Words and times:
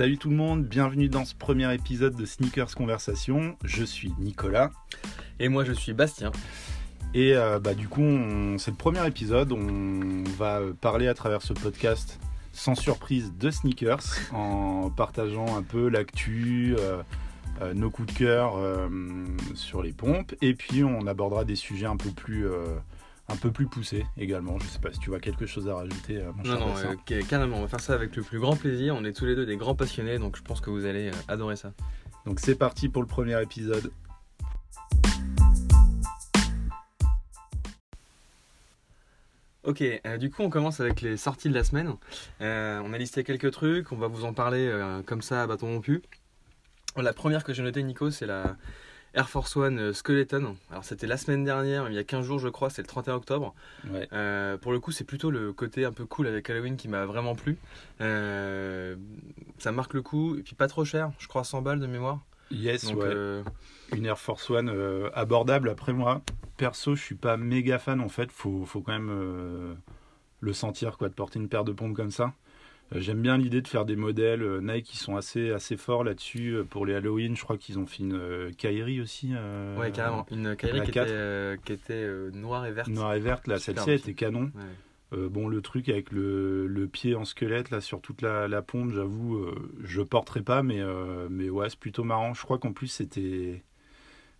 Salut 0.00 0.16
tout 0.16 0.30
le 0.30 0.36
monde, 0.36 0.64
bienvenue 0.64 1.10
dans 1.10 1.26
ce 1.26 1.34
premier 1.34 1.74
épisode 1.74 2.16
de 2.16 2.24
Sneakers 2.24 2.74
Conversation. 2.74 3.58
Je 3.64 3.84
suis 3.84 4.14
Nicolas. 4.18 4.70
Et 5.38 5.50
moi 5.50 5.62
je 5.62 5.72
suis 5.72 5.92
Bastien. 5.92 6.32
Et 7.12 7.34
euh, 7.36 7.58
bah, 7.58 7.74
du 7.74 7.86
coup, 7.86 8.00
on- 8.00 8.56
c'est 8.56 8.70
le 8.70 8.78
premier 8.78 9.06
épisode. 9.06 9.52
On 9.52 10.24
va 10.38 10.60
parler 10.80 11.06
à 11.06 11.12
travers 11.12 11.42
ce 11.42 11.52
podcast 11.52 12.18
sans 12.54 12.74
surprise 12.74 13.34
de 13.38 13.50
sneakers 13.50 14.00
en 14.32 14.88
partageant 14.88 15.54
un 15.54 15.62
peu 15.62 15.90
l'actu, 15.90 16.76
euh, 16.78 17.02
euh, 17.60 17.74
nos 17.74 17.90
coups 17.90 18.10
de 18.10 18.18
cœur 18.18 18.54
sur 19.54 19.82
les 19.82 19.92
pompes. 19.92 20.34
Et 20.40 20.54
puis 20.54 20.82
on 20.82 21.06
abordera 21.08 21.44
des 21.44 21.56
sujets 21.56 21.84
un 21.84 21.98
peu 21.98 22.08
plus, 22.08 22.46
un 23.30 23.36
peu 23.36 23.50
plus 23.50 23.66
poussés 23.66 24.04
également. 24.16 24.58
Je 24.58 24.66
sais 24.66 24.78
pas 24.78 24.92
si 24.92 24.98
tu 24.98 25.10
vois 25.10 25.20
quelque 25.20 25.46
chose 25.46 25.68
à 25.68 25.74
rajouter. 25.74 26.18
euh, 26.18 26.32
mon 26.34 26.42
Non, 26.42 26.58
non, 26.60 26.76
euh, 26.76 26.94
ca- 27.08 27.22
carrément, 27.22 27.58
on 27.58 27.62
va 27.62 27.68
faire 27.68 27.80
ça 27.80 27.94
avec 27.94 28.14
le 28.16 28.22
plus 28.22 28.38
grand 28.40 28.56
plaisir. 28.56 28.94
On 28.96 29.04
est 29.04 29.12
tous 29.12 29.24
les 29.26 29.34
deux 29.36 29.46
des 29.46 29.56
grands 29.56 29.74
passionnés, 29.74 30.18
donc 30.18 30.36
je 30.36 30.42
pense 30.42 30.60
que 30.60 30.70
vous 30.70 30.84
allez 30.84 31.08
euh, 31.08 31.14
adorer 31.28 31.56
ça. 31.56 31.72
Donc 32.26 32.40
c'est 32.40 32.54
parti 32.56 32.88
pour 32.88 33.02
le 33.02 33.08
premier 33.08 33.40
épisode. 33.40 33.92
Ok, 39.62 39.82
euh, 39.82 40.16
du 40.16 40.30
coup 40.30 40.42
on 40.42 40.48
commence 40.50 40.80
avec 40.80 41.02
les 41.02 41.16
sorties 41.18 41.48
de 41.50 41.54
la 41.54 41.64
semaine. 41.64 41.92
Euh, 42.40 42.80
on 42.84 42.92
a 42.94 42.98
listé 42.98 43.24
quelques 43.24 43.50
trucs, 43.52 43.92
on 43.92 43.96
va 43.96 44.06
vous 44.06 44.24
en 44.24 44.32
parler 44.32 44.72
comme 45.06 45.20
ça 45.22 45.42
à 45.42 45.46
bâton 45.46 45.66
rompu. 45.74 46.02
La 46.96 47.12
première 47.12 47.44
que 47.44 47.52
j'ai 47.52 47.62
notée 47.62 47.82
Nico, 47.82 48.10
c'est 48.10 48.26
la 48.26 48.56
Air 49.14 49.28
Force 49.28 49.56
One 49.56 49.78
euh, 49.78 49.92
Skeleton. 49.92 50.56
Alors 50.70 50.84
c'était 50.84 51.06
la 51.06 51.16
semaine 51.16 51.44
dernière, 51.44 51.88
il 51.88 51.94
y 51.94 51.98
a 51.98 52.04
15 52.04 52.24
jours 52.24 52.38
je 52.38 52.48
crois, 52.48 52.70
c'est 52.70 52.82
le 52.82 52.86
31 52.86 53.14
octobre. 53.14 53.54
Ouais. 53.90 54.08
Euh, 54.12 54.56
pour 54.56 54.72
le 54.72 54.80
coup, 54.80 54.92
c'est 54.92 55.04
plutôt 55.04 55.30
le 55.30 55.52
côté 55.52 55.84
un 55.84 55.92
peu 55.92 56.04
cool 56.06 56.26
avec 56.26 56.48
Halloween 56.48 56.76
qui 56.76 56.88
m'a 56.88 57.04
vraiment 57.06 57.34
plu. 57.34 57.58
Euh, 58.00 58.96
ça 59.58 59.72
marque 59.72 59.94
le 59.94 60.02
coup, 60.02 60.36
et 60.36 60.42
puis 60.42 60.54
pas 60.54 60.68
trop 60.68 60.84
cher, 60.84 61.10
je 61.18 61.26
crois 61.28 61.44
100 61.44 61.62
balles 61.62 61.80
de 61.80 61.86
mémoire. 61.86 62.20
Yes, 62.52 62.84
Donc, 62.86 62.98
ouais. 62.98 63.04
euh, 63.06 63.42
Une 63.94 64.06
Air 64.06 64.18
Force 64.18 64.48
One 64.50 64.72
abordable. 65.14 65.68
Après 65.68 65.92
moi, 65.92 66.22
perso, 66.56 66.94
je 66.94 67.02
suis 67.02 67.14
pas 67.14 67.36
méga 67.36 67.78
fan 67.78 68.00
en 68.00 68.08
fait. 68.08 68.30
Faut, 68.32 68.64
faut 68.64 68.80
quand 68.80 68.92
même 68.92 69.76
le 70.40 70.52
sentir 70.52 70.98
quoi, 70.98 71.08
de 71.08 71.14
porter 71.14 71.38
une 71.38 71.48
paire 71.48 71.64
de 71.64 71.72
pompes 71.72 71.94
comme 71.96 72.10
ça. 72.10 72.32
Euh, 72.92 73.00
J'aime 73.00 73.22
bien 73.22 73.38
l'idée 73.38 73.62
de 73.62 73.68
faire 73.68 73.84
des 73.84 73.96
modèles 73.96 74.42
euh, 74.42 74.60
Nike 74.60 74.86
qui 74.86 74.96
sont 74.96 75.16
assez, 75.16 75.50
assez 75.50 75.76
forts 75.76 76.04
là-dessus. 76.04 76.56
Euh, 76.56 76.64
Pour 76.64 76.86
les 76.86 76.94
Halloween, 76.94 77.36
je 77.36 77.42
crois 77.42 77.56
qu'ils 77.56 77.78
ont 77.78 77.86
fait 77.86 78.02
une 78.02 78.50
Kyrie 78.56 79.00
aussi. 79.00 79.32
ouais, 79.78 79.90
carrément. 79.92 80.26
Une 80.30 80.48
la 80.48 80.56
qui 80.56 80.66
était, 80.66 81.56
qui 81.64 81.72
était 81.72 82.08
noire 82.32 82.66
et 82.66 82.72
verte. 82.72 82.88
Noire 82.88 83.14
et 83.14 83.20
verte, 83.20 83.46
là, 83.46 83.58
celle-ci 83.58 83.90
était 83.92 84.14
canon. 84.14 84.50
Ouais. 84.54 84.62
Euh, 85.12 85.28
bon, 85.28 85.48
le 85.48 85.60
truc 85.60 85.88
avec 85.88 86.12
le, 86.12 86.66
le 86.68 86.86
pied 86.86 87.16
en 87.16 87.24
squelette 87.24 87.70
là 87.70 87.80
sur 87.80 88.00
toute 88.00 88.22
la, 88.22 88.46
la 88.46 88.62
pompe, 88.62 88.92
j'avoue, 88.92 89.38
euh, 89.38 89.54
je 89.82 90.02
porterai 90.02 90.40
pas, 90.42 90.62
mais, 90.62 90.80
euh, 90.80 91.26
mais 91.28 91.50
ouais, 91.50 91.68
c'est 91.68 91.78
plutôt 91.78 92.04
marrant. 92.04 92.32
Je 92.32 92.42
crois 92.42 92.58
qu'en 92.58 92.72
plus 92.72 92.86
c'était 92.86 93.64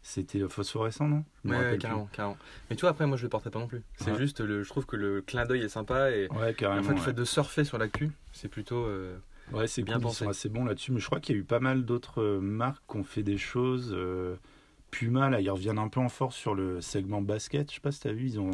c'était 0.02 0.40
phosphorescent, 0.48 1.06
non? 1.08 1.24
Je 1.44 1.50
Ouais, 1.50 1.56
ouais, 1.58 1.68
plus. 1.70 1.78
carrément, 1.78 2.06
carrément. 2.12 2.38
Mais 2.68 2.76
tu 2.76 2.80
vois, 2.82 2.90
après, 2.90 3.06
moi 3.06 3.16
je 3.16 3.22
le 3.24 3.28
porterai 3.28 3.50
pas 3.50 3.58
non 3.58 3.66
plus. 3.66 3.82
C'est 3.96 4.10
Ouais. 4.12 4.18
juste, 4.18 4.40
le, 4.40 4.62
je 4.62 4.68
trouve 4.68 4.86
que 4.86 4.96
le 4.96 5.22
clin 5.22 5.44
d'œil 5.46 5.62
est 5.62 5.68
sympa 5.68 6.10
et, 6.10 6.28
Ouais, 6.28 6.54
carrément. 6.54 6.80
en 6.80 6.84
fait, 6.84 6.92
le 6.94 6.98
ouais. 6.98 7.04
fait 7.04 7.12
de 7.12 7.24
surfer 7.24 7.64
sur 7.64 7.78
l'actu, 7.78 8.10
c'est 8.32 8.48
plutôt. 8.48 8.84
euh, 8.84 9.16
Ouais, 9.52 9.66
c'est 9.66 9.82
bien 9.82 9.94
cool, 9.94 10.02
ils 10.02 10.04
pensé. 10.06 10.24
sont 10.24 10.30
assez 10.30 10.48
bons 10.48 10.64
là-dessus. 10.64 10.92
Mais 10.92 11.00
je 11.00 11.06
crois 11.06 11.20
qu'il 11.20 11.34
y 11.34 11.38
a 11.38 11.40
eu 11.40 11.44
pas 11.44 11.60
mal 11.60 11.84
d'autres 11.84 12.22
euh, 12.22 12.40
marques 12.40 12.82
qui 12.88 12.96
ont 12.96 13.04
fait 13.04 13.22
des 13.22 13.38
choses. 13.38 13.92
euh, 13.96 14.36
Puma, 14.90 15.30
là, 15.30 15.40
ils 15.40 15.50
reviennent 15.50 15.78
un 15.78 15.88
peu 15.88 16.00
en 16.00 16.08
force 16.08 16.36
sur 16.36 16.54
le 16.54 16.80
segment 16.80 17.20
basket. 17.22 17.68
Je 17.70 17.76
sais 17.76 17.80
pas 17.80 17.92
si 17.92 18.00
tu 18.00 18.08
as 18.08 18.12
vu, 18.12 18.26
ils 18.26 18.40
ont 18.40 18.50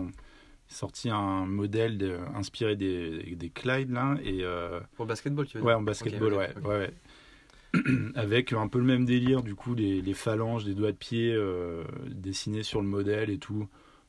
sorti 0.69 1.11
un 1.11 1.47
modèle 1.47 1.97
de- 1.99 2.19
inspiré 2.35 2.77
des, 2.77 3.37
des 3.37 3.51
Clyde, 3.51 3.91
là. 3.91 4.17
Et, 4.23 4.41
euh, 4.43 4.81
Pour 4.97 5.05
le 5.05 5.09
basketball, 5.11 5.47
tu 5.47 5.59
veux 5.59 5.65
ouais, 5.65 5.71
dire 5.73 5.79
en 5.79 5.83
basketball, 5.83 6.33
Ok, 6.33 6.39
ouais, 6.39 6.51
ok, 6.57 6.63
ok. 6.63 6.69
ouais, 6.69 6.79
ouais. 6.79 6.95
Avec 8.15 8.53
un 8.53 8.69
peu 8.69 8.79
le 8.79 8.85
même 8.85 9.05
délire, 9.05 9.43
du 9.43 9.55
coup, 9.55 9.75
les, 9.75 10.01
les 10.01 10.15
phalanges 10.15 10.65
des 10.65 10.75
doigts 10.75 10.93
de 10.93 10.97
pied 10.97 11.33
euh, 11.35 11.85
dessinés 12.11 12.63
sur 12.63 12.81
le 12.81 12.89
modèle 12.89 13.31
et 13.31 13.39
tout. 13.39 13.69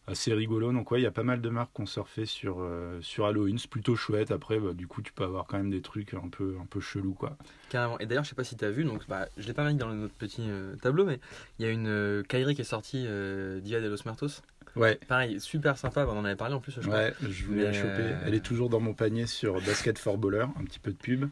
Assez 0.09 0.33
rigolo. 0.33 0.71
Donc, 0.71 0.89
ouais, 0.91 1.01
il 1.01 1.03
y 1.03 1.07
a 1.07 1.11
pas 1.11 1.23
mal 1.23 1.41
de 1.41 1.49
marques 1.49 1.71
surfé 1.85 2.25
sur, 2.25 2.59
euh, 2.61 2.97
sur 3.01 3.25
Halloween. 3.25 3.57
C'est 3.57 3.69
plutôt 3.69 3.97
chouette. 3.97 4.31
Après, 4.31 4.57
bah, 4.57 4.73
du 4.73 4.87
coup, 4.87 5.01
tu 5.01 5.11
peux 5.11 5.25
avoir 5.25 5.47
quand 5.47 5.57
même 5.57 5.69
des 5.69 5.81
trucs 5.81 6.13
un 6.13 6.29
peu, 6.29 6.55
un 6.61 6.65
peu 6.65 6.79
chelous, 6.79 7.13
quoi. 7.13 7.35
Carrément. 7.69 7.99
Et 7.99 8.05
d'ailleurs, 8.05 8.23
je 8.23 8.29
sais 8.29 8.35
pas 8.35 8.45
si 8.45 8.55
tu 8.55 8.63
as 8.63 8.71
vu, 8.71 8.85
donc 8.85 9.05
bah, 9.09 9.27
je 9.37 9.45
l'ai 9.45 9.53
pas 9.53 9.67
mis 9.67 9.75
dans 9.75 9.93
notre 9.93 10.13
petit 10.13 10.45
euh, 10.47 10.77
tableau, 10.77 11.03
mais 11.03 11.19
il 11.59 11.65
y 11.65 11.69
a 11.69 11.71
une 11.71 11.87
euh, 11.87 12.23
Kyrie 12.23 12.55
qui 12.55 12.61
est 12.61 12.63
sortie 12.63 12.99
Dia 12.99 13.81
de 13.81 13.89
los 13.89 13.97
Muertos. 14.05 14.41
Ouais, 14.77 14.99
Pareil, 15.07 15.39
super 15.41 15.77
sympa, 15.77 16.05
on 16.07 16.17
en 16.17 16.25
avait 16.25 16.35
parlé 16.35 16.53
en 16.55 16.59
plus, 16.59 16.73
je 16.73 16.81
crois. 16.81 16.95
ouais, 16.95 17.13
je 17.27 17.45
voulais 17.45 17.63
la 17.63 17.73
choper. 17.73 18.01
euh, 18.01 18.15
Elle 18.25 18.33
est 18.35 18.45
toujours 18.45 18.69
dans 18.69 18.79
mon 18.79 18.93
panier 18.93 19.25
sur 19.25 19.61
Basket 19.61 19.97
for 19.97 20.17
Baller, 20.17 20.45
un 20.59 20.63
petit 20.65 20.79
peu 20.79 20.91
de 20.91 20.97
pub. 20.97 21.29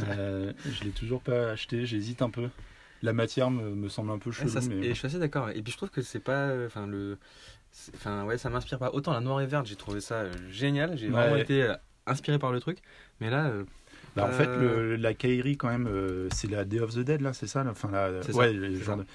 Euh, 0.00 0.52
je 0.70 0.84
l'ai 0.84 0.90
toujours 0.90 1.20
pas 1.20 1.50
acheté, 1.50 1.86
j'hésite 1.86 2.22
un 2.22 2.30
peu. 2.30 2.48
La 3.02 3.12
matière 3.12 3.50
me, 3.50 3.70
me 3.70 3.88
semble 3.88 4.10
un 4.12 4.18
peu 4.18 4.30
Ouais, 4.30 4.36
chelou, 4.36 4.48
ça, 4.48 4.60
mais 4.68 4.86
Et 4.86 4.88
je 4.90 4.94
suis 4.94 5.06
assez 5.06 5.18
d'accord. 5.18 5.50
Et 5.50 5.60
puis 5.62 5.72
je 5.72 5.76
trouve 5.76 5.90
que 5.90 6.02
c'est 6.02 6.20
pas. 6.20 6.48
euh, 6.48 6.66
Enfin, 6.66 6.86
le. 6.86 7.18
Enfin, 7.94 8.24
ouais, 8.24 8.38
ça 8.38 8.48
m'inspire 8.50 8.78
pas. 8.78 8.90
Autant 8.92 9.12
la 9.12 9.20
noire 9.20 9.40
et 9.40 9.46
verte, 9.46 9.66
j'ai 9.66 9.76
trouvé 9.76 10.00
ça 10.00 10.16
euh, 10.16 10.32
génial. 10.50 10.96
J'ai 10.96 11.08
vraiment 11.08 11.36
été 11.36 11.72
inspiré 12.06 12.38
par 12.38 12.52
le 12.52 12.60
truc. 12.60 12.78
Mais 13.20 13.28
là, 13.30 13.50
Bah, 14.14 14.24
en 14.26 14.32
fait, 14.32 14.50
le- 14.56 14.96
la 14.96 15.14
Kairi, 15.14 15.56
quand 15.56 15.68
même, 15.70 15.88
c'est 16.32 16.50
la 16.50 16.64
Day 16.64 16.80
of 16.80 16.94
the 16.94 16.98
Dead, 17.00 17.20
là, 17.22 17.32
c'est 17.32 17.46
ça 17.46 17.64
la, 17.64 17.70
enfin, 17.70 17.90
la, 17.90 18.10
ouais, 18.10 18.22
ça, 18.22 18.52
le 18.52 18.76
c'est 18.76 18.84
genre 18.84 18.96
ça. 18.98 19.02
de- 19.02 19.06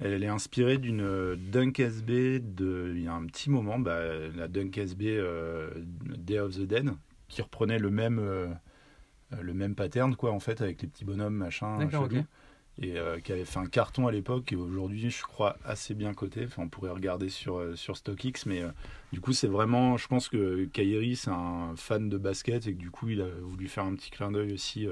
Elle 0.00 0.22
est 0.22 0.28
inspirée 0.28 0.76
d'une 0.76 1.00
euh, 1.00 1.36
Dunk 1.36 1.80
SB 1.80 2.40
de, 2.40 2.92
il 2.94 3.02
y 3.02 3.08
a 3.08 3.14
un 3.14 3.24
petit 3.24 3.48
moment, 3.48 3.78
bah, 3.78 4.00
la 4.34 4.46
Dunk 4.46 4.76
SB 4.76 5.16
euh, 5.16 5.70
Day 6.18 6.38
of 6.38 6.54
the 6.54 6.62
Dead, 6.62 6.90
qui 7.28 7.40
reprenait 7.40 7.78
le 7.78 7.90
même, 7.90 8.18
euh, 8.18 8.46
le 9.40 9.54
même 9.54 9.74
pattern, 9.74 10.14
quoi, 10.14 10.32
en 10.32 10.40
fait, 10.40 10.60
avec 10.60 10.82
les 10.82 10.88
petits 10.88 11.04
bonhommes, 11.04 11.34
machin. 11.34 11.78
Et 12.78 12.98
euh, 12.98 13.20
qui 13.20 13.32
avait 13.32 13.46
fait 13.46 13.58
un 13.58 13.64
carton 13.64 14.06
à 14.06 14.12
l'époque, 14.12 14.52
et 14.52 14.56
aujourd'hui, 14.56 15.08
je 15.08 15.22
crois, 15.22 15.56
assez 15.64 15.94
bien 15.94 16.12
coté. 16.12 16.44
Enfin, 16.44 16.64
on 16.64 16.68
pourrait 16.68 16.90
regarder 16.90 17.30
sur, 17.30 17.74
sur 17.74 17.96
StockX, 17.96 18.44
mais 18.44 18.62
du 19.14 19.22
coup, 19.22 19.32
c'est 19.32 19.46
vraiment, 19.46 19.96
je 19.96 20.06
pense 20.08 20.28
que 20.28 20.66
Kairi, 20.66 21.16
c'est 21.16 21.30
un 21.30 21.74
fan 21.76 22.10
de 22.10 22.18
basket, 22.18 22.66
et 22.66 22.74
que 22.74 22.78
du 22.78 22.90
coup, 22.90 23.08
il 23.08 23.22
a 23.22 23.28
voulu 23.40 23.66
faire 23.66 23.84
un 23.84 23.94
petit 23.94 24.10
clin 24.10 24.30
d'œil 24.30 24.52
aussi 24.52 24.86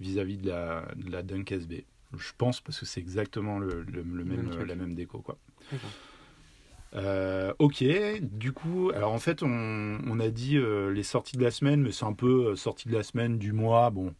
vis-à-vis 0.00 0.38
de 0.38 0.48
la, 0.48 0.86
de 0.96 1.10
la 1.10 1.22
Dunk 1.22 1.52
SB. 1.52 1.84
Je 2.16 2.32
pense 2.36 2.60
parce 2.60 2.80
que 2.80 2.86
c'est 2.86 3.00
exactement 3.00 3.58
le, 3.58 3.82
le- 3.88 4.02
le 4.02 4.24
même, 4.24 4.50
la 4.66 4.74
même 4.74 4.94
déco. 4.94 5.18
Quoi. 5.20 5.38
Euh, 6.96 7.52
ok, 7.60 7.84
du 8.20 8.52
coup, 8.52 8.90
alors 8.94 9.12
en 9.12 9.20
fait, 9.20 9.42
on, 9.44 9.98
on 10.04 10.18
a 10.20 10.28
dit 10.28 10.56
euh, 10.56 10.90
les 10.92 11.04
sorties 11.04 11.36
de 11.36 11.42
la 11.42 11.52
semaine, 11.52 11.82
mais 11.82 11.92
c'est 11.92 12.04
un 12.04 12.12
peu 12.12 12.48
euh, 12.48 12.56
sorties 12.56 12.88
de 12.88 12.94
la 12.94 13.04
semaine, 13.04 13.38
du 13.38 13.52
mois. 13.52 13.90
Bon, 13.90 14.12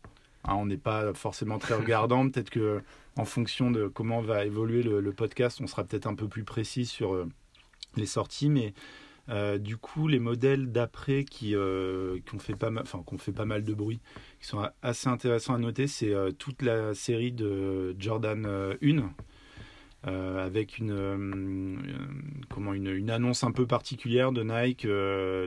hein, 0.45 0.55
on 0.55 0.67
n'est 0.67 0.77
pas 0.77 1.12
forcément 1.15 1.59
très 1.59 1.75
regardant. 1.78 2.28
peut-être 2.31 2.51
que 2.51 2.81
en 3.17 3.25
fonction 3.25 3.73
de 3.73 3.89
comment 3.89 4.21
va 4.21 4.45
évoluer 4.45 4.84
le, 4.84 5.01
le 5.01 5.12
podcast, 5.12 5.61
on 5.61 5.67
sera 5.67 5.83
peut-être 5.83 6.07
un 6.07 6.15
peu 6.15 6.28
plus 6.28 6.45
précis 6.45 6.87
sur 6.87 7.27
les 7.97 8.07
sorties. 8.07 8.49
Mais 8.49 8.72
euh, 9.29 9.59
du 9.59 9.77
coup, 9.77 10.09
les 10.09 10.19
modèles 10.19 10.73
d'après 10.73 11.25
qui, 11.25 11.55
euh, 11.55 12.19
qui 12.27 12.35
ont 12.35 12.39
fait 12.39 12.57
pas 12.57 12.71
mal, 12.71 12.83
enfin, 12.83 13.03
qui 13.07 13.15
ont 13.15 13.19
fait 13.19 13.33
pas 13.33 13.45
mal 13.45 13.63
de 13.65 13.75
bruit, 13.75 14.01
qui 14.41 14.47
sont 14.49 14.67
assez 14.83 15.09
intéressants 15.09 15.55
à 15.55 15.59
noter, 15.59 15.87
c'est 15.87 16.13
euh, 16.15 16.31
toute 16.33 16.63
la 16.63 16.95
série 16.95 17.33
de 17.33 17.95
Jordan 17.99 18.45
euh, 18.47 18.75
1. 18.83 19.11
euh, 20.09 20.45
avec 20.47 20.79
une, 20.79 21.79
comment, 22.49 22.73
une, 22.73 22.89
une 22.89 23.11
annonce 23.11 23.45
un 23.45 23.53
peu 23.53 23.67
particulière 23.67 24.33
de 24.33 24.43
Nike. 24.43 24.87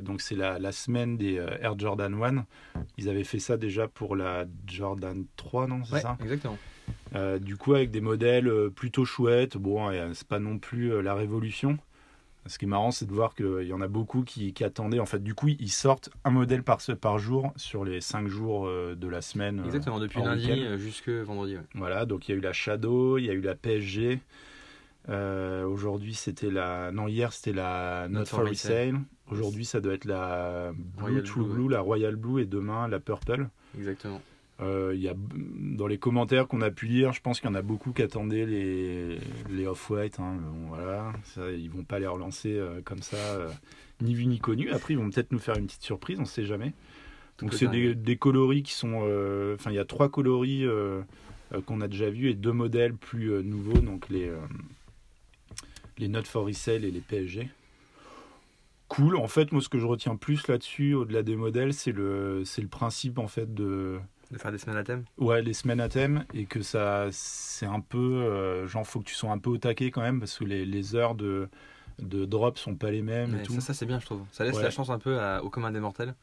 donc, 0.05 0.21
c'est 0.21 0.35
la, 0.35 0.59
la 0.59 0.71
semaine 0.71 1.17
des 1.17 1.35
Air 1.61 1.77
Jordan 1.77 2.13
1. 2.23 2.45
Ils 2.97 3.09
avaient 3.09 3.23
fait 3.23 3.39
ça 3.39 3.57
déjà 3.57 3.87
pour 3.87 4.15
la 4.15 4.45
Jordan 4.67 5.25
3, 5.35 5.67
non 5.67 5.83
C'est 5.85 5.93
Ouais, 5.95 6.01
ça? 6.01 6.17
exactement. 6.21 6.57
du 7.41 7.57
coup, 7.57 7.73
avec 7.73 7.89
des 7.91 8.01
modèles 8.01 8.51
plutôt 8.75 9.05
chouettes. 9.05 9.57
Bon, 9.57 9.89
c'est 10.13 10.27
pas 10.27 10.39
non 10.39 10.59
plus 10.59 11.01
la 11.01 11.15
révolution. 11.15 11.77
Ce 12.45 12.57
qui 12.57 12.65
est 12.65 12.67
marrant, 12.67 12.91
c'est 12.91 13.05
de 13.05 13.13
voir 13.13 13.35
qu'il 13.35 13.63
y 13.63 13.71
en 13.73 13.79
a 13.81 13.87
beaucoup 13.87 14.23
qui, 14.23 14.53
qui 14.53 14.63
attendaient. 14.65 14.99
En 14.99 15.05
fait, 15.05 15.23
du 15.23 15.33
coup, 15.33 15.47
ils 15.47 15.71
sortent 15.71 16.09
un 16.25 16.29
modèle 16.31 16.61
par, 16.63 16.79
par 16.99 17.17
jour 17.17 17.53
sur 17.55 17.85
les 17.85 18.01
5 18.01 18.27
jours 18.27 18.67
euh, 18.67 18.95
de 18.95 19.07
la 19.07 19.21
semaine. 19.21 19.59
euh, 19.61 19.65
Exactement, 19.65 19.99
depuis 19.99 20.21
lundi 20.21 20.51
jusque 20.77 21.09
vendredi. 21.09 21.55
ouais. 21.55 21.61
Voilà, 21.75 22.05
donc 22.05 22.27
il 22.27 22.31
y 22.31 22.35
a 22.35 22.37
eu 22.37 22.41
la 22.41 22.51
Shadow, 22.53 23.17
il 23.17 23.25
y 23.25 23.29
a 23.29 23.33
eu 23.33 23.41
la 23.41 23.55
PSG. 23.55 24.19
Euh, 25.09 25.65
Aujourd'hui, 25.65 26.13
c'était 26.13 26.49
la. 26.49 26.91
Non, 26.91 27.07
hier, 27.07 27.33
c'était 27.33 27.53
la 27.53 28.07
Not, 28.09 28.25
for 28.25 28.41
Resale. 28.45 28.99
Aujourd'hui, 29.29 29.65
ça 29.65 29.81
doit 29.81 29.93
être 29.93 30.05
la 30.05 30.71
Blue 30.73 31.01
Royal 31.03 31.23
True 31.23 31.43
Blue, 31.45 31.53
Blue, 31.53 31.69
la 31.69 31.79
Royal 31.81 32.15
Blue, 32.15 32.41
et 32.41 32.45
demain, 32.45 32.87
la 32.87 32.99
Purple. 32.99 33.47
Exactement. 33.77 34.21
Euh, 34.63 34.93
y 34.95 35.07
a, 35.07 35.13
dans 35.15 35.87
les 35.87 35.97
commentaires 35.97 36.47
qu'on 36.47 36.61
a 36.61 36.71
pu 36.71 36.85
lire, 36.87 37.13
je 37.13 37.21
pense 37.21 37.39
qu'il 37.39 37.49
y 37.49 37.51
en 37.51 37.55
a 37.55 37.61
beaucoup 37.61 37.91
qui 37.91 38.01
attendaient 38.01 38.45
les, 38.45 39.17
les 39.49 39.67
Off-White. 39.67 40.19
hein. 40.19 40.37
Bon, 40.41 40.67
voilà, 40.69 41.13
ça, 41.23 41.51
ils 41.51 41.69
vont 41.69 41.83
pas 41.83 41.99
les 41.99 42.07
relancer 42.07 42.53
euh, 42.53 42.81
comme 42.83 43.01
ça, 43.01 43.17
euh, 43.17 43.49
ni 44.01 44.13
vu 44.13 44.25
ni 44.25 44.39
connu. 44.39 44.69
Après, 44.71 44.93
ils 44.93 44.97
vont 44.97 45.09
peut-être 45.09 45.31
nous 45.31 45.39
faire 45.39 45.57
une 45.57 45.65
petite 45.65 45.83
surprise, 45.83 46.19
on 46.19 46.25
sait 46.25 46.45
jamais. 46.45 46.73
Donc, 47.39 47.53
c'est 47.53 47.67
des, 47.67 48.17
coloris 48.17 48.63
qui 48.63 48.73
sont. 48.73 49.01
euh, 49.03 49.55
Enfin, 49.55 49.71
il 49.71 49.75
y 49.75 49.79
a 49.79 49.85
trois 49.85 50.09
coloris 50.09 50.65
qu'on 51.65 51.81
a 51.81 51.87
déjà 51.87 52.09
vus 52.09 52.29
et 52.29 52.33
deux 52.33 52.53
modèles 52.53 52.93
plus 52.93 53.43
nouveaux, 53.43 53.79
donc 53.79 54.09
les, 54.09 54.31
les 55.97 56.07
Not 56.07 56.23
for 56.23 56.45
Resale 56.45 56.85
et 56.85 56.91
les 56.91 57.01
PSG. 57.01 57.49
Cool. 58.87 59.15
En 59.15 59.27
fait, 59.27 59.51
moi, 59.51 59.61
ce 59.61 59.69
que 59.69 59.79
je 59.79 59.85
retiens 59.87 60.15
plus 60.15 60.47
là-dessus, 60.47 60.93
au-delà 60.93 61.23
des 61.23 61.35
modèles, 61.35 61.73
c'est 61.73 61.91
le, 61.91 62.43
c'est 62.45 62.61
le 62.61 62.67
principe 62.67 63.17
en 63.17 63.27
fait 63.27 63.51
de 63.53 63.99
De 64.33 64.37
faire 64.39 64.51
des 64.51 64.57
semaines 64.57 64.77
à 64.77 64.83
thème? 64.83 65.03
Ouais, 65.19 65.41
les 65.43 65.53
semaines 65.53 65.79
à 65.79 65.87
thème 65.89 66.25
et 66.33 66.45
que 66.45 66.61
ça, 66.63 67.07
c'est 67.11 67.67
un 67.67 67.79
peu, 67.79 67.97
euh, 67.97 68.67
genre, 68.67 68.85
faut 68.85 68.99
que 68.99 69.05
tu 69.05 69.13
sois 69.13 69.31
un 69.31 69.37
peu 69.37 69.51
au 69.51 69.57
taquet 69.57 69.91
quand 69.91 70.01
même 70.01 70.19
parce 70.19 70.37
que 70.39 70.43
les, 70.43 70.65
les 70.65 70.95
heures 70.95 71.13
de, 71.13 71.47
de 72.01 72.25
drop 72.25 72.57
sont 72.57 72.73
pas 72.75 72.89
les 72.89 73.03
mêmes 73.03 73.29
et 73.35 73.37
Ouais, 73.37 73.43
tout. 73.43 73.53
ça, 73.53 73.61
ça 73.61 73.73
c'est 73.75 73.85
bien, 73.85 73.99
je 73.99 74.05
trouve. 74.07 74.23
Ça 74.31 74.43
laisse 74.43 74.55
Ouais. 74.55 74.63
la 74.63 74.71
chance 74.71 74.89
un 74.89 74.97
peu 74.97 75.19
à- 75.19 75.43
au 75.43 75.49
commun 75.51 75.69
des 75.71 75.79
mortels 75.79 76.15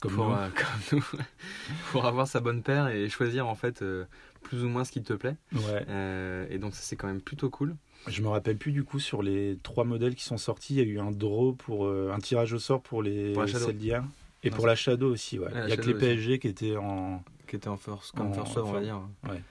comme 0.00 0.12
pour, 0.14 0.26
nous. 0.26 0.32
euh, 0.34 0.48
comme 0.90 0.98
nous, 0.98 1.04
pour 1.92 2.04
avoir 2.04 2.28
sa 2.28 2.40
bonne 2.40 2.62
paire 2.62 2.88
et 2.88 3.08
choisir 3.08 3.46
en 3.48 3.54
fait 3.54 3.80
euh, 3.80 4.04
plus 4.42 4.62
ou 4.62 4.68
moins 4.68 4.84
ce 4.84 4.92
qui 4.92 5.02
te 5.02 5.14
plaît. 5.14 5.36
Ouais. 5.54 5.84
Euh, 5.88 6.46
et 6.50 6.58
donc 6.58 6.74
ça 6.74 6.82
c'est 6.82 6.96
quand 6.96 7.06
même 7.08 7.22
plutôt 7.22 7.48
cool. 7.48 7.74
Je 8.06 8.20
me 8.20 8.28
rappelle 8.28 8.58
plus 8.58 8.72
du 8.72 8.84
coup 8.84 9.00
sur 9.00 9.22
les 9.22 9.58
trois 9.62 9.84
modèles 9.84 10.14
qui 10.14 10.24
sont 10.24 10.36
sortis, 10.36 10.74
il 10.74 10.78
y 10.78 10.82
a 10.82 10.84
eu 10.84 10.98
un 11.00 11.10
draw 11.10 11.54
pour 11.54 11.88
un 11.88 12.18
tirage 12.18 12.52
au 12.52 12.58
sort 12.58 12.82
pour 12.82 13.02
les 13.02 13.32
Pour 13.32 13.48
celles 13.48 13.74
d'hier. 13.76 14.04
Et 14.42 14.50
Non, 14.50 14.56
pour 14.56 14.66
la 14.66 14.76
Shadow 14.76 15.10
aussi, 15.10 15.38
ouais. 15.40 15.46
Ouais, 15.46 15.62
il 15.64 15.70
y 15.70 15.72
a 15.72 15.76
que 15.76 15.86
les. 15.86 15.94
PSG 15.94 16.38
qui 16.38 16.46
étaient 16.46 16.76
en. 16.76 17.24
Qui 17.46 17.56
était 17.56 17.68
en 17.68 17.76
first, 17.76 18.12
comme 18.16 18.28
En- 18.28 18.32
first 18.32 18.52
serve, 18.54 18.68
on 18.68 18.72
va 18.72 18.80
dire. 18.80 19.00
ouais. 19.28 19.42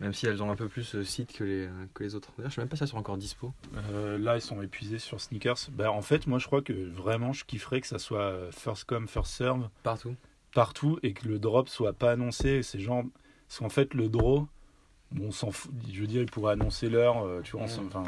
Même 0.00 0.12
si 0.12 0.26
elles 0.26 0.42
ont 0.42 0.50
un 0.50 0.56
peu 0.56 0.68
plus 0.68 0.94
euh, 0.94 1.04
site 1.04 1.32
que 1.32 1.42
les, 1.42 1.68
que 1.94 2.04
les 2.04 2.14
autres. 2.14 2.30
D'ailleurs, 2.36 2.50
je 2.50 2.56
sais 2.56 2.60
même 2.60 2.68
pas 2.68 2.76
si 2.76 2.82
elles 2.82 2.88
sont 2.90 2.98
encore 2.98 3.16
dispo. 3.16 3.54
Euh, 3.92 4.18
là, 4.18 4.36
ils 4.36 4.42
sont 4.42 4.60
épuisés 4.60 4.98
sur 4.98 5.20
sneakers. 5.22 5.56
Bah, 5.72 5.90
en 5.90 6.02
fait, 6.02 6.26
moi, 6.26 6.38
je 6.38 6.46
crois 6.46 6.60
que 6.60 6.74
vraiment, 6.74 7.32
je 7.32 7.46
kifferais 7.46 7.80
que 7.80 7.86
ça 7.86 7.98
soit 7.98 8.18
euh, 8.20 8.50
first 8.52 8.84
come, 8.84 9.08
first 9.08 9.32
serve 9.32 9.70
Partout. 9.82 10.14
partout 10.54 10.98
et 11.02 11.14
que 11.14 11.26
le 11.26 11.38
drop 11.38 11.70
soit 11.70 11.94
pas 11.94 12.12
annoncé. 12.12 12.62
C'est 12.62 12.78
genre. 12.78 13.04
Parce 13.48 13.60
qu'en 13.60 13.68
fait, 13.70 13.94
le 13.94 14.10
draw, 14.10 14.46
bon, 15.12 15.28
on 15.42 15.50
fout. 15.50 15.70
Je 15.92 16.00
veux 16.00 16.06
dire, 16.06 16.22
ils 16.22 16.30
pourraient 16.30 16.52
annoncer 16.52 16.88
l'heure, 16.88 17.24
euh, 17.24 17.40
tu 17.42 17.56
vois. 17.56 17.64
Enfin, 17.64 18.04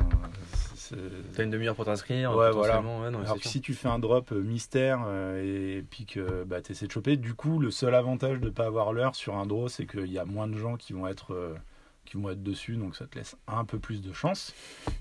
T'as 1.34 1.44
une 1.44 1.50
demi-heure 1.50 1.74
pour 1.74 1.84
t'inscrire. 1.84 2.34
Ouais, 2.34 2.50
potentiellement, 2.50 3.00
ouais, 3.00 3.10
non, 3.10 3.18
mais 3.18 3.24
Alors 3.24 3.36
que 3.36 3.42
sûr. 3.42 3.50
si 3.50 3.60
tu 3.60 3.74
fais 3.74 3.88
un 3.88 3.98
drop 3.98 4.32
euh, 4.32 4.40
mystère 4.40 5.04
euh, 5.06 5.78
et 5.78 5.82
puis 5.82 6.06
que 6.06 6.44
bah, 6.44 6.62
tu 6.62 6.72
essaies 6.72 6.86
de 6.86 6.92
choper, 6.92 7.16
du 7.16 7.34
coup, 7.34 7.58
le 7.58 7.70
seul 7.70 7.94
avantage 7.94 8.40
de 8.40 8.46
ne 8.46 8.50
pas 8.50 8.66
avoir 8.66 8.92
l'heure 8.92 9.14
sur 9.14 9.36
un 9.36 9.46
draw, 9.46 9.68
c'est 9.68 9.86
qu'il 9.86 10.10
y 10.10 10.18
a 10.18 10.24
moins 10.24 10.48
de 10.48 10.56
gens 10.56 10.76
qui 10.76 10.92
vont 10.92 11.06
être. 11.06 11.56
qui 12.04 12.16
vont 12.16 12.30
être 12.30 12.42
dessus, 12.42 12.76
donc 12.76 12.96
ça 12.96 13.06
te 13.06 13.18
laisse 13.18 13.36
un 13.46 13.64
peu 13.64 13.78
plus 13.78 14.00
de 14.00 14.12
chance, 14.12 14.54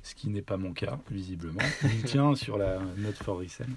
ce 0.04 0.14
qui 0.14 0.30
n'est 0.30 0.42
pas 0.42 0.58
mon 0.58 0.74
cas, 0.74 1.00
visiblement. 1.10 1.62
Il 1.84 2.04
tient 2.04 2.36
sur 2.36 2.58
la 2.58 2.80
note 2.98 3.16
for 3.16 3.40
resale. 3.40 3.68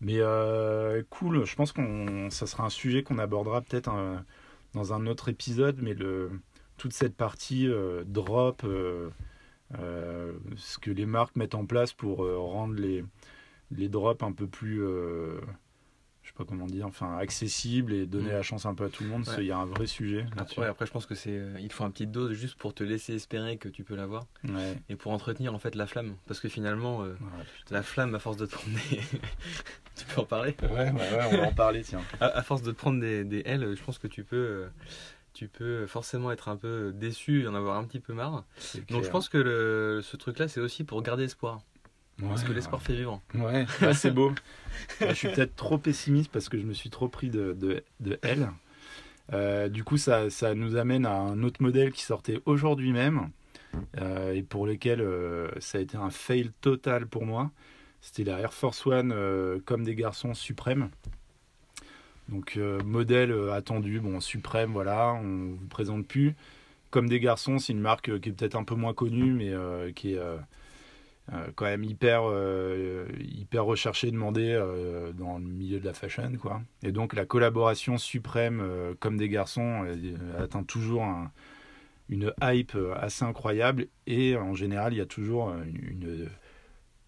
Mais 0.00 0.18
euh, 0.18 1.02
cool, 1.10 1.44
je 1.44 1.56
pense 1.56 1.72
qu'on 1.72 2.30
ça 2.30 2.46
sera 2.46 2.64
un 2.64 2.70
sujet 2.70 3.02
qu'on 3.02 3.18
abordera 3.18 3.60
peut-être 3.60 3.90
dans 4.74 4.92
un 4.92 5.06
autre 5.08 5.28
épisode, 5.28 5.78
mais 5.82 5.94
le, 5.94 6.30
toute 6.78 6.94
cette 6.94 7.14
partie 7.16 7.68
euh, 7.68 8.04
drop, 8.06 8.62
euh, 8.64 9.10
euh, 9.78 10.32
ce 10.56 10.78
que 10.78 10.90
les 10.90 11.04
marques 11.06 11.36
mettent 11.36 11.54
en 11.54 11.66
place 11.66 11.92
pour 11.92 12.18
rendre 12.18 12.74
les, 12.74 13.04
les 13.70 13.88
drops 13.90 14.22
un 14.22 14.32
peu 14.32 14.46
plus, 14.46 14.78
je 14.78 16.28
sais 16.28 16.34
pas 16.36 16.44
comment 16.44 16.66
dire, 16.66 16.86
enfin 16.86 17.16
accessibles 17.18 17.92
et 17.92 18.06
donner 18.06 18.28
Mm. 18.30 18.32
la 18.32 18.42
chance 18.42 18.64
un 18.66 18.74
peu 18.74 18.84
à 18.84 18.88
tout 18.88 19.02
le 19.02 19.08
monde. 19.10 19.26
Ouais. 19.28 19.34
Il 19.38 19.44
y 19.46 19.50
a 19.50 19.58
un 19.58 19.66
vrai 19.66 19.86
sujet 19.86 20.22
là-dessus. 20.22 20.38
Après, 20.38 20.62
ouais, 20.62 20.68
après, 20.68 20.86
je 20.86 20.90
pense 20.92 21.04
que 21.06 21.14
c'est, 21.14 21.36
euh, 21.36 21.56
il 21.60 21.70
faut 21.72 21.84
un 21.84 21.90
petite 21.90 22.10
dose 22.10 22.32
juste 22.32 22.56
pour 22.58 22.72
te 22.74 22.82
laisser 22.84 23.14
espérer 23.14 23.56
que 23.58 23.68
tu 23.68 23.84
peux 23.84 23.94
l'avoir 23.94 24.24
Ouais. 24.44 24.76
et 24.88 24.96
pour 24.96 25.12
entretenir 25.12 25.54
en 25.54 25.58
fait 25.58 25.74
la 25.74 25.86
flamme. 25.86 26.16
Parce 26.26 26.40
que 26.40 26.48
finalement, 26.48 27.02
euh, 27.04 27.14
la 27.70 27.82
flamme, 27.82 28.14
à 28.14 28.18
force 28.18 28.36
de 28.38 28.46
te 28.46 28.52
prendre 28.52 28.76
des... 28.90 28.96
tu 29.96 30.04
peux 30.14 30.20
en 30.20 30.24
parler? 30.26 30.54
Ouais, 30.62 30.68
ouais, 30.70 30.92
ouais, 30.92 31.28
on 31.32 31.36
va 31.38 31.48
en 31.48 31.52
parler, 31.54 31.82
tiens. 31.82 32.00
à, 32.20 32.26
à 32.26 32.42
force 32.42 32.62
de 32.62 32.72
te 32.72 32.76
prendre 32.76 33.00
des, 33.00 33.24
des 33.24 33.42
ailes, 33.46 33.74
je 33.76 33.82
pense 33.82 33.98
que 33.98 34.06
tu 34.06 34.22
peux, 34.24 34.36
euh, 34.36 34.68
tu 35.38 35.46
peux 35.46 35.86
forcément 35.86 36.32
être 36.32 36.48
un 36.48 36.56
peu 36.56 36.92
déçu 36.92 37.42
et 37.44 37.46
en 37.46 37.54
avoir 37.54 37.76
un 37.76 37.84
petit 37.84 38.00
peu 38.00 38.12
marre. 38.12 38.44
Donc 38.90 39.04
je 39.04 39.10
pense 39.10 39.28
que 39.28 39.38
le- 39.38 40.00
ce 40.02 40.16
truc-là, 40.16 40.48
c'est 40.48 40.60
aussi 40.60 40.82
pour 40.82 41.00
garder 41.00 41.22
espoir. 41.24 41.60
Parce 42.20 42.42
que 42.42 42.52
l'espoir 42.52 42.82
fait 42.82 42.94
vivre. 42.96 43.22
Ouais, 43.34 43.64
ouais, 43.80 43.94
c'est 43.94 44.10
beau. 44.10 44.32
je 45.00 45.12
suis 45.12 45.28
peut-être 45.28 45.54
trop 45.54 45.78
pessimiste 45.78 46.32
parce 46.32 46.48
que 46.48 46.58
je 46.58 46.64
me 46.66 46.72
suis 46.72 46.90
trop 46.90 47.06
pris 47.08 47.30
de, 47.30 47.52
de, 47.52 47.84
de 48.00 48.18
L. 48.22 48.50
Euh, 49.32 49.68
du 49.68 49.84
coup, 49.84 49.96
ça, 49.96 50.28
ça 50.28 50.56
nous 50.56 50.74
amène 50.74 51.06
à 51.06 51.14
un 51.14 51.44
autre 51.44 51.62
modèle 51.62 51.92
qui 51.92 52.02
sortait 52.02 52.40
aujourd'hui 52.44 52.90
même 52.90 53.30
euh, 54.00 54.32
et 54.32 54.42
pour 54.42 54.66
lequel 54.66 55.00
euh, 55.00 55.48
ça 55.60 55.78
a 55.78 55.80
été 55.80 55.96
un 55.96 56.10
fail 56.10 56.50
total 56.60 57.06
pour 57.06 57.24
moi. 57.24 57.52
C'était 58.00 58.24
la 58.24 58.40
Air 58.40 58.52
Force 58.52 58.84
One 58.86 59.14
comme 59.64 59.84
des 59.84 59.94
garçons 59.94 60.34
suprême. 60.34 60.90
Donc 62.28 62.56
euh, 62.56 62.82
modèle 62.84 63.32
euh, 63.32 63.52
attendu, 63.52 64.00
bon 64.00 64.20
suprême, 64.20 64.72
voilà, 64.72 65.14
on 65.14 65.54
vous 65.54 65.66
présente 65.68 66.06
plus. 66.06 66.34
Comme 66.90 67.08
des 67.08 67.20
garçons, 67.20 67.58
c'est 67.58 67.72
une 67.72 67.80
marque 67.80 68.08
euh, 68.10 68.18
qui 68.18 68.28
est 68.28 68.32
peut-être 68.32 68.56
un 68.56 68.64
peu 68.64 68.74
moins 68.74 68.94
connue, 68.94 69.32
mais 69.32 69.52
qui 69.94 70.14
est 70.14 70.20
quand 71.56 71.66
même 71.66 71.84
hyper, 71.84 72.22
hyper 73.20 73.66
recherchée, 73.66 74.10
demandée 74.10 74.58
dans 75.14 75.36
le 75.36 75.44
milieu 75.44 75.78
de 75.78 75.84
la 75.84 75.92
fashion, 75.92 76.32
quoi. 76.40 76.62
Et 76.82 76.90
donc 76.90 77.14
la 77.14 77.26
collaboration 77.26 77.98
suprême, 77.98 78.62
comme 78.98 79.18
des 79.18 79.28
garçons, 79.28 79.84
atteint 80.38 80.62
toujours 80.62 81.04
un- 81.04 81.30
une 82.08 82.32
hype 82.42 82.74
assez 82.96 83.26
incroyable. 83.26 83.88
Et 84.06 84.38
en 84.38 84.54
général, 84.54 84.94
il 84.94 84.96
y 84.96 85.02
a 85.02 85.06
toujours 85.06 85.52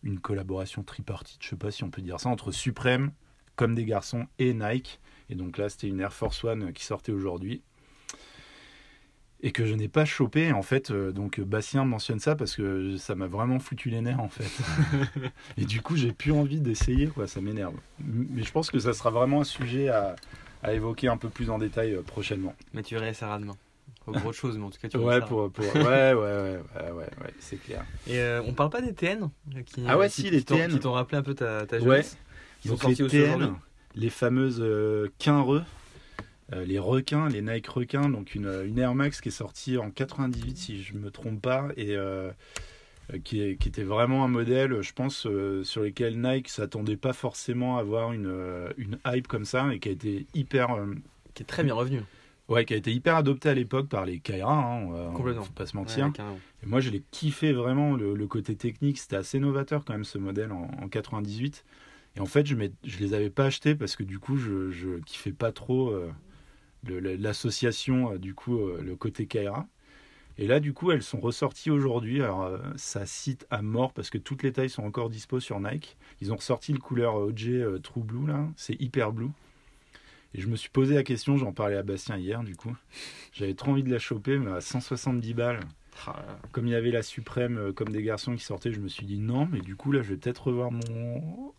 une, 0.02 0.19
collaboration 0.20 0.82
tripartite, 0.82 1.38
je 1.43 1.49
sais 1.49 1.56
pas 1.56 1.70
si 1.70 1.82
on 1.84 1.90
peut 1.90 2.02
dire 2.02 2.20
ça, 2.20 2.28
entre 2.28 2.52
Suprême, 2.52 3.12
comme 3.56 3.75
des 3.75 3.87
garçons, 3.87 4.26
et 4.38 4.52
Nike. 4.52 5.00
Et 5.31 5.35
donc 5.37 5.56
là, 5.59 5.69
c'était 5.69 5.87
une 5.87 6.00
Air 6.00 6.12
Force 6.12 6.43
One 6.44 6.73
qui 6.73 6.85
sortait 6.85 7.12
aujourd'hui. 7.12 7.62
Et 9.43 9.53
que 9.53 9.65
je 9.65 9.73
n'ai 9.75 9.88
pas 9.88 10.05
chopé, 10.05 10.53
en 10.53 10.61
fait. 10.62 10.91
euh, 10.91 11.12
donc 11.12 11.41
Bastien 11.41 11.85
mentionne 11.87 12.19
ça 12.21 12.37
parce 12.37 12.55
que 12.56 12.99
ça 12.99 13.15
m'a 13.15 13.27
vraiment 13.27 13.59
foutu 13.59 13.88
les 13.88 14.03
nerfs, 14.03 14.21
en 14.21 14.29
fait. 14.29 14.44
et 15.56 15.65
du 15.65 15.81
coup, 15.81 15.97
j'ai 15.97 16.12
plus 16.12 16.32
envie 16.32 16.61
d'essayer, 16.61 17.06
quoi. 17.06 17.27
Ça 17.27 17.41
m'énerve. 17.41 17.75
Mais 18.05 18.43
je 18.43 18.53
pense 18.53 18.71
que 18.71 18.79
ça 18.79 18.93
sera 18.93 19.09
vraiment 19.09 19.41
un 19.41 19.44
sujet 19.44 19.88
à, 19.88 20.15
à 20.62 20.75
évoquer 20.75 21.09
un 21.09 21.17
peu 21.17 21.31
plus 21.31 21.49
en 21.49 21.56
détail 21.59 21.94
euh, 21.94 22.03
prochainement. 22.03 22.55
Mais 22.75 22.82
tu 22.82 22.99
réessayeras 22.99 23.38
demain. 23.38 23.56
Pas 24.05 24.12
autre 24.12 24.32
chose, 24.32 24.59
mais 24.59 24.65
en 24.65 24.71
tout 24.71 24.79
cas, 24.81 24.88
tu 24.88 24.97
Ouais, 24.99 25.21
pour, 25.21 25.50
pour... 25.53 25.65
ouais, 25.65 25.73
ouais, 25.75 25.82
ouais, 25.85 26.12
ouais, 26.15 26.91
ouais, 26.91 26.93
ouais, 26.93 27.35
c'est 27.38 27.56
clair. 27.62 27.85
Et 28.09 28.19
euh, 28.19 28.43
on 28.44 28.53
parle 28.55 28.71
pas 28.71 28.81
des 28.82 28.93
TN 28.93 29.31
euh, 29.56 29.62
qui, 29.62 29.85
Ah 29.87 29.97
ouais, 29.97 30.09
qui- 30.09 30.23
si, 30.23 30.31
les 30.31 30.43
t'ont- 30.43 30.56
TN. 30.56 30.71
Qui 30.71 30.81
t'ont 30.81 30.93
rappelé 30.93 31.17
un 31.19 31.23
peu 31.23 31.35
ta, 31.35 31.65
ta 31.67 31.77
Ouais. 31.77 31.82
jeunesse. 31.82 32.19
Ils 32.65 32.73
ont 32.73 32.77
sorti 32.77 32.97
les 32.97 33.03
aussi 33.05 33.17
TN, 33.17 33.35
aujourd'hui. 33.37 33.56
Les 33.95 34.11
fameuses 34.11 34.61
euh, 34.61 35.09
quinreux, 35.19 35.63
euh, 36.53 36.65
les 36.65 36.79
requins, 36.79 37.29
les 37.29 37.43
Nike 37.43 37.69
requins, 37.69 38.09
donc 38.09 38.35
une, 38.35 38.51
une 38.67 38.79
Air 38.79 38.95
Max 38.95 39.21
qui 39.21 39.29
est 39.29 39.33
sortie 39.33 39.79
en 39.79 39.91
98 39.91 40.57
si 40.57 40.83
je 40.83 40.95
me 40.95 41.11
trompe 41.11 41.41
pas 41.43 41.69
et 41.77 41.97
euh, 41.97 42.31
qui, 43.25 43.41
est- 43.41 43.57
qui 43.57 43.69
était 43.69 43.83
vraiment 43.85 44.25
un 44.25 44.29
modèle, 44.29 44.81
je 44.83 44.93
pense, 44.93 45.27
euh, 45.27 45.65
sur 45.65 45.83
lequel 45.83 46.21
Nike 46.21 46.49
s'attendait 46.49 46.97
pas 46.97 47.13
forcément 47.13 47.77
à 47.77 47.81
avoir 47.81 48.13
une, 48.13 48.27
euh, 48.27 48.71
une 48.79 48.99
hype 49.06 49.27
comme 49.29 49.44
ça 49.44 49.73
et 49.73 49.79
qui 49.79 49.89
a 49.89 49.93
été 49.93 50.27
hyper, 50.35 50.73
euh, 50.73 50.94
Qui 51.35 51.43
est 51.43 51.47
très 51.47 51.65
bien 51.65 51.75
revenu. 51.75 52.01
ouais, 52.49 52.65
qui 52.65 52.75
a 52.75 52.77
été 52.77 52.93
hyper 52.93 53.17
adopté 53.17 53.49
à 53.49 53.55
l'époque 53.55 53.89
par 53.89 54.05
les 54.06 54.19
Kaira, 54.20 54.53
hein, 54.55 54.85
on 54.87 55.13
Complètement. 55.13 55.44
faut 55.44 55.53
pas 55.53 55.67
se 55.67 55.77
mentir. 55.77 56.06
Ouais. 56.06 56.13
Et 56.63 56.67
moi, 56.67 56.81
je 56.81 56.91
l'ai 56.91 57.03
kiffé 57.11 57.53
vraiment, 57.53 57.94
le, 57.97 58.15
le 58.15 58.27
côté 58.27 58.55
technique. 58.56 58.99
C'était 58.99 59.17
assez 59.17 59.39
novateur 59.41 59.85
quand 59.85 59.93
même, 59.94 60.05
ce 60.05 60.19
modèle 60.19 60.53
en, 60.53 60.69
en 60.82 60.89
98. 60.89 61.65
Et 62.17 62.20
en 62.20 62.26
fait, 62.26 62.46
je, 62.46 62.55
ne 62.55 62.69
les 62.98 63.14
avais 63.14 63.31
pas 63.31 63.46
achetés 63.46 63.74
parce 63.74 63.96
que 63.96 64.02
du 64.02 64.19
coup, 64.19 64.36
je, 64.36 64.70
je 64.70 64.98
kiffais 65.00 65.32
pas 65.32 65.52
trop 65.52 65.90
euh, 65.90 66.10
l'association, 66.84 68.12
euh, 68.12 68.19
du 68.19 68.34
coup, 68.34 68.58
euh, 68.58 68.81
le 68.82 68.96
côté 68.96 69.26
Kaira. 69.26 69.67
Et 70.40 70.46
là, 70.46 70.58
du 70.58 70.72
coup, 70.72 70.90
elles 70.90 71.02
sont 71.02 71.20
ressorties 71.20 71.70
aujourd'hui. 71.70 72.22
Alors, 72.22 72.44
euh, 72.44 72.58
ça 72.76 73.05
cite 73.05 73.46
à 73.50 73.60
mort 73.60 73.93
parce 73.93 74.08
que 74.08 74.17
toutes 74.17 74.43
les 74.43 74.52
tailles 74.52 74.70
sont 74.70 74.84
encore 74.84 75.10
dispo 75.10 75.38
sur 75.38 75.60
Nike. 75.60 75.98
Ils 76.22 76.32
ont 76.32 76.36
ressorti 76.36 76.72
le 76.72 76.79
couleur 76.79 77.17
OG 77.17 77.48
euh, 77.48 77.79
True 77.79 78.02
Blue, 78.02 78.26
là. 78.26 78.48
C'est 78.56 78.81
hyper 78.81 79.12
blue. 79.12 79.29
Et 80.32 80.40
je 80.40 80.48
me 80.48 80.56
suis 80.56 80.70
posé 80.70 80.94
la 80.94 81.02
question, 81.02 81.36
j'en 81.36 81.52
parlais 81.52 81.76
à 81.76 81.82
Bastien 81.82 82.17
hier, 82.17 82.43
du 82.43 82.56
coup. 82.56 82.74
J'avais 83.32 83.52
trop 83.52 83.72
envie 83.72 83.82
de 83.82 83.90
la 83.90 83.98
choper, 83.98 84.38
mais 84.38 84.52
à 84.52 84.62
170 84.62 85.34
balles 85.34 85.60
Ah, 86.06 86.24
comme 86.52 86.67
il 86.67 86.70
y 86.70 86.74
avait 86.74 86.93
la 86.93 87.02
suprême 87.02 87.74
comme 87.74 87.90
des 87.90 88.02
garçons 88.02 88.34
qui 88.34 88.43
sortaient, 88.43 88.72
je 88.72 88.81
me 88.81 88.88
suis 88.88 89.05
dit 89.05 89.19
non, 89.19 89.46
mais 89.50 89.60
du 89.60 89.76
coup 89.76 89.90
là 89.93 90.02
je 90.02 90.10
vais 90.10 90.17
peut-être 90.17 90.46
revoir 90.46 90.70
mon. 90.70 91.52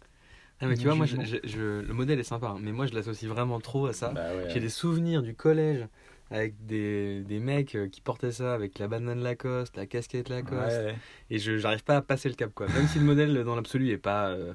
Ah, 0.61 0.67
mais 0.67 0.75
tu 0.77 0.83
vois, 0.85 0.95
moi, 0.95 1.05
je- 1.05 1.17
jugement. 1.17 1.25
je- 1.43 1.49
je- 1.49 1.81
le 1.87 1.93
modèle 1.93 2.19
est 2.19 2.23
sympa, 2.23 2.47
hein, 2.47 2.59
mais 2.61 2.71
moi, 2.71 2.85
je 2.85 2.93
l'associe 2.93 3.29
vraiment 3.29 3.59
trop 3.59 3.87
à 3.87 3.93
ça. 3.93 4.09
Bah 4.11 4.21
ouais. 4.35 4.49
J'ai 4.49 4.59
des 4.59 4.69
souvenirs 4.69 5.21
du 5.23 5.33
collège 5.33 5.87
avec 6.29 6.53
des, 6.65 7.21
des 7.23 7.39
mecs 7.39 7.75
euh, 7.75 7.89
qui 7.89 7.99
portaient 7.99 8.31
ça 8.31 8.53
avec 8.53 8.79
la 8.79 8.87
banane 8.87 9.21
Lacoste, 9.21 9.75
la 9.75 9.85
casquette 9.85 10.29
Lacoste, 10.29 10.79
Ouais, 10.81 10.95
et 11.29 11.39
je 11.39 11.57
j'arrive 11.57 11.83
pas 11.83 11.97
à 11.97 12.01
passer 12.01 12.29
le 12.29 12.35
cap 12.35 12.53
quoi. 12.53 12.67
Même 12.69 12.87
si 12.87 12.99
le 12.99 13.05
modèle 13.05 13.43
dans 13.43 13.55
l'absolu 13.55 13.89
est 13.89 13.97
pas 13.97 14.29
euh, 14.29 14.53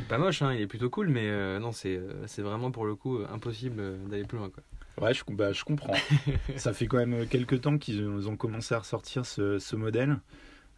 est 0.00 0.08
pas 0.08 0.18
moche, 0.18 0.42
hein, 0.42 0.52
il 0.52 0.62
est 0.62 0.66
plutôt 0.66 0.90
cool, 0.90 1.08
mais 1.10 1.28
euh, 1.28 1.60
non 1.60 1.70
c'est 1.70 2.00
vraiment 2.38 2.72
pour 2.72 2.86
le 2.86 2.96
coup 2.96 3.20
impossible 3.32 4.08
d'aller 4.08 4.24
plus 4.24 4.38
loin 4.38 4.50
quoi. 4.50 4.64
ouais, 5.06 5.14
je, 5.14 5.22
bah, 5.28 5.52
je 5.52 5.62
comprends. 5.62 5.94
Ça 6.56 6.72
fait 6.72 6.86
quand 6.88 6.96
même 6.98 7.26
quelques 7.28 7.60
temps 7.60 7.78
qu'ils 7.78 8.04
ont 8.28 8.36
commencé 8.36 8.74
à 8.74 8.80
ressortir 8.80 9.24
ce, 9.24 9.60
ce 9.60 9.76
modèle. 9.76 10.18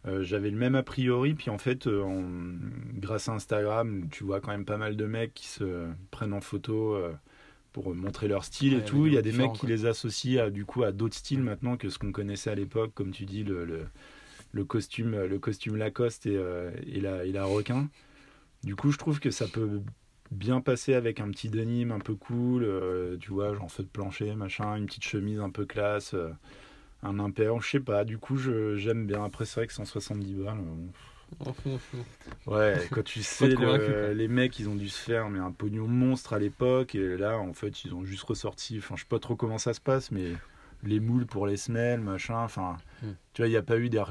Euh, 0.07 0.23
J'avais 0.23 0.51
le 0.51 0.57
même 0.57 0.75
a 0.75 0.83
priori, 0.83 1.33
puis 1.33 1.49
en 1.49 1.57
fait, 1.57 1.87
euh, 1.87 2.03
en- 2.03 2.23
grâce 2.99 3.27
à 3.29 3.33
Instagram, 3.33 4.07
tu 4.11 4.23
vois 4.23 4.39
quand 4.41 4.51
même 4.51 4.65
pas 4.65 4.77
mal 4.77 4.95
de 4.95 5.05
mecs 5.05 5.33
qui 5.33 5.47
se 5.47 5.87
prennent 6.11 6.33
en 6.33 6.41
photo 6.41 6.95
euh, 6.95 7.13
pour 7.73 7.93
montrer 7.95 8.27
leur 8.27 8.45
style 8.45 8.75
Ouais, 8.75 8.79
et 8.81 8.83
tout. 8.85 9.07
Il 9.07 9.13
y 9.13 9.17
a 9.17 9.21
des 9.21 9.31
mecs 9.31 9.53
qui 9.53 9.61
quoi. 9.61 9.69
les 9.69 9.85
associent 9.85 10.45
à, 10.45 10.49
du 10.51 10.65
coup 10.65 10.83
à 10.83 10.91
d'autres 10.91 11.15
styles 11.17 11.41
maintenant 11.41 11.77
que 11.77 11.89
ce 11.89 11.99
qu'on 11.99 12.11
connaissait 12.11 12.51
à 12.51 12.55
l'époque, 12.55 12.91
comme 12.95 13.11
tu 13.11 13.25
dis, 13.25 13.43
le, 13.43 13.65
le, 13.65 13.85
le 14.53 14.65
costume, 14.65 15.15
le 15.25 15.39
costume 15.39 15.77
Lacoste 15.77 16.25
et, 16.27 16.39
et, 16.87 17.01
la, 17.01 17.25
et 17.25 17.31
la 17.31 17.45
requin. 17.45 17.89
Du 18.63 18.75
coup, 18.75 18.91
je 18.91 18.97
trouve 18.97 19.19
que 19.19 19.31
ça 19.31 19.47
peut 19.47 19.81
bien 20.31 20.61
passé 20.61 20.93
avec 20.95 21.19
un 21.19 21.29
petit 21.29 21.49
denim 21.49 21.91
un 21.91 21.99
peu 21.99 22.15
cool, 22.15 22.67
tu 23.21 23.31
vois, 23.31 23.53
genre 23.55 23.71
feu 23.71 23.83
de 23.83 23.89
plancher, 23.89 24.35
machin, 24.35 24.75
une 24.75 24.87
petite 24.87 25.03
chemise 25.05 25.39
un 25.39 25.49
peu 25.51 25.65
classe, 25.65 26.15
un 27.03 27.19
impair, 27.19 27.59
je 27.61 27.69
sais 27.71 27.79
pas, 27.79 28.03
du 28.05 28.17
coup 28.17 28.37
je- 28.37 28.75
j'aime 28.77 29.05
bien. 29.07 29.23
Après 29.23 29.45
c'est 29.45 29.59
vrai 29.61 29.67
que 29.67 29.73
170 29.73 30.35
balles, 30.35 30.59
euh, 30.59 30.87
ouais, 32.47 32.89
quand 32.91 33.03
tu 33.03 33.23
sais, 33.23 33.55
le- 33.55 34.13
les 34.13 34.27
mecs 34.27 34.57
ils 34.59 34.69
ont 34.69 34.75
dû 34.75 34.89
se 34.89 35.01
faire 35.01 35.29
mais 35.29 35.39
un 35.39 35.51
pognon 35.51 35.87
monstre 35.87 36.33
à 36.33 36.39
l'époque, 36.39 36.95
et 36.95 37.17
là 37.17 37.37
en 37.39 37.53
fait 37.53 37.83
ils 37.83 37.93
ont 37.93 38.03
juste 38.05 38.23
ressorti, 38.23 38.77
enfin 38.79 38.95
je 38.95 39.01
sais 39.01 39.07
pas 39.07 39.19
trop 39.19 39.35
comment 39.35 39.57
ça 39.57 39.73
se 39.73 39.81
passe, 39.81 40.11
mais 40.11 40.39
les 40.85 40.99
moules 40.99 41.25
pour 41.25 41.47
les 41.47 41.57
semelles, 41.57 41.99
machin, 41.99 42.37
enfin, 42.43 42.77
Hmm. 43.03 43.11
tu 43.33 43.41
vois, 43.41 43.47
il 43.47 43.51
n'y 43.51 43.57
a 43.57 43.61
pas 43.61 43.77
eu 43.77 43.89
des, 43.89 44.01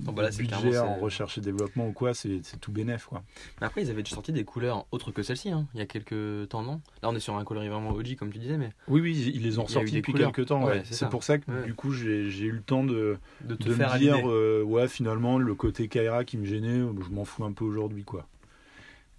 Bon, 0.00 0.12
bah 0.12 0.22
là, 0.22 0.84
en 0.84 0.94
recherche 0.96 1.38
et 1.38 1.40
développement 1.40 1.88
ou 1.88 1.92
quoi, 1.92 2.12
c'est 2.12 2.42
tout 2.60 2.70
bénef 2.70 3.06
quoi. 3.06 3.22
Mais 3.60 3.66
après, 3.66 3.82
ils 3.82 3.90
avaient 3.90 4.02
déjà 4.02 4.14
sorti 4.16 4.32
des 4.32 4.44
couleurs 4.44 4.86
autres 4.90 5.12
que 5.12 5.22
celle-ci, 5.22 5.50
hein, 5.50 5.66
il 5.72 5.78
y 5.78 5.82
a 5.82 5.86
quelques 5.86 6.48
temps, 6.50 6.62
non? 6.62 6.80
Là, 7.02 7.08
on 7.08 7.14
est 7.16 7.20
sur 7.20 7.34
un 7.36 7.44
coloris 7.44 7.68
vraiment 7.68 7.90
OG, 7.92 8.16
comme 8.16 8.30
tu 8.30 8.38
disais, 8.38 8.58
mais 8.58 8.70
Oui, 8.86 9.00
oui, 9.00 9.32
ils 9.34 9.42
les 9.42 9.58
ont 9.58 9.66
sortis 9.66 9.92
depuis 9.96 10.12
couleurs. 10.12 10.32
quelques 10.32 10.48
temps. 10.48 10.62
Ouais, 10.64 10.72
ouais. 10.78 10.82
c'est 10.84 11.08
pour 11.08 11.22
ça 11.24 11.38
que 11.38 11.50
Ouais. 11.50 11.64
du 11.64 11.74
coup 11.74 11.92
j'ai 11.92 12.26
eu 12.28 12.52
le 12.52 12.60
temps 12.60 12.84
de, 12.84 13.16
de 13.40 13.54
te 13.54 13.68
de 13.68 13.74
faire 13.74 13.94
me 13.94 13.98
dire, 13.98 14.30
euh, 14.30 14.62
ouais, 14.62 14.88
finalement, 14.88 15.38
le 15.38 15.54
côté 15.54 15.88
Kaira 15.88 16.24
qui 16.24 16.36
me 16.36 16.44
gênait, 16.44 16.80
je 17.02 17.10
m'en 17.10 17.24
fous 17.24 17.44
un 17.44 17.52
peu 17.52 17.64
aujourd'hui, 17.64 18.04
quoi. 18.04 18.26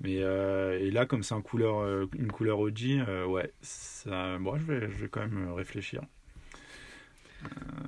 Mais 0.02 0.20
euh, 0.22 0.80
et 0.80 0.92
là, 0.92 1.06
comme 1.06 1.24
c'est 1.24 1.34
un 1.36 1.42
couleur, 1.42 1.80
euh, 1.80 2.06
une 2.18 2.32
couleur 2.32 2.60
OG, 2.60 3.04
euh, 3.08 3.26
ouais, 3.26 3.52
ça, 3.62 4.38
bon, 4.38 4.58
je 4.58 4.64
vais, 4.64 4.82
je 4.82 4.96
vais 5.02 5.08
quand 5.10 5.20
même 5.22 5.52
réfléchir. 5.54 6.02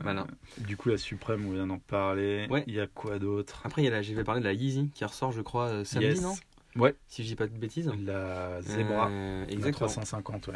Malin. 0.03 0.27
Du 0.58 0.77
coup, 0.77 0.89
la 0.89 0.98
Suprême, 0.98 1.46
on 1.48 1.51
vient 1.51 1.67
d'en 1.67 1.79
parler. 1.79 2.48
Ouais. 2.50 2.63
Il 2.67 2.74
y 2.74 2.79
a 2.79 2.88
quoi 2.88 3.20
d'autre? 3.20 3.62
Après, 3.63 3.81
il 3.81 3.86
y 3.86 3.88
a 3.88 3.91
la, 3.91 4.01
je 4.01 4.13
vais 4.13 4.24
parler 4.24 4.41
de 4.41 4.46
la 4.46 4.53
Yeezy 4.53 4.89
qui 4.93 5.05
ressort, 5.05 5.31
je 5.31 5.41
crois, 5.41 5.67
euh, 5.67 5.84
samedi, 5.84 6.08
Yes. 6.08 6.22
non? 6.22 6.36
Ouais. 6.75 6.96
Si 7.08 7.24
je 7.24 7.27
dis 7.29 7.36
pas 7.36 7.48
de 7.48 7.51
bêtises. 7.58 7.91
La 8.05 8.62
Zebra, 8.62 9.10
Euh, 9.10 9.46
la 9.46 9.51
exactement. 9.51 9.88
350, 9.88 10.48
ouais. 10.48 10.53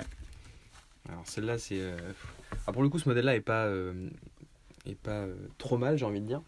Alors 1.09 1.27
celle-là, 1.27 1.57
c'est. 1.57 1.79
euh, 1.79 1.97
ah, 2.65 2.71
pour 2.71 2.81
le 2.81 2.89
coup, 2.89 2.97
ce 2.99 3.07
modèle-là 3.09 3.35
est 3.35 3.41
pas, 3.41 3.65
euh, 3.65 4.09
est 4.87 4.95
pas 4.97 5.11
euh, 5.25 5.35
trop 5.57 5.77
mal, 5.77 5.97
j'ai 5.97 6.05
envie 6.05 6.21
de 6.21 6.25
dire. 6.25 6.41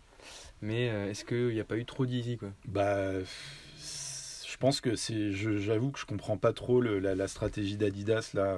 Mais 0.62 0.90
euh, 0.90 1.10
est-ce 1.12 1.24
qu'il 1.26 1.50
n'y 1.50 1.60
a 1.60 1.64
pas 1.66 1.78
eu 1.78 1.86
trop 1.86 2.06
d'easy 2.08 2.38
quoi? 2.38 2.50
Bah, 2.66 3.12
je 3.22 4.58
pense 4.60 4.82
que 4.82 4.96
c'est. 4.96 5.32
J'avoue 5.32 5.92
que 5.92 6.00
je 6.00 6.06
comprends 6.06 6.38
pas 6.38 6.54
trop 6.54 6.82
le- 6.82 6.98
la, 7.00 7.14
la 7.14 7.28
stratégie 7.28 7.78
d'Adidas 7.78 8.32
là. 8.34 8.58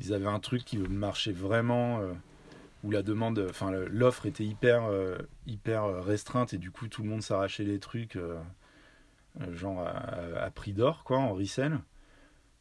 Ils 0.00 0.12
avaient 0.12 0.26
un 0.26 0.40
truc 0.40 0.64
qui 0.64 0.76
marchait 0.76 1.32
vraiment, 1.32 2.00
euh, 2.00 2.12
où 2.84 2.90
la 2.90 3.02
demande, 3.02 3.44
enfin 3.50 3.72
l'offre 3.72 4.26
était 4.26 4.44
hyper, 4.44 4.84
euh, 4.84 5.18
hyper 5.46 6.04
restreinte 6.04 6.52
et 6.54 6.58
du 6.58 6.70
coup 6.70 6.86
tout 6.86 7.02
le 7.02 7.08
monde 7.08 7.22
s'arrachait 7.22 7.64
les 7.64 7.80
trucs, 7.80 8.14
euh, 8.14 8.38
euh, 9.40 9.54
genre 9.56 9.80
à, 9.80 10.44
à 10.44 10.50
prix 10.50 10.72
d'or 10.74 11.02
quoi, 11.02 11.18
en 11.18 11.34
resell. 11.34 11.80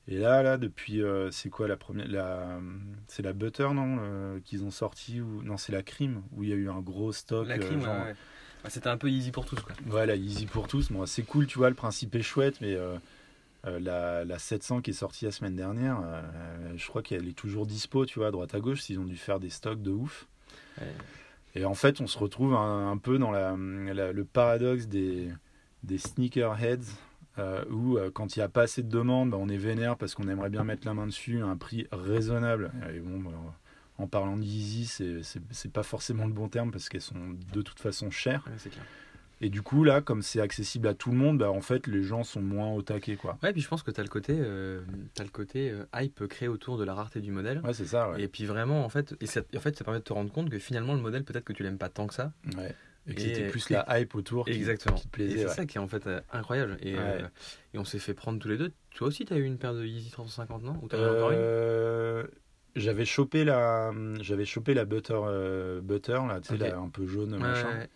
Et 0.07 0.17
là, 0.17 0.43
là, 0.43 0.57
depuis, 0.57 1.01
euh, 1.01 1.31
c'est 1.31 1.49
quoi 1.49 1.67
la 1.67 1.77
première, 1.77 2.07
la, 2.09 2.59
c'est 3.07 3.23
la 3.23 3.31
Butter 3.31 3.69
non, 3.73 3.99
euh, 4.01 4.39
qu'ils 4.43 4.65
ont 4.65 4.71
sorti 4.71 5.21
ou 5.21 5.41
non, 5.43 5.55
c'est 5.55 5.71
la 5.71 5.81
Crime 5.81 6.23
où 6.33 6.43
il 6.43 6.49
y 6.49 6.53
a 6.53 6.55
eu 6.57 6.69
un 6.69 6.81
gros 6.81 7.13
stock. 7.13 7.47
La 7.47 7.55
euh, 7.55 7.59
crime, 7.59 7.81
genre, 7.81 7.93
ouais, 7.93 8.03
ouais. 8.07 8.15
Bah, 8.63 8.69
c'était 8.69 8.89
un 8.89 8.97
peu 8.97 9.09
easy 9.09 9.31
pour 9.31 9.45
tous 9.45 9.59
quoi. 9.61 9.75
voilà, 9.85 10.15
easy 10.15 10.45
pour 10.45 10.67
tous. 10.67 10.91
Bon, 10.91 11.05
c'est 11.05 11.23
cool, 11.23 11.47
tu 11.47 11.57
vois, 11.57 11.69
le 11.69 11.75
principe 11.75 12.15
est 12.15 12.21
chouette, 12.21 12.59
mais 12.59 12.77
euh, 13.65 13.79
la, 13.79 14.25
la 14.25 14.39
700 14.39 14.81
qui 14.81 14.91
est 14.91 14.93
sortie 14.93 15.25
la 15.25 15.31
semaine 15.31 15.55
dernière, 15.55 15.99
euh, 16.03 16.21
je 16.75 16.87
crois 16.87 17.01
qu'elle 17.01 17.27
est 17.27 17.33
toujours 17.37 17.65
dispo, 17.65 18.05
tu 18.05 18.19
vois, 18.19 18.27
à 18.27 18.31
droite 18.31 18.53
à 18.55 18.59
gauche, 18.59 18.81
s'ils 18.81 18.99
ont 18.99 19.05
dû 19.05 19.15
faire 19.17 19.39
des 19.39 19.49
stocks 19.49 19.81
de 19.81 19.91
ouf. 19.91 20.27
Ouais. 20.79 20.87
Et 21.55 21.65
en 21.65 21.73
fait, 21.75 22.01
on 22.01 22.07
se 22.07 22.17
retrouve 22.17 22.53
un, 22.55 22.91
un 22.91 22.97
peu 22.97 23.17
dans 23.19 23.31
la, 23.31 23.55
la- 23.57 24.11
le 24.11 24.25
paradoxe 24.25 24.87
des, 24.87 25.29
des 25.83 25.97
sneakerheads, 25.97 26.91
euh, 27.39 27.63
où 27.69 27.97
quand 28.13 28.35
il 28.35 28.39
n'y 28.39 28.43
a 28.43 28.49
pas 28.49 28.63
assez 28.63 28.83
de 28.83 28.89
demandes, 28.89 29.29
bah, 29.31 29.37
on 29.39 29.49
est 29.49 29.57
vénère 29.57 29.97
parce 29.97 30.13
qu'on 30.15 30.27
aimerait 30.27 30.49
bien 30.49 30.63
mettre 30.63 30.85
la 30.87 30.93
main 30.93 31.05
dessus 31.07 31.41
à 31.41 31.45
un 31.45 31.57
prix 31.57 31.87
raisonnable. 31.91 32.71
Et 32.93 32.99
bon, 32.99 33.19
bah, 33.19 33.31
en 33.99 34.07
parlant 34.07 34.37
d'Easy, 34.37 34.85
c'est- 34.87 35.69
pas 35.71 35.83
forcément 35.83 36.25
le 36.25 36.33
bon 36.33 36.49
terme 36.49 36.71
parce 36.71 36.89
qu'elles 36.89 37.01
sont 37.01 37.35
de 37.53 37.61
toute 37.61 37.79
façon 37.79 38.09
chères. 38.11 38.43
Ouais, 38.47 38.53
c'est 38.57 38.69
clair. 38.71 38.83
Et 39.45 39.49
du 39.49 39.61
coup, 39.61 39.83
là, 39.83 40.01
comme 40.01 40.21
c'est 40.21 40.39
accessible 40.39 40.87
à 40.87 40.93
tout 40.93 41.11
le 41.11 41.17
monde, 41.17 41.37
bah, 41.37 41.51
en 41.51 41.59
fait, 41.59 41.85
les 41.87 42.01
gens 42.01 42.23
sont 42.23 42.41
moins 42.41 42.71
au 42.71 42.81
taquet, 42.81 43.17
quoi. 43.17 43.37
Ouais, 43.43 43.51
puis 43.51 43.61
je 43.61 43.67
pense 43.67 43.83
que 43.83 43.91
tu 43.91 43.99
as 43.99 44.03
le 44.03 44.09
côté, 44.09 44.35
euh, 44.39 44.81
t'as 45.15 45.23
le 45.25 45.29
côté 45.29 45.69
euh, 45.69 45.83
hype 45.93 46.25
créé 46.27 46.47
autour 46.47 46.77
de 46.77 46.85
la 46.85 46.93
rareté 46.93 47.19
du 47.19 47.31
modèle. 47.31 47.59
Ouais, 47.63 47.73
c'est 47.73 47.85
ça, 47.85 48.09
ouais. 48.09 48.21
Et 48.21 48.27
puis 48.29 48.45
vraiment, 48.45 48.85
en 48.85 48.89
fait, 48.89 49.15
et 49.19 49.25
ça, 49.25 49.41
en 49.55 49.59
fait, 49.59 49.75
ça 49.77 49.83
permet 49.83 49.99
de 49.99 50.03
te 50.05 50.13
rendre 50.13 50.31
compte 50.31 50.49
que 50.49 50.59
finalement, 50.59 50.93
le 50.93 51.01
modèle, 51.01 51.25
peut-être 51.25 51.43
que 51.43 51.51
tu 51.53 51.61
l'aimes 51.63 51.77
pas 51.77 51.89
tant 51.89 52.07
que 52.07 52.13
ça. 52.13 52.31
Ouais. 52.57 52.73
Et 53.05 53.15
que 53.15 53.19
c'était 53.21 53.49
plus 53.49 53.69
et- 53.69 53.73
la 53.73 53.99
hype 53.99 54.15
autour 54.15 54.45
qui, 54.45 54.53
Exactement. 54.53 54.95
qui 54.95 55.01
te 55.03 55.07
et 55.07 55.11
plaisait. 55.11 55.37
c'est 55.39 55.45
ouais. 55.47 55.51
ça 55.51 55.65
qui 55.65 55.77
est 55.77 55.81
en 55.81 55.89
fait 55.89 56.07
euh, 56.07 56.21
incroyable. 56.31 56.77
Et, 56.81 56.95
euh, 56.97 57.27
on 57.73 57.83
s'est 57.83 57.99
fait 57.99 58.13
prendre 58.13 58.39
tous 58.39 58.47
les 58.47 58.57
deux. 58.57 58.71
Toi 58.95 59.09
aussi, 59.09 59.25
tu 59.25 59.33
as 59.33 59.37
eu 59.37 59.43
une 59.43 59.57
paire 59.57 59.73
de 59.73 59.85
Yeezy 59.85 60.09
350, 60.11 60.63
non? 60.63 60.79
Ou 60.81 60.85
encore 60.85 61.31
une? 61.31 62.27
J'avais 62.75 63.05
chopé 63.05 63.43
la, 63.43 63.91
j'avais 64.21 64.45
chopé 64.45 64.73
la 64.73 64.85
butter, 64.85 65.13
euh, 65.15 65.79
butter 65.81 66.13
là, 66.27 66.39
tu 66.41 66.57
sais, 66.57 66.71
un 66.71 66.89
peu 66.89 67.05
jaune, 67.05 67.33
Ouais, 67.33 67.39
machin. 67.39 67.67
ouais, 67.67 67.73
ouais. 67.81 67.89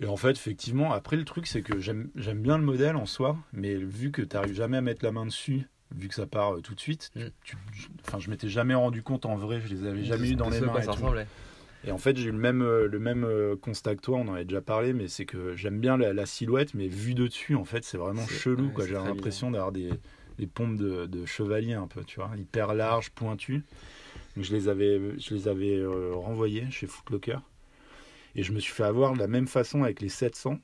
Et 0.00 0.06
en 0.06 0.16
fait, 0.16 0.30
effectivement, 0.30 0.92
après 0.92 1.16
le 1.16 1.24
truc, 1.24 1.46
c'est 1.46 1.60
que 1.62 1.78
j'aime, 1.78 2.10
bien 2.36 2.56
le 2.58 2.64
modèle 2.64 2.96
en 2.96 3.06
soi, 3.06 3.36
mais 3.52 3.74
vu 3.74 4.10
que 4.10 4.22
tu 4.22 4.34
n'arrives 4.34 4.54
jamais 4.54 4.78
à 4.78 4.80
mettre 4.80 5.04
la 5.04 5.12
main 5.12 5.26
dessus, 5.26 5.68
vu 5.94 6.08
que 6.08 6.14
ça 6.14 6.26
part 6.26 6.54
euh, 6.56 6.60
tout 6.60 6.74
de 6.74 6.80
suite, 6.80 7.10
Mm. 7.16 7.20
tu- 7.44 7.56
je- 7.74 7.88
enfin, 8.06 8.18
je 8.18 8.30
m'étais 8.30 8.48
jamais 8.48 8.74
rendu 8.74 9.02
compte 9.02 9.26
en 9.26 9.36
vrai, 9.36 9.60
je 9.60 9.68
les 9.74 9.86
avais 9.86 10.04
jamais 10.04 10.30
eu 10.30 10.36
dans 10.36 10.48
les 10.48 10.60
mains. 10.60 10.78
et 10.80 10.82
ça 10.84 10.92
en 11.92 11.98
fait, 11.98 12.16
j'ai 12.16 12.28
eu 12.28 12.32
le 12.32 12.38
même, 12.38 12.62
euh, 12.62 12.88
le 12.88 12.98
même 12.98 13.24
euh, 13.24 13.56
constat 13.56 13.96
que 13.96 14.00
toi, 14.02 14.18
on 14.18 14.28
en 14.28 14.34
avait 14.34 14.44
déjà 14.44 14.60
parlé, 14.62 14.92
mais 14.92 15.08
c'est 15.08 15.24
que 15.26 15.54
j'aime 15.56 15.80
bien 15.80 15.96
la, 15.96 16.12
la 16.12 16.26
silhouette, 16.26 16.74
mais 16.74 16.88
vu 16.88 17.14
de 17.14 17.26
dessus, 17.26 17.54
en 17.54 17.64
fait, 17.64 17.84
c'est 17.84 17.96
vraiment 17.98 18.26
chelou. 18.26 18.66
ouais, 18.68 18.72
quoi. 18.72 18.84
c'est 18.84 18.90
J'ai 18.90 18.96
l'impression 18.96 19.50
d'avoir 19.50 19.72
des, 19.72 19.90
des 20.38 20.46
pompes 20.46 20.76
de, 20.76 21.06
de 21.06 21.26
chevalier 21.26 21.74
un 21.74 21.86
peu, 21.86 22.04
tu 22.04 22.20
vois, 22.20 22.30
hyper 22.38 22.74
larges, 22.74 23.10
pointues. 23.10 23.62
Donc 24.36 24.44
je 24.44 24.54
les 24.54 24.68
avais, 24.68 25.18
je 25.18 25.34
les 25.34 25.48
avais 25.48 25.76
euh, 25.76 26.12
renvoyées 26.14 26.70
chez 26.70 26.86
Footlocker. 26.86 27.38
Et 28.36 28.42
je 28.42 28.52
me 28.52 28.60
suis 28.60 28.72
fait 28.72 28.84
avoir 28.84 29.12
de 29.14 29.18
la 29.18 29.26
même 29.26 29.46
façon 29.48 29.82
avec 29.82 30.00
les 30.00 30.08
700 30.08 30.58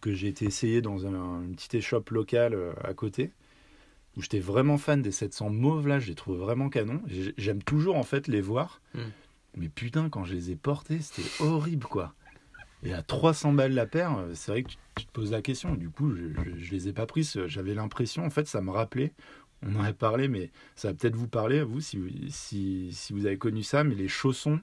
que 0.00 0.12
j'ai 0.12 0.28
été 0.28 0.44
essayé 0.44 0.80
dans 0.80 1.06
un, 1.06 1.42
une 1.42 1.54
petite 1.54 1.74
échoppe 1.74 2.10
locale 2.10 2.54
euh, 2.54 2.72
à 2.84 2.94
côté 2.94 3.32
où 4.16 4.22
j'étais 4.22 4.40
vraiment 4.40 4.78
fan 4.78 5.00
des 5.02 5.12
700 5.12 5.50
mauves 5.50 5.86
là, 5.86 5.98
je 6.00 6.08
les 6.08 6.14
trouve 6.14 6.38
vraiment 6.38 6.68
canon. 6.68 7.00
J'ai- 7.06 7.34
J'aime 7.36 7.62
toujours 7.62 7.96
en 7.96 8.02
fait 8.02 8.26
les 8.28 8.40
voir. 8.40 8.80
Mm. 8.94 9.00
Mais 9.56 9.68
putain, 9.68 10.08
quand 10.08 10.24
je 10.24 10.34
les 10.34 10.50
ai 10.50 10.56
portés, 10.56 11.00
c'était 11.00 11.28
horrible 11.42 11.86
quoi. 11.86 12.14
Et 12.84 12.92
à 12.92 13.02
300 13.02 13.52
balles 13.54 13.72
la 13.72 13.86
paire, 13.86 14.16
euh, 14.18 14.30
c'est 14.34 14.52
vrai 14.52 14.62
que 14.62 14.70
tu, 14.96 15.06
te 15.06 15.10
poses 15.12 15.32
la 15.32 15.42
question. 15.42 15.74
Du 15.74 15.88
coup, 15.90 16.14
je, 16.14 16.26
je, 16.32 16.56
je 16.64 16.70
les 16.72 16.88
ai 16.88 16.92
pas 16.92 17.06
prises. 17.06 17.40
J'avais 17.46 17.74
l'impression, 17.74 18.24
en 18.24 18.30
fait, 18.30 18.46
ça 18.46 18.60
me 18.60 18.70
rappelait. 18.70 19.12
On 19.62 19.74
en 19.74 19.82
a 19.82 19.92
parlé, 19.92 20.28
mais 20.28 20.50
ça 20.76 20.88
va 20.88 20.94
peut-être 20.94 21.16
vous 21.16 21.26
parler 21.26 21.58
à 21.58 21.64
vous 21.64 21.80
si, 21.80 21.98
si, 22.30 22.90
si 22.92 23.12
vous 23.12 23.26
avez 23.26 23.38
connu 23.38 23.64
ça. 23.64 23.82
Mais 23.82 23.96
les 23.96 24.06
chaussons 24.06 24.60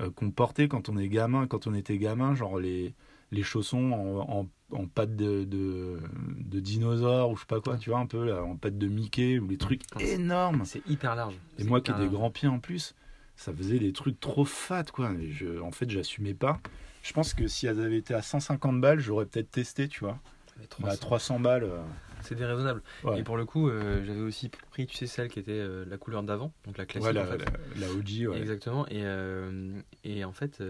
euh, 0.00 0.10
qu'on 0.10 0.30
portait 0.30 0.68
quand 0.68 0.88
on 0.88 0.96
est 0.96 1.08
gamin, 1.08 1.46
quand 1.46 1.66
on 1.66 1.74
était 1.74 1.98
gamin, 1.98 2.34
genre 2.34 2.58
les, 2.58 2.94
les 3.30 3.42
chaussons 3.42 3.92
en, 3.92 4.40
en, 4.40 4.48
en 4.76 4.86
pâte 4.86 5.16
de, 5.16 5.44
de, 5.44 5.98
de 6.38 6.60
dinosaure 6.60 7.30
ou 7.30 7.36
je 7.36 7.40
sais 7.40 7.46
pas 7.46 7.60
quoi, 7.60 7.76
tu 7.76 7.90
vois, 7.90 7.98
un 7.98 8.06
peu 8.06 8.24
là, 8.24 8.42
en 8.42 8.56
pâte 8.56 8.78
de 8.78 8.88
Mickey 8.88 9.38
ou 9.38 9.48
les 9.48 9.58
trucs 9.58 9.82
énormes. 10.00 10.64
C'est 10.64 10.86
hyper 10.88 11.14
large. 11.14 11.34
Et 11.58 11.64
moi 11.64 11.80
qui 11.80 11.90
ai 11.90 11.94
des 11.94 12.00
large. 12.00 12.12
grands 12.14 12.30
pieds 12.30 12.48
en 12.48 12.58
plus, 12.58 12.94
ça 13.36 13.52
faisait 13.52 13.78
des 13.78 13.92
trucs 13.92 14.18
trop 14.20 14.44
fat 14.44 14.84
quoi. 14.84 15.12
Et 15.20 15.30
je, 15.30 15.60
en 15.60 15.70
fait, 15.72 15.88
j'assumais 15.90 16.34
pas. 16.34 16.60
Je 17.02 17.12
pense 17.12 17.34
que 17.34 17.48
si 17.48 17.66
elles 17.66 17.80
avaient 17.80 17.98
été 17.98 18.14
à 18.14 18.22
150 18.22 18.80
balles, 18.80 19.00
j'aurais 19.00 19.26
peut-être 19.26 19.50
testé, 19.50 19.88
tu 19.88 20.00
vois. 20.00 20.18
Mais 20.58 20.66
Mais 20.80 20.88
à 20.90 20.96
300, 20.96 21.00
300 21.00 21.40
balles. 21.40 21.64
euh, 21.64 21.80
C'est 22.22 22.34
déraisonnable. 22.34 22.82
ouais. 23.04 23.20
Et 23.20 23.22
pour 23.22 23.36
le 23.36 23.44
coup, 23.44 23.68
euh, 23.68 24.02
j'avais 24.04 24.20
aussi 24.20 24.48
pris, 24.70 24.86
tu 24.86 24.96
sais, 24.96 25.06
celle 25.06 25.28
qui 25.28 25.38
était 25.38 25.52
euh, 25.52 25.84
la 25.88 25.96
couleur 25.98 26.22
d'avant, 26.22 26.52
donc 26.66 26.78
la 26.78 26.86
classique 26.86 27.06
Ouais, 27.08 27.12
la, 27.12 27.22
en 27.22 27.26
fait. 27.26 27.38
la- 27.38 27.86
la 27.86 27.92
OG, 27.92 28.26
ouais. 28.28 28.38
Exactement. 28.38 28.86
Et, 28.88 29.02
euh, 29.04 29.72
et 30.04 30.24
en 30.24 30.32
fait, 30.32 30.60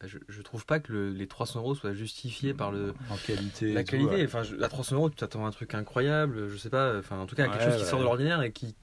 bah, 0.00 0.06
je, 0.06 0.18
je 0.28 0.42
trouve 0.42 0.64
pas 0.64 0.80
que 0.80 0.92
le- 0.92 1.10
les 1.10 1.26
300 1.26 1.60
euros 1.60 1.74
soient 1.74 1.92
justifiés 1.92 2.54
par 2.54 2.72
le, 2.72 2.94
En 3.10 3.16
qualité. 3.16 3.72
la 3.74 3.84
tout, 3.84 3.90
qualité. 3.90 4.24
Enfin, 4.24 4.42
je- 4.42 4.56
à 4.62 4.68
300 4.68 4.96
euros, 4.96 5.10
tu 5.10 5.16
t'attends 5.16 5.44
à 5.44 5.48
un 5.48 5.52
truc 5.52 5.74
incroyable, 5.74 6.48
je 6.48 6.56
sais 6.56 6.70
pas. 6.70 6.98
Enfin, 6.98 7.18
en 7.18 7.26
tout 7.26 7.36
cas, 7.36 7.46
quelque 7.48 7.64
chose 7.64 7.76
qui 7.82 7.84
sort 7.88 7.98
de 7.98 8.04
l'ordinaire 8.04 8.40
et 8.42 8.50
qui. 8.52 8.74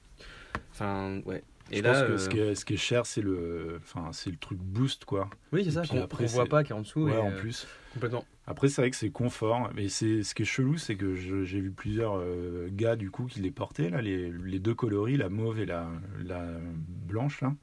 Enfin, 0.72 1.20
ouais. 1.26 1.42
Et 1.70 1.78
je 1.78 1.82
là, 1.82 1.92
pense 1.92 2.02
que 2.04 2.12
euh, 2.12 2.18
ce, 2.18 2.28
qui 2.30 2.38
est, 2.38 2.54
ce 2.54 2.64
qui 2.64 2.74
est 2.74 2.78
cher, 2.78 3.04
c'est 3.04 3.20
le, 3.20 3.78
enfin, 3.82 4.08
c'est 4.12 4.30
le 4.30 4.36
truc 4.38 4.58
boost, 4.58 5.04
quoi. 5.04 5.28
oui, 5.52 5.64
c'est 5.64 5.72
ça, 5.72 5.82
qu'on 5.86 6.06
voit 6.26 6.46
pas 6.46 6.64
qui 6.64 6.72
est 6.72 6.74
en 6.74 6.80
dessous. 6.80 7.02
Ouais, 7.02 7.12
et, 7.14 7.18
en 7.18 7.30
euh, 7.30 7.36
plus. 7.36 7.66
Complètement. 7.98 8.24
Après, 8.46 8.68
c'est 8.68 8.80
vrai 8.82 8.90
que 8.90 8.96
c'est 8.96 9.10
confort. 9.10 9.70
Mais 9.74 9.88
c'est 9.88 10.22
ce 10.22 10.34
qui 10.34 10.42
est 10.42 10.46
chelou, 10.46 10.78
c'est 10.78 10.94
que 10.96 11.14
j'ai 11.14 11.60
vu 11.60 11.70
plusieurs 11.70 12.16
euh, 12.18 12.68
gars 12.70 12.96
du 12.96 13.10
coup 13.10 13.26
qui 13.26 13.40
les 13.40 13.50
portaient 13.50 13.90
là, 13.90 14.00
les, 14.00 14.30
les 14.30 14.58
deux 14.58 14.74
coloris, 14.74 15.16
la 15.16 15.28
mauve 15.28 15.58
et 15.60 15.66
la, 15.66 15.88
la 16.24 16.46
blanche 16.88 17.40
là. 17.40 17.54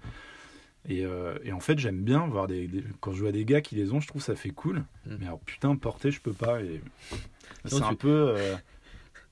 Et, 0.88 1.04
euh, 1.04 1.38
et 1.44 1.52
en 1.52 1.60
fait, 1.60 1.80
j'aime 1.80 2.04
bien 2.04 2.28
voir 2.28 2.46
des, 2.46 2.68
des- 2.68 2.84
quand 3.00 3.12
je 3.12 3.22
vois 3.22 3.32
des 3.32 3.44
gars 3.44 3.62
qui 3.62 3.74
les 3.76 3.92
ont, 3.92 4.00
je 4.00 4.08
trouve 4.08 4.22
ça 4.22 4.36
fait 4.36 4.52
cool. 4.52 4.84
Mm. 5.08 5.16
Mais 5.20 5.26
alors 5.26 5.40
putain, 5.40 5.76
porter, 5.76 6.12
je 6.12 6.22
peux 6.22 6.34
pas. 6.34 6.62
Et 6.62 6.80
c'est 7.66 7.82
un 7.82 7.90
tu- 7.90 7.96
peu. 7.96 8.36
euh, 8.38 8.56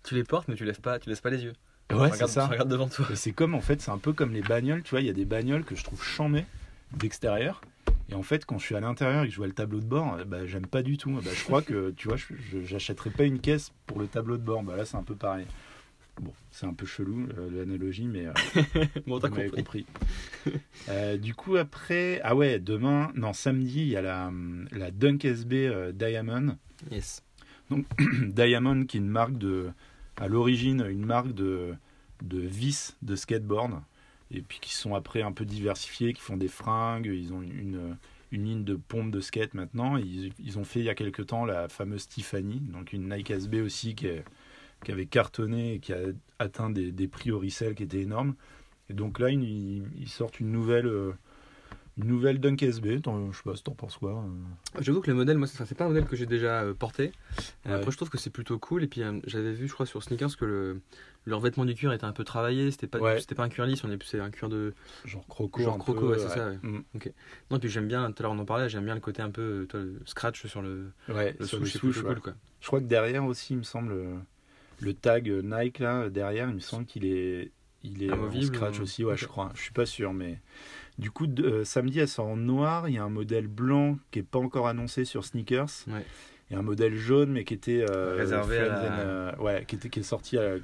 Tu 0.04 0.16
les 0.16 0.24
portes, 0.24 0.48
mais 0.48 0.56
tu 0.56 0.66
lèves 0.66 0.82
pas, 0.82 0.98
tu 1.00 1.10
laisses 1.10 1.22
pas 1.22 1.30
les 1.30 1.44
yeux. 1.44 1.54
Ouais, 1.92 2.10
c'est 2.14 2.28
ça. 2.28 2.46
Tu 2.46 2.52
regardes 2.54 2.72
devant 2.72 2.88
toi. 2.88 3.06
C'est 3.14 3.34
comme 3.34 3.54
en 3.54 3.62
fait, 3.62 3.82
c'est 3.82 3.92
un 3.92 4.00
peu 4.00 4.14
comme 4.14 4.34
les 4.34 4.42
bagnoles, 4.42 4.82
tu 4.82 4.92
vois, 4.92 5.02
il 5.02 5.06
y 5.06 5.10
a 5.12 5.14
des 5.14 5.26
bagnoles 5.26 5.64
que 5.64 5.76
je 5.76 5.84
trouve 5.84 6.02
chambées 6.04 6.46
d'extérieur. 6.98 7.62
Et 8.14 8.16
en 8.16 8.22
fait, 8.22 8.46
quand 8.46 8.60
je 8.60 8.66
suis 8.66 8.76
à 8.76 8.80
l'intérieur 8.80 9.24
et 9.24 9.28
que 9.28 9.32
je 9.32 9.38
vois 9.38 9.48
le 9.48 9.54
tableau 9.54 9.80
de 9.80 9.86
bord, 9.86 10.14
euh, 10.14 10.24
bah, 10.24 10.46
j'aime 10.46 10.68
pas 10.68 10.84
du 10.84 10.98
tout. 10.98 11.12
Bah, 11.14 11.32
je 11.34 11.44
crois 11.44 11.64
que, 11.64 11.90
tu 11.98 12.08
vois, 12.08 12.18
j'achèterais 12.64 13.10
pas 13.10 13.24
une 13.24 13.40
caisse 13.40 13.74
pour 13.88 14.00
le 14.00 14.06
tableau 14.06 14.38
de 14.38 14.44
bord. 14.44 14.62
Bah, 14.62 14.76
là, 14.78 14.86
c'est 14.86 14.98
un 14.98 15.04
peu 15.04 15.16
pareil. 15.16 15.48
Bon, 16.22 16.32
c'est 16.52 16.68
un 16.68 16.74
peu 16.76 16.86
chelou 16.86 17.28
euh, 17.40 17.50
l'analogie, 17.52 18.06
mais 18.06 18.28
euh, 18.28 18.34
Bon, 19.08 19.20
t'as 19.20 19.30
compris. 19.30 19.50
compris. 19.50 19.86
Euh, 20.90 21.18
du 21.18 21.34
coup, 21.34 21.56
après, 21.56 22.22
ah 22.24 22.36
ouais, 22.36 22.60
demain, 22.60 23.12
non, 23.16 23.34
samedi, 23.34 23.82
il 23.82 23.88
y 23.88 23.96
a 23.98 24.04
la, 24.04 24.32
la 24.72 24.92
Dunk 24.92 25.26
SB 25.26 25.68
euh, 25.68 25.92
Diamond. 25.92 26.56
Yes. 26.92 27.24
Diamond, 28.22 28.86
qui 28.86 28.98
est 28.98 29.00
une 29.00 29.10
marque 29.10 29.40
de, 29.40 29.72
à 30.18 30.28
l'origine, 30.28 30.86
une 30.88 31.04
marque 31.04 31.34
de, 31.34 31.74
de 32.22 32.38
vis 32.38 32.96
de 33.02 33.16
skateboard, 33.16 33.82
et 34.34 34.42
puis 34.42 34.60
qui 34.60 34.74
sont 34.74 34.96
après 34.96 35.22
un 35.22 35.32
peu 35.32 35.46
diversifiés, 35.46 36.14
qui 36.14 36.22
font 36.22 36.38
des 36.38 36.48
fringues, 36.48 37.06
ils 37.06 37.34
ont 37.34 37.42
une, 37.42 37.98
une 38.32 38.46
ligne 38.46 38.64
de 38.64 38.76
pompe 38.76 39.12
de 39.12 39.22
skate 39.22 39.54
maintenant. 39.54 39.98
Ils, 39.98 40.34
ils 40.40 40.60
ont 40.60 40.64
fait 40.64 40.80
il 40.80 40.86
y 40.86 40.90
a 40.90 40.96
quelques 40.96 41.28
temps 41.28 41.46
la 41.46 41.70
fameuse 41.70 42.08
Tiffany, 42.08 42.60
donc 42.60 42.94
une 42.94 43.10
Nike 43.10 43.32
SB 43.32 43.62
aussi 43.62 43.96
qui, 43.96 44.08
qui 44.84 44.92
avait 44.92 45.06
cartonné 45.06 45.76
et 45.76 45.80
qui 45.80 45.94
a 45.94 46.00
atteint 46.40 46.70
des, 46.70 46.92
des 46.92 47.08
prix 47.08 47.32
au 47.32 47.40
resell 47.40 47.76
qui 47.76 47.84
étaient 47.84 48.02
énormes. 48.02 48.36
Et 48.90 48.94
donc 48.94 49.20
là, 49.20 49.30
ils, 49.30 49.84
ils 49.98 50.10
sortent 50.10 50.40
une 50.40 50.52
nouvelle, 50.52 50.88
euh, 50.88 51.14
une 51.98 52.06
nouvelle 52.08 52.40
Dunk 52.40 52.62
SB. 52.64 53.02
Je 53.06 53.38
sais 53.38 53.44
pas 53.44 53.56
si 53.56 53.64
t'en 53.64 53.74
penses 53.74 53.98
quoi. 53.98 54.12
euh. 54.12 54.82
J'avoue 54.82 55.02
que 55.02 55.10
le 55.12 55.16
modèle, 55.16 55.38
moi, 55.38 55.48
c'est 55.48 55.76
pas 55.76 55.86
un 55.86 55.90
modèle 55.90 56.06
que 56.06 56.16
j'ai 56.16 56.26
déjà 56.26 56.62
euh, 56.62 56.74
porté. 56.74 57.12
Euh, 57.66 57.70
Ouais. 57.70 57.76
Après, 57.76 57.92
je 57.92 57.98
trouve 57.98 58.10
que 58.10 58.18
c'est 58.18 58.30
plutôt 58.32 58.58
cool. 58.60 58.84
Et 58.84 58.88
puis, 58.88 59.02
j'avais 59.28 59.54
vu, 59.54 59.68
je 59.68 59.74
crois, 59.74 59.86
sur 59.86 60.02
Sneakers 60.04 60.36
que 60.38 60.46
le, 60.46 60.82
leur 61.26 61.40
vêtement 61.40 61.66
du 61.66 61.76
cuir 61.76 61.94
était 61.94 62.06
un 62.06 62.12
peu 62.12 62.24
travaillé. 62.24 62.72
C'était 62.72 62.88
pas, 62.88 63.00
Ouais. 63.00 63.20
c'était 63.20 63.36
pas 63.36 63.44
un 63.44 63.50
cuir 63.50 63.66
lisse, 63.66 63.84
on 63.84 63.92
est 63.92 64.04
c'est 64.04 64.20
un 64.20 64.32
cuir 64.32 64.50
de. 64.50 64.74
Genre 65.06 65.26
croco. 65.28 65.62
Genre 65.62 65.78
croco, 65.78 66.00
peu, 66.02 66.08
ouais, 66.14 66.20
c'est 66.20 66.30
ça. 66.30 66.52
Mm. 66.64 66.84
Non, 67.52 67.60
puis 67.60 67.70
j'aime 67.70 67.88
bien. 67.88 68.12
Tout 68.12 68.16
à 68.20 68.24
l'heure, 68.24 68.32
on 68.32 68.40
en 68.40 68.46
parlait. 68.46 68.70
J'aime 68.70 68.86
bien 68.86 68.96
le 68.96 69.02
côté 69.02 69.22
un 69.22 69.30
peu, 69.32 69.66
toi, 69.70 69.80
le 69.80 70.00
scratch 70.06 70.46
sur 70.48 70.62
le, 70.62 70.92
Ouais, 71.10 71.36
le 71.40 71.46
sur 71.46 71.60
souche. 71.60 71.74
souche, 71.78 72.02
cool, 72.04 72.20
quoi. 72.20 72.34
Je 72.62 72.68
crois 72.68 72.80
que 72.80 72.86
derrière 72.86 73.24
aussi, 73.26 73.54
il 73.54 73.58
me 73.58 73.64
semble, 73.64 73.94
le 74.80 74.94
tag 74.94 75.30
Nike 75.30 75.80
là, 75.80 76.10
derrière, 76.10 76.50
il 76.50 76.56
me 76.56 76.60
semble 76.60 76.86
qu'il 76.86 77.06
est, 77.06 77.52
il 77.84 78.04
est 78.04 78.12
en 78.12 78.32
scratch 78.42 78.80
ou- 78.80 78.84
aussi, 78.84 79.04
ouais, 79.06 79.16
je 79.18 79.28
crois. 79.28 79.52
Je 79.56 79.62
suis 79.62 79.74
pas 79.74 79.86
sûr, 79.86 80.14
mais 80.14 80.40
du 81.00 81.12
coup, 81.12 81.28
de- 81.28 81.44
euh, 81.44 81.64
samedi, 81.66 82.00
elle 82.00 82.08
sort 82.08 82.28
en 82.28 82.38
noir. 82.38 82.88
Il 82.90 82.96
y 82.96 82.98
a 82.98 83.04
un 83.04 83.10
modèle 83.10 83.48
blanc 83.48 83.98
qui 84.12 84.20
est 84.20 84.24
pas 84.24 84.40
encore 84.40 84.68
annoncé 84.68 85.06
sur 85.06 85.26
Sneakers. 85.26 85.70
Ouais. 85.88 86.06
Et 86.52 86.56
un 86.56 86.62
modèle 86.62 86.96
jaune, 86.96 87.32
mais 87.32 87.46
qui 87.46 87.54
était 87.54 87.84
euh, 87.90 88.16
Réservé 88.18 88.60
à 88.60 88.66
Friends 88.66 88.76
la- 88.82 88.90
and, 88.96 89.00
euh, 89.00 89.36
ouais, 89.38 89.66
qui 89.66 89.76
était 89.76 89.90
qui 89.90 90.00
est 90.02 90.04
sorti 90.04 90.38
à 90.38 90.56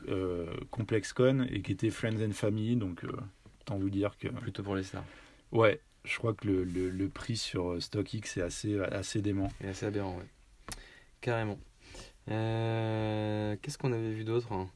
ComplexCon 0.71 1.48
et 1.50 1.62
qui 1.62 1.71
était 1.71 1.89
Friends 1.89 2.21
and 2.21 2.31
Family. 2.33 2.75
Donc, 2.75 3.03
autant 3.62 3.77
vous 3.77 3.89
dire 3.89 4.17
que, 4.17 4.27
Plutôt 4.27 4.62
pour 4.63 4.75
les 4.75 4.83
stars. 4.83 5.03
ouais, 5.51 5.79
je 6.03 6.17
crois 6.17 6.33
que 6.33 6.48
le, 6.48 6.63
le, 6.63 6.89
le 6.89 7.09
prix 7.09 7.38
sur 7.38 7.81
StockX 7.81 8.38
est 8.38 8.41
assez 8.41 8.79
assez 8.79 9.21
dément. 9.21 9.50
Et 9.63 9.67
assez 9.69 9.86
aberrant, 9.86 10.17
ouais. 10.17 10.75
Carrément. 11.21 11.57
Euh, 12.29 13.55
Qu'est-ce 13.62 13.77
qu'on 13.77 13.91
avait 13.93 14.12
vu 14.12 14.24
d'autre 14.24 14.51
hein? 14.51 14.69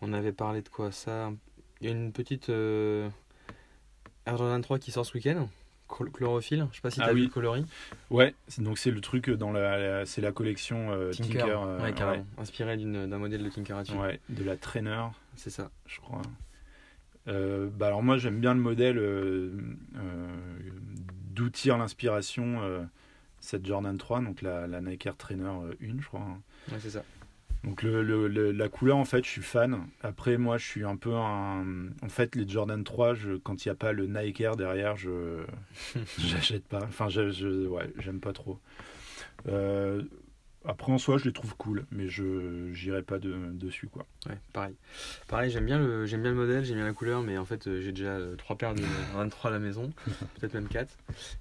On 0.00 0.12
avait 0.12 0.32
parlé 0.32 0.62
de 0.62 0.68
quoi? 0.68 0.90
Ça 0.90 1.32
Il 1.80 1.86
y 1.86 1.90
a 1.90 1.92
une 1.94 2.12
petite 2.12 2.48
euh, 2.50 3.08
Air 4.26 4.36
Jordan 4.36 4.60
3 4.60 4.78
qui 4.78 4.90
sort 4.90 5.06
ce 5.06 5.14
week-end. 5.14 5.48
Chl- 5.88 6.10
Chlorophylle. 6.10 6.66
Je 6.72 6.76
sais 6.76 6.82
pas 6.82 6.90
si 6.90 7.00
Ah 7.00 7.06
t'as 7.06 7.12
vu 7.12 7.20
oui. 7.20 7.26
le 7.26 7.32
coloris. 7.32 7.64
Ouais, 8.10 8.34
donc 8.58 8.76
c'est 8.78 8.90
le 8.90 9.00
truc 9.00 9.30
dans 9.30 9.52
la, 9.52 9.78
la- 9.78 10.06
c'est 10.06 10.20
la 10.20 10.32
collection 10.32 10.90
euh, 10.92 11.12
Tinker. 11.12 11.38
Tinker, 11.38 11.62
euh, 11.64 11.80
ouais. 12.12 12.22
Inspiré 12.38 12.76
d'une- 12.76 13.08
d'un 13.08 13.18
modèle 13.18 13.44
de 13.44 13.48
Tinkerati. 13.50 13.92
ouais, 13.94 14.20
de 14.28 14.42
la 14.44 14.56
Trainer, 14.56 15.04
C'est 15.36 15.50
ça. 15.50 15.70
je 15.86 16.00
crois. 16.00 16.22
Euh, 17.28 17.68
bah 17.72 17.88
alors 17.88 18.04
moi 18.04 18.18
j'aime 18.18 18.38
bien 18.40 18.54
le 18.54 18.60
modèle 18.60 18.98
euh, 18.98 19.50
euh, 19.96 20.36
d'où 21.32 21.50
tire 21.50 21.76
l'inspiration 21.76 22.62
euh, 22.62 22.82
cette 23.40 23.66
Jordan 23.66 23.96
3, 23.98 24.20
donc 24.22 24.42
la, 24.42 24.66
la 24.68 24.80
Nike 24.80 25.06
Air 25.06 25.16
Trainer 25.16 25.44
euh, 25.44 25.74
1, 25.82 26.00
je 26.00 26.06
crois. 26.06 26.20
hein. 26.20 26.38
Ouais, 26.70 26.78
c'est 26.80 26.90
ça. 26.90 27.02
Donc 27.66 27.82
le, 27.82 28.02
le- 28.02 28.28
le- 28.28 28.52
la 28.52 28.68
couleur 28.68 28.96
en 28.96 29.04
fait 29.04 29.24
je 29.24 29.28
suis 29.30 29.42
fan. 29.42 29.86
Après 30.02 30.38
moi 30.38 30.56
je 30.56 30.64
suis 30.64 30.84
un 30.84 30.96
peu 30.96 31.12
un... 31.14 31.88
En 32.02 32.08
fait 32.08 32.34
les 32.36 32.48
Jordan 32.48 32.82
3, 32.84 33.14
je, 33.14 33.32
quand 33.36 33.64
il 33.64 33.68
n'y 33.68 33.72
a 33.72 33.76
pas 33.76 33.92
le 33.92 34.06
Nike 34.06 34.40
Air 34.40 34.56
derrière, 34.56 34.96
je 34.96 35.42
j'achète 36.18 36.64
pas. 36.66 36.84
Enfin 36.84 37.08
je, 37.08 37.30
je- 37.30 37.66
ouais, 37.66 37.92
j'aime 37.98 38.20
pas 38.20 38.32
trop. 38.32 38.58
Euh, 39.48 40.02
après 40.68 40.90
en 40.92 40.98
soi 40.98 41.18
je 41.18 41.24
les 41.24 41.32
trouve 41.32 41.54
cool, 41.56 41.86
mais 41.92 42.08
je 42.08 42.72
j'irai 42.72 43.02
pas 43.02 43.18
de- 43.18 43.50
dessus 43.52 43.86
quoi. 43.88 44.06
Ouais, 44.28 44.38
pareil. 44.52 44.74
Pareil, 45.28 45.50
j'aime 45.50 45.66
bien 45.66 45.78
le 45.78 46.06
j'aime 46.06 46.22
bien 46.22 46.30
le 46.32 46.36
modèle, 46.36 46.64
j'aime 46.64 46.76
bien 46.76 46.86
la 46.86 46.92
couleur, 46.92 47.22
mais 47.22 47.36
en 47.38 47.44
fait 47.44 47.66
euh, 47.66 47.80
j'ai 47.80 47.92
déjà 47.92 48.10
euh, 48.16 48.36
trois 48.36 48.56
paires 48.56 48.74
de 48.74 48.82
23 49.14 49.50
à 49.50 49.52
la 49.52 49.58
maison, 49.60 49.92
peut-être 50.40 50.54
même 50.54 50.68
quatre. 50.68 50.96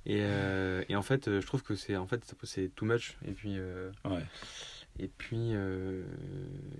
Et, 0.05 0.19
euh, 0.21 0.83
et 0.89 0.95
en 0.95 1.01
fait, 1.01 1.39
je 1.39 1.45
trouve 1.45 1.63
que 1.63 1.75
c'est 1.75 1.95
en 1.95 2.05
fait 2.07 2.23
c'est 2.43 2.69
too 2.75 2.85
much. 2.85 3.15
Et 3.27 3.31
puis 3.31 3.55
euh, 3.57 3.89
Ouais. 4.05 4.23
Et 4.99 5.07
puis 5.07 5.51
euh, 5.53 6.03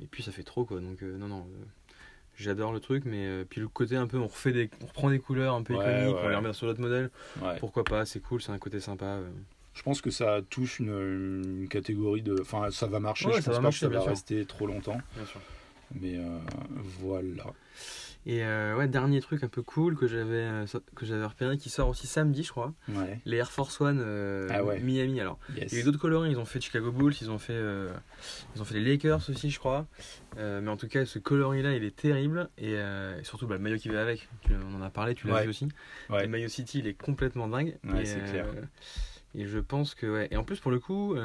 et 0.02 0.06
puis 0.08 0.24
ça 0.24 0.32
fait 0.32 0.44
trop 0.44 0.66
quoi. 0.66 0.80
Donc 0.80 1.02
euh, 1.04 1.18
non 1.18 1.28
non. 1.28 1.40
euh, 1.42 1.66
J'adore 2.38 2.74
le 2.74 2.82
truc, 2.82 3.04
mais 3.06 3.26
euh, 3.26 3.46
puis 3.50 3.62
le 3.62 3.70
côté 3.70 3.96
un 3.96 4.08
peu, 4.08 4.18
on 4.18 4.28
refait 4.28 4.52
des, 4.52 4.70
on 4.82 4.88
reprend 4.88 5.10
des 5.10 5.20
couleurs 5.20 5.56
un 5.56 5.64
peu 5.64 5.74
Ouais, 5.74 5.86
iconiques, 6.02 6.16
ouais. 6.18 6.22
on 6.26 6.30
les 6.30 6.36
remet 6.36 6.52
sur 6.54 6.66
l'autre 6.68 6.82
modèle. 6.82 7.10
ouais. 7.42 7.58
Pourquoi 7.62 7.86
pas 7.86 8.06
C'est 8.06 8.20
cool, 8.20 8.42
c'est 8.42 8.52
un 8.52 8.58
côté 8.58 8.82
sympa. 8.82 9.06
euh. 9.06 9.30
Je 9.74 9.82
pense 9.84 10.02
que 10.02 10.10
ça 10.10 10.42
touche 10.50 10.80
une, 10.80 11.60
une 11.62 11.68
catégorie 11.70 12.22
de. 12.22 12.36
Enfin, 12.42 12.72
ça 12.72 12.88
va 12.88 13.00
marcher. 13.00 13.28
Ouais, 13.28 13.34
je 13.36 13.40
ça 13.42 13.52
pense 13.52 13.54
va 13.54 13.58
pas 13.60 13.62
marcher, 13.64 13.86
que 13.88 13.92
ça 13.94 13.98
va 13.98 14.02
sûr. 14.02 14.10
rester 14.10 14.46
trop 14.46 14.68
longtemps. 14.68 15.00
Bien 15.16 15.26
sûr. 15.26 15.40
Mais 16.00 16.18
euh, 16.18 16.38
voilà. 17.00 17.44
Et 18.28 18.44
euh, 18.44 18.76
ouais, 18.76 18.88
dernier 18.88 19.22
truc 19.22 19.44
un 19.44 19.48
peu 19.48 19.62
cool 19.62 19.96
que 19.96 20.08
j'avais 20.08 20.24
euh, 20.42 20.66
que 20.96 21.06
j'avais 21.06 21.26
repéré 21.26 21.58
qui 21.60 21.70
sort 21.70 21.90
aussi 21.90 22.08
samedi, 22.08 22.42
je 22.42 22.50
crois. 22.50 22.74
Ouais. 22.90 23.20
Les 23.26 23.38
Air 23.38 23.52
Force 23.52 23.80
One 23.80 24.02
euh, 24.04 24.48
Ah 24.52 24.64
ouais. 24.64 24.80
Miami. 24.80 25.22
Alors, 25.22 25.38
Yes. 25.56 25.72
Il 25.72 25.76
y 25.76 25.78
a 25.78 25.82
eu 25.82 25.86
d'autres 25.86 26.00
coloris, 26.00 26.32
ils 26.32 26.40
ont 26.40 26.46
fait 26.46 26.60
Chicago 26.60 26.92
Bulls, 26.92 27.14
ils 27.22 27.30
ont 27.30 27.38
fait, 27.38 27.54
euh, 27.54 27.92
ils 28.56 28.62
ont 28.62 28.66
fait 28.66 28.80
les 28.80 28.84
Lakers 28.92 29.30
aussi, 29.30 29.52
je 29.52 29.60
crois. 29.60 29.86
Mais 30.38 30.68
en 30.70 30.76
tout 30.78 30.88
cas, 30.88 31.06
ce 31.06 31.20
coloris-là, 31.20 31.74
il 31.76 31.84
est 31.84 31.96
terrible. 31.96 32.50
Et, 32.58 32.72
et 32.74 33.24
surtout, 33.24 33.46
bah, 33.48 33.56
le 33.56 33.62
maillot 33.62 33.78
qui 33.78 33.90
va 33.90 34.02
avec, 34.02 34.28
tu- 34.42 34.54
on 34.56 34.76
en 34.76 34.82
a 34.82 34.90
parlé, 34.90 35.14
tu 35.16 35.28
l'as 35.28 35.36
Ouais. 35.36 35.44
vu 35.44 35.50
aussi. 35.50 35.68
Le 36.10 36.28
maillot 36.28 36.48
City, 36.50 36.80
il 36.80 36.88
est 36.88 36.94
complètement 36.96 37.48
dingue. 37.48 37.78
Et, 38.00 38.06
c'est 38.06 38.24
clair. 38.24 38.48
Et 39.36 39.46
je 39.46 39.60
pense 39.60 39.94
que, 39.96 40.08
ouais. 40.08 40.28
Et 40.32 40.38
en 40.38 40.44
plus, 40.44 40.60
pour 40.60 40.72
le 40.72 40.80
coup, 40.80 41.16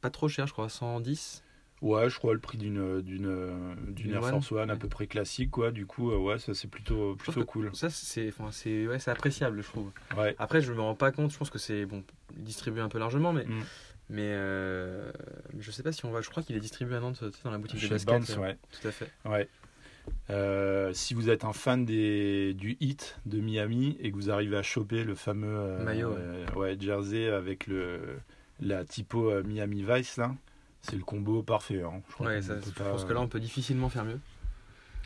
pas 0.00 0.10
trop 0.10 0.28
cher, 0.28 0.46
je 0.46 0.52
crois, 0.52 0.68
110. 0.68 1.42
Ouais, 1.82 2.08
je 2.08 2.16
crois 2.16 2.32
le 2.32 2.38
prix 2.40 2.56
d'une 2.58 3.02
d'une 3.02 3.28
d'une 3.88 4.06
Une 4.10 4.14
Air 4.14 4.22
One. 4.22 4.30
Force 4.30 4.52
One 4.52 4.70
à 4.70 4.76
peu 4.76 4.88
près 4.88 5.06
classique 5.06 5.50
quoi. 5.50 5.70
Du 5.72 5.84
coup, 5.84 6.10
euh, 6.12 6.16
ouais, 6.16 6.38
ça 6.38 6.54
c'est 6.54 6.68
plutôt 6.70 7.16
plutôt 7.16 7.44
cool. 7.44 7.70
Ça, 7.74 7.90
c'est 7.90 8.28
enfin, 8.28 8.50
c'est 8.52 8.86
ouais, 8.86 8.98
c'est 9.00 9.10
appréciable, 9.10 9.60
je 9.62 9.66
trouve. 9.66 9.90
Ouais. 10.16 10.34
Après, 10.38 10.60
je 10.60 10.72
me 10.72 10.80
rends 10.80 10.94
pas 10.94 11.10
compte, 11.10 11.32
je 11.32 11.38
pense 11.38 11.50
que 11.50 11.58
c'est 11.58 11.84
bon, 11.84 12.04
distribué 12.36 12.80
un 12.80 12.88
peu 12.88 12.98
largement, 13.00 13.32
mais, 13.32 13.44
Mm. 13.44 13.62
mais, 14.10 14.30
euh, 14.32 15.10
je 15.58 15.70
sais 15.72 15.82
pas 15.82 15.90
si 15.92 16.04
on 16.04 16.10
va. 16.12 16.20
Je 16.20 16.30
crois 16.30 16.42
qu'il 16.44 16.54
est 16.56 16.60
distribué 16.60 16.94
à 16.94 17.00
Nantes, 17.00 17.22
dans 17.44 17.50
la 17.50 17.58
boutique 17.58 17.82
de 17.82 17.88
basket. 17.88 18.30
Euh, 18.30 18.36
ouais. 18.40 18.56
Tout 18.80 18.86
à 18.88 18.92
fait. 18.92 19.10
Ouais. 19.24 19.48
Euh, 20.30 20.92
si 20.94 21.14
vous 21.14 21.30
êtes 21.30 21.44
un 21.44 21.52
fan 21.52 21.84
des, 21.84 22.54
du 22.54 22.76
hit 22.80 23.18
de 23.26 23.40
Miami 23.40 23.96
et 24.00 24.10
que 24.10 24.16
vous 24.16 24.30
arrivez 24.30 24.56
à 24.56 24.62
choper 24.62 25.04
le 25.04 25.14
fameux 25.14 25.48
euh, 25.56 25.84
Maillot, 25.84 26.10
ouais. 26.56 26.74
euh, 26.74 26.76
jersey 26.80 27.28
avec 27.28 27.66
le, 27.66 28.00
la 28.60 28.84
typo 28.84 29.30
euh, 29.30 29.42
Miami 29.44 29.84
Vice, 29.88 30.16
là, 30.16 30.34
c'est 30.82 30.96
le 30.96 31.04
combo 31.04 31.42
parfait. 31.42 31.82
hein. 31.82 32.02
Je 32.08 32.14
crois 32.14 32.26
Ouais, 32.26 32.42
ça, 32.42 32.54
je 32.60 32.70
pas- 32.70 32.90
pense 32.90 33.04
que 33.04 33.12
là, 33.12 33.20
on 33.20 33.28
peut 33.28 33.40
difficilement 33.40 33.88
faire 33.88 34.04
mieux. 34.04 34.20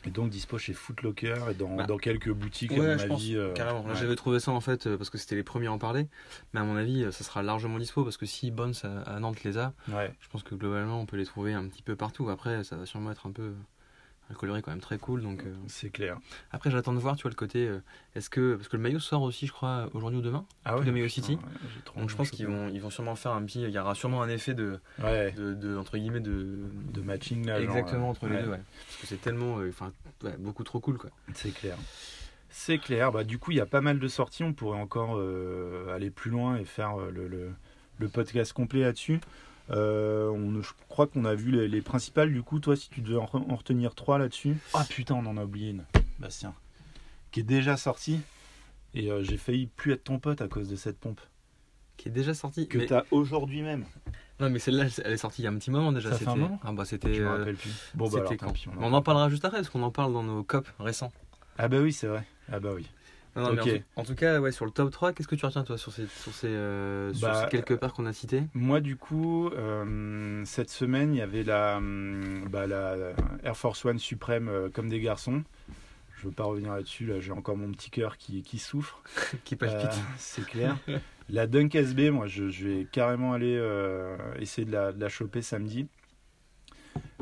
Et 0.04 0.10
donc 0.10 0.30
dispo 0.30 0.56
chez 0.56 0.72
Footlocker 0.72 1.34
et 1.50 1.54
dans, 1.54 1.74
Bah. 1.74 1.84
dans 1.86 1.96
quelques 1.98 2.30
boutiques, 2.30 2.70
Ouais, 2.70 2.90
à 2.90 2.92
mon 2.92 2.98
je 2.98 3.06
pense, 3.06 3.20
avis. 3.22 3.36
euh, 3.36 3.52
Carrément. 3.54 3.84
Ouais. 3.84 3.96
j'avais 3.96 4.14
trouvé 4.14 4.38
ça 4.38 4.52
en 4.52 4.60
fait 4.60 4.86
euh, 4.86 4.96
parce 4.96 5.10
que 5.10 5.18
c'était 5.18 5.34
les 5.34 5.42
premiers 5.42 5.66
à 5.66 5.72
en 5.72 5.78
parler. 5.78 6.06
Mais 6.52 6.60
à 6.60 6.62
mon 6.62 6.76
avis, 6.76 7.02
euh, 7.02 7.10
ça 7.10 7.24
sera 7.24 7.42
largement 7.42 7.78
dispo 7.78 8.04
parce 8.04 8.16
que 8.16 8.24
si 8.26 8.52
Bones 8.52 8.74
à, 8.84 9.00
à 9.00 9.18
Nantes 9.18 9.42
les 9.42 9.58
a, 9.58 9.72
Ouais. 9.88 10.14
je 10.20 10.28
pense 10.28 10.44
que 10.44 10.54
globalement, 10.54 11.00
on 11.00 11.06
peut 11.06 11.16
les 11.16 11.24
trouver 11.24 11.54
un 11.54 11.66
petit 11.66 11.82
peu 11.82 11.96
partout. 11.96 12.28
Après, 12.28 12.62
ça 12.62 12.76
va 12.76 12.86
sûrement 12.86 13.10
être 13.10 13.26
un 13.26 13.32
peu. 13.32 13.52
Un 14.28 14.34
coloris 14.34 14.60
quand 14.60 14.72
même 14.72 14.80
très 14.80 14.98
cool. 14.98 15.22
Donc, 15.22 15.44
euh, 15.44 15.54
C'est 15.68 15.90
clair. 15.90 16.18
Après, 16.50 16.68
j'attends 16.70 16.92
de 16.92 16.98
voir, 16.98 17.14
tu 17.16 17.22
vois, 17.22 17.30
le 17.30 17.36
côté. 17.36 17.68
euh, 17.68 17.78
Est-ce 18.16 18.28
que. 18.28 18.56
Parce 18.56 18.66
que 18.68 18.76
le 18.76 18.82
maillot 18.82 18.98
sort 18.98 19.22
aussi, 19.22 19.46
je 19.46 19.52
crois, 19.52 19.88
aujourd'hui 19.94 20.18
ou 20.18 20.22
demain. 20.22 20.44
Ah 20.64 20.80
de 20.80 20.90
Mayo 20.90 21.06
City. 21.08 21.34
ouais, 21.36 22.00
Donc, 22.00 22.10
je 22.10 22.16
pense 22.16 22.30
qu'ils 22.30 22.48
vont, 22.48 22.68
ils 22.68 22.80
vont 22.80 22.90
sûrement 22.90 23.14
faire 23.14 23.32
un 23.32 23.42
petit. 23.44 23.62
Il 23.62 23.70
y 23.70 23.78
aura 23.78 23.94
sûrement 23.94 24.22
un 24.22 24.28
effet 24.28 24.54
de. 24.54 24.80
Ouais, 25.00 25.30
de, 25.32 25.54
de- 25.54 25.76
entre 25.76 25.96
guillemets, 25.96 26.18
de. 26.20 26.58
de 26.92 27.00
matching 27.02 27.46
là. 27.46 27.60
Exactement 27.60 28.08
euh, 28.08 28.10
entre 28.10 28.26
les 28.26 28.42
deux, 28.42 28.48
ouais. 28.50 28.60
Parce 28.88 29.00
que 29.02 29.06
c'est 29.06 29.20
tellement. 29.20 29.58
Enfin, 29.68 29.92
beaucoup 30.40 30.64
trop 30.64 30.80
cool, 30.80 30.98
quoi. 30.98 31.10
C'est 31.34 31.52
clair. 31.54 31.76
C'est 32.50 32.78
clair. 32.78 33.12
Bah, 33.12 33.22
du 33.22 33.38
coup, 33.38 33.52
il 33.52 33.58
y 33.58 33.60
a 33.60 33.66
pas 33.66 33.80
mal 33.80 34.00
de 34.00 34.08
sorties. 34.08 34.42
On 34.42 34.52
pourrait 34.54 34.80
encore 34.80 35.20
aller 35.94 36.10
plus 36.10 36.32
loin 36.32 36.56
et 36.56 36.64
faire 36.64 36.96
le, 36.96 37.28
le, 37.28 37.50
le 37.98 38.08
podcast 38.08 38.52
complet 38.52 38.80
là-dessus. 38.80 39.20
Euh, 39.70 40.28
on, 40.30 40.62
je 40.62 40.70
crois 40.88 41.06
qu'on 41.06 41.24
a 41.24 41.34
vu 41.34 41.50
les, 41.50 41.66
les 41.68 41.80
principales. 41.82 42.32
Du 42.32 42.42
coup, 42.42 42.60
toi, 42.60 42.76
si 42.76 42.88
tu 42.88 43.00
devais 43.00 43.16
en, 43.18 43.24
re- 43.24 43.50
en 43.50 43.56
retenir 43.56 43.94
trois 43.94 44.18
là-dessus. 44.18 44.56
Ah 44.74 44.84
putain, 44.88 45.14
on 45.14 45.26
en 45.26 45.36
a 45.36 45.44
oublié 45.44 45.70
une. 45.70 45.84
Bastien. 46.18 46.54
Qui 47.32 47.40
est 47.40 47.44
déjà 47.44 47.76
sortie. 47.76 48.20
Et 48.94 49.10
euh, 49.10 49.22
j'ai 49.22 49.36
failli 49.36 49.66
plus 49.66 49.92
être 49.92 50.04
ton 50.04 50.18
pote 50.18 50.40
à 50.40 50.48
cause 50.48 50.68
de 50.68 50.76
cette 50.76 50.98
pompe. 50.98 51.20
Qui 51.96 52.08
est 52.08 52.12
déjà 52.12 52.32
sorti. 52.34 52.68
Que 52.68 52.78
mais- 52.78 52.86
t'as 52.86 53.02
aujourd'hui 53.10 53.62
même. 53.62 53.84
Non, 54.38 54.50
mais 54.50 54.58
celle-là, 54.58 54.84
elle 55.04 55.12
est 55.12 55.16
sortie 55.16 55.42
il 55.42 55.44
y 55.46 55.48
a 55.48 55.50
un 55.50 55.56
petit 55.56 55.70
moment 55.70 55.92
déjà. 55.92 56.10
Ça 56.10 56.18
fait 56.18 56.26
un 56.26 56.32
c'était- 56.34 56.40
moment 56.40 56.60
Ah, 56.62 56.72
bah, 56.72 56.84
c'était. 56.84 57.12
Je 57.14 57.22
me 57.22 57.26
euh, 57.28 57.38
rappelle 57.38 57.56
plus. 57.56 57.70
Bon, 57.94 58.04
bah 58.04 58.10
c'était 58.22 58.26
alors, 58.26 58.36
quand 58.38 58.52
pis. 58.52 58.66
on 58.68 58.82
en 58.82 58.92
On 58.92 58.92
en 58.92 59.02
parlera 59.02 59.28
juste 59.30 59.44
après, 59.44 59.58
parce 59.58 59.70
qu'on 59.70 59.82
en 59.82 59.90
parle 59.90 60.12
dans 60.12 60.22
nos 60.22 60.44
COP 60.44 60.68
récents. 60.78 61.10
Ah 61.58 61.68
bah 61.68 61.78
oui, 61.80 61.92
c'est 61.92 62.06
vrai. 62.06 62.24
Ah 62.52 62.60
bah 62.60 62.70
oui. 62.74 62.86
Non, 63.36 63.42
non, 63.42 63.54
mais 63.54 63.60
en 63.60 63.64
tout- 63.64 63.84
en, 63.96 64.04
tout 64.04 64.14
cas, 64.14 64.40
ouais, 64.40 64.52
sur 64.52 64.64
le 64.64 64.70
top 64.70 64.90
3, 64.90 65.12
qu'est-ce 65.12 65.28
que 65.28 65.34
tu 65.34 65.44
retiens 65.46 65.62
toi 65.64 65.76
sur 65.78 65.92
ces, 65.92 66.06
sur 66.06 66.32
ces, 66.32 66.48
euh, 66.48 67.12
sur 67.12 67.28
Bah, 67.28 67.42
ces 67.44 67.48
quelques 67.50 67.76
paires 67.78 67.92
qu'on 67.92 68.06
a 68.06 68.12
citées? 68.12 68.42
Moi, 68.54 68.80
du 68.80 68.96
coup, 68.96 69.48
euh, 69.50 70.42
cette 70.46 70.70
semaine, 70.70 71.14
il 71.14 71.18
y 71.18 71.22
avait 71.22 71.42
la, 71.42 71.76
hum, 71.76 72.48
bah, 72.50 72.66
la 72.66 72.96
Air 73.44 73.56
Force 73.56 73.84
One 73.84 73.98
suprême 73.98 74.48
euh, 74.48 74.68
comme 74.72 74.88
des 74.88 75.00
garçons. 75.00 75.42
Je 76.18 76.28
veux 76.28 76.32
pas 76.32 76.44
revenir 76.44 76.72
là-dessus, 76.72 77.04
là, 77.06 77.20
j'ai 77.20 77.32
encore 77.32 77.58
mon 77.58 77.70
petit 77.72 77.90
cœur 77.90 78.16
qui, 78.16 78.42
qui 78.42 78.58
souffre. 78.58 79.02
qui 79.44 79.54
palpitent 79.56 79.90
Euh, 79.90 80.14
c'est 80.16 80.46
clair. 80.46 80.78
la 81.28 81.46
Dunk 81.46 81.74
SB, 81.74 82.10
moi, 82.10 82.26
je, 82.26 82.48
je 82.48 82.66
vais 82.68 82.86
carrément 82.90 83.34
aller 83.34 83.62
essayer 84.38 84.64
de 84.66 84.72
la, 84.72 84.92
de 84.92 85.00
la 85.00 85.08
choper 85.10 85.42
samedi. 85.42 85.86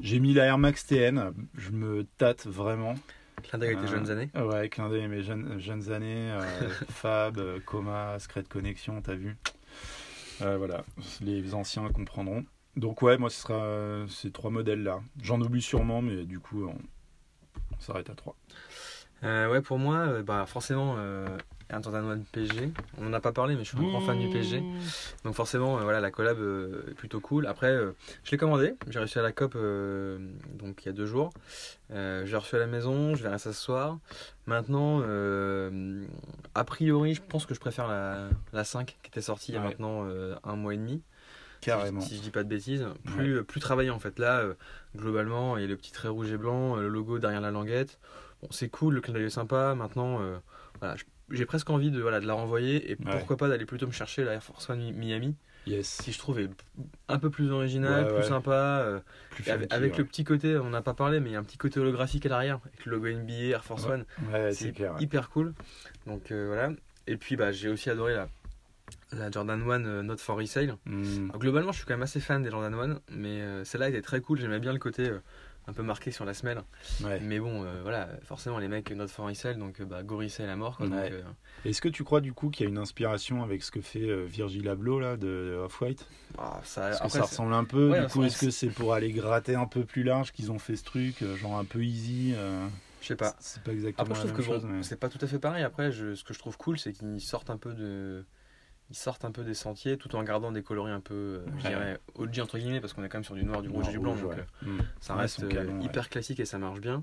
J'ai 0.02 0.20
mis 0.20 0.34
la 0.34 0.44
Air 0.46 0.58
Max 0.58 0.86
TN, 0.86 1.32
je 1.56 1.70
me 1.70 2.04
tâte 2.18 2.46
vraiment. 2.46 2.94
Clin 3.42 3.58
d'œil 3.58 3.70
avec 3.74 3.80
tes 3.80 3.92
Euh, 3.92 3.96
jeunes 3.96 4.10
années. 4.10 4.30
Ouais, 4.34 4.68
clin 4.68 4.88
d'œil 4.88 5.04
à 5.04 5.08
mes 5.08 5.22
jeunes, 5.22 5.58
jeunes 5.58 5.90
années, 5.92 6.30
euh, 6.32 6.40
Fab, 6.90 7.38
euh, 7.38 7.58
Coma, 7.64 8.18
Secret 8.18 8.44
Connexion, 8.44 9.00
t'as 9.02 9.14
vu 9.14 9.36
Voilà, 10.40 10.84
les 11.20 11.54
anciens 11.54 11.88
comprendront. 11.90 12.44
Donc 12.76 13.02
ouais, 13.02 13.18
moi 13.18 13.30
ce 13.30 13.40
sera 13.40 14.04
ces 14.08 14.30
trois 14.32 14.50
modèles-là. 14.50 15.00
J'en 15.22 15.40
oublie 15.40 15.62
sûrement, 15.62 16.02
mais 16.02 16.24
du 16.24 16.40
coup 16.40 16.64
on, 16.66 16.76
on 17.76 17.80
s'arrête 17.80 18.10
à 18.10 18.14
trois. 18.14 18.34
Euh, 19.22 19.50
ouais, 19.50 19.62
pour 19.62 19.78
moi, 19.78 19.96
euh, 19.98 20.22
bah, 20.22 20.44
forcément, 20.46 20.96
euh, 20.98 21.26
1 21.70 21.80
PSG. 22.32 22.72
On 22.98 23.04
n'en 23.04 23.12
a 23.12 23.20
pas 23.20 23.32
parlé, 23.32 23.54
mais 23.56 23.64
je 23.64 23.68
suis 23.70 23.78
un 23.78 23.82
grand 23.82 24.00
fan 24.00 24.18
du 24.18 24.28
PSG. 24.28 24.62
Donc 25.24 25.34
forcément, 25.34 25.78
euh, 25.78 25.82
voilà, 25.82 26.00
la 26.00 26.10
collab 26.10 26.38
euh, 26.38 26.84
est 26.90 26.94
plutôt 26.94 27.20
cool. 27.20 27.46
Après, 27.46 27.70
euh, 27.72 27.92
je 28.24 28.30
l'ai 28.30 28.36
commandé. 28.38 28.74
J'ai 28.88 28.98
reçu 29.00 29.18
à 29.18 29.22
la 29.22 29.32
COP 29.32 29.54
euh, 29.56 30.18
donc 30.58 30.82
il 30.82 30.86
y 30.86 30.88
a 30.88 30.92
deux 30.92 31.06
jours. 31.06 31.32
Euh, 31.90 32.24
j'ai 32.26 32.36
reçu 32.36 32.56
à 32.56 32.58
la 32.58 32.66
maison. 32.66 33.14
Je 33.14 33.22
verrai 33.22 33.38
ça 33.38 33.52
ce 33.52 33.60
soir. 33.60 33.98
Maintenant, 34.46 35.00
euh, 35.04 36.04
a 36.54 36.64
priori, 36.64 37.14
je 37.14 37.22
pense 37.22 37.46
que 37.46 37.54
je 37.54 37.60
préfère 37.60 37.88
la, 37.88 38.28
la 38.52 38.64
5 38.64 38.96
qui 39.02 39.08
était 39.08 39.20
sortie 39.20 39.52
il 39.52 39.54
y 39.54 39.58
a 39.58 39.60
Ouais. 39.62 39.68
maintenant 39.68 40.04
euh, 40.06 40.34
un 40.44 40.56
mois 40.56 40.74
et 40.74 40.76
demi. 40.76 41.02
Carrément. 41.60 42.00
Si, 42.02 42.08
je- 42.08 42.10
si 42.12 42.16
je 42.18 42.22
dis 42.22 42.30
pas 42.30 42.42
de 42.44 42.48
bêtises. 42.48 42.86
Plus, 43.16 43.42
plus 43.42 43.60
travaillé 43.60 43.88
en 43.90 43.98
fait. 43.98 44.18
Là, 44.18 44.40
euh, 44.40 44.54
globalement, 44.96 45.56
il 45.56 45.62
y 45.62 45.64
a 45.64 45.68
le 45.68 45.76
petit 45.76 45.92
trait 45.92 46.08
rouge 46.08 46.30
et 46.30 46.36
blanc, 46.36 46.76
le 46.76 46.88
logo 46.88 47.18
derrière 47.18 47.40
la 47.40 47.50
languette. 47.50 47.98
Bon, 48.42 48.48
c'est 48.50 48.68
cool, 48.68 48.94
le 48.94 49.00
clin 49.00 49.14
d'œil 49.14 49.24
est 49.24 49.30
sympa. 49.30 49.74
Maintenant, 49.74 50.20
euh, 50.20 50.36
voilà, 50.80 50.96
je- 50.96 51.04
j'ai 51.30 51.46
presque 51.46 51.70
envie 51.70 51.90
de, 51.90 52.00
voilà, 52.00 52.20
de 52.20 52.26
la 52.26 52.34
renvoyer 52.34 52.90
et 52.90 52.96
Ouais. 53.04 53.12
pourquoi 53.18 53.36
pas 53.36 53.48
d'aller 53.48 53.64
plutôt 53.66 53.86
me 53.86 53.92
chercher 53.92 54.24
la 54.24 54.32
Air 54.34 54.42
Force 54.42 54.68
One 54.70 54.78
Mi- 54.78 54.92
Miami 54.92 55.34
Yes. 55.66 55.98
qui 56.04 56.12
je 56.12 56.18
trouve 56.18 56.40
est 56.40 56.50
un 57.08 57.18
peu 57.18 57.30
plus 57.30 57.50
original, 57.50 58.04
Ouais, 58.04 58.08
plus 58.10 58.16
ouais. 58.18 58.28
sympa. 58.28 58.52
euh, 58.84 59.00
Plus 59.30 59.48
avec, 59.48 59.62
funky, 59.70 59.74
avec 59.74 59.92
ouais. 59.92 59.98
le 59.98 60.04
petit 60.04 60.22
côté, 60.24 60.56
on 60.58 60.68
n'a 60.68 60.82
pas 60.82 60.92
parlé, 60.92 61.20
mais 61.20 61.30
il 61.30 61.32
y 61.32 61.36
a 61.36 61.38
un 61.38 61.42
petit 61.44 61.56
côté 61.56 61.80
holographique 61.80 62.26
à 62.26 62.28
l'arrière 62.28 62.60
avec 62.66 62.84
le 62.84 62.92
logo 62.92 63.06
NBA 63.06 63.32
Air 63.50 63.64
Force. 63.64 63.86
One. 63.86 64.04
Ouais, 64.30 64.52
C'est 64.52 64.74
hyper 65.00 65.30
cool. 65.30 65.54
Donc 66.06 66.30
euh, 66.30 66.46
voilà. 66.48 66.70
Et 67.06 67.16
puis 67.16 67.36
bah, 67.36 67.50
j'ai 67.52 67.70
aussi 67.70 67.88
adoré 67.88 68.14
la, 68.14 68.28
la 69.12 69.30
Jordan 69.30 69.62
1 69.62 69.84
euh, 69.86 70.02
Not 70.02 70.18
for 70.18 70.36
Resale. 70.36 70.76
Hmm. 70.84 71.28
Alors, 71.30 71.38
globalement, 71.38 71.72
je 71.72 71.78
suis 71.78 71.86
quand 71.86 71.94
même 71.94 72.02
assez 72.02 72.20
fan 72.20 72.42
des 72.42 72.50
Jordan 72.50 72.74
1, 72.74 73.00
mais 73.16 73.40
euh, 73.40 73.64
celle-là 73.64 73.88
était 73.88 74.02
très 74.02 74.20
cool. 74.20 74.38
J'aimais 74.40 74.58
bien 74.60 74.72
le 74.74 74.78
côté 74.78 75.10
un 75.66 75.72
peu 75.72 75.82
marqué 75.82 76.10
sur 76.10 76.24
la 76.24 76.34
semelle. 76.34 76.62
Ouais. 77.02 77.20
Mais 77.20 77.38
bon, 77.40 77.64
euh, 77.64 77.80
voilà, 77.82 78.08
forcément, 78.24 78.58
les 78.58 78.68
mecs 78.68 78.90
Not 78.90 79.08
for 79.08 79.26
Resale, 79.26 79.58
donc 79.58 79.80
euh, 79.80 79.84
bah, 79.84 80.02
go 80.02 80.18
resale 80.18 80.50
à 80.50 80.56
mort. 80.56 80.76
Quoi, 80.76 80.86
Ouais. 80.86 81.10
donc, 81.10 81.20
euh, 81.20 81.22
Est-ce 81.64 81.80
que 81.80 81.88
tu 81.88 82.04
crois 82.04 82.20
du 82.20 82.32
coup 82.32 82.50
qu'il 82.50 82.64
y 82.64 82.66
a 82.66 82.70
une 82.70 82.78
inspiration 82.78 83.42
avec 83.42 83.62
ce 83.62 83.70
que 83.70 83.80
fait 83.80 84.02
euh, 84.08 84.24
Virgil 84.24 84.68
Abloh 84.68 85.00
là 85.00 85.16
de 85.16 85.58
Off-White? 85.64 86.06
Ah, 86.38 86.60
ça, 86.64 86.90
Parce 86.90 87.02
que 87.04 87.18
ça 87.18 87.22
ressemble 87.22 87.54
un 87.54 87.64
peu. 87.64 87.90
Ouais, 87.90 88.00
du 88.02 88.06
coup, 88.08 88.24
est-ce 88.24 88.38
que 88.38 88.50
c'est 88.50 88.68
pour 88.68 88.92
aller 88.94 89.12
gratter 89.12 89.54
un 89.54 89.66
peu 89.66 89.84
plus 89.84 90.02
large 90.02 90.32
qu'ils 90.32 90.52
ont 90.52 90.58
fait 90.58 90.76
ce 90.76 90.84
truc, 90.84 91.24
genre 91.36 91.58
un 91.58 91.64
peu 91.64 91.82
easy 91.82 92.34
je 93.00 93.08
sais 93.08 93.16
pas. 93.16 93.34
C'est 93.38 93.62
pas 93.62 93.72
exactement 93.72 94.02
Après, 94.02 94.14
je 94.14 94.26
la 94.26 94.32
trouve 94.32 94.44
que 94.46 94.50
même 94.50 94.60
bon, 94.60 94.66
chose, 94.66 94.70
mais- 94.78 94.82
c'est 94.82 94.96
pas 94.96 95.10
tout 95.10 95.18
à 95.20 95.26
fait 95.26 95.38
pareil. 95.38 95.62
Après, 95.62 95.92
je, 95.92 96.14
ce 96.14 96.24
que 96.24 96.32
je 96.32 96.38
trouve 96.38 96.56
cool, 96.56 96.78
c'est 96.78 96.94
qu'ils 96.94 97.20
sortent 97.20 97.50
un 97.50 97.58
peu 97.58 97.74
de. 97.74 98.24
Ils 98.90 98.96
sortent 98.96 99.24
un 99.24 99.32
peu 99.32 99.44
des 99.44 99.54
sentiers 99.54 99.96
tout 99.96 100.14
en 100.14 100.22
gardant 100.22 100.52
des 100.52 100.62
coloris 100.62 100.92
un 100.92 101.00
peu, 101.00 101.14
euh, 101.14 101.46
je 101.58 101.66
dirais, 101.68 101.98
OG 102.16 102.40
entre 102.40 102.58
guillemets, 102.58 102.80
parce 102.80 102.92
qu'on 102.92 103.02
est 103.02 103.08
quand 103.08 103.16
même 103.18 103.24
sur 103.24 103.34
du 103.34 103.44
noir, 103.44 103.62
du 103.62 103.68
rouge 103.70 103.88
et 103.88 103.92
du 103.92 103.98
blanc. 103.98 104.12
rouge, 104.12 104.22
donc, 104.22 104.32
ouais. 104.32 104.38
euh, 104.38 104.66
Hmm. 104.70 104.80
ça 105.00 105.14
reste 105.14 105.42
euh, 105.42 105.48
canon, 105.48 105.80
hyper 105.80 106.08
classique 106.10 106.38
et 106.40 106.44
ça 106.44 106.58
marche 106.58 106.80
bien. 106.80 107.02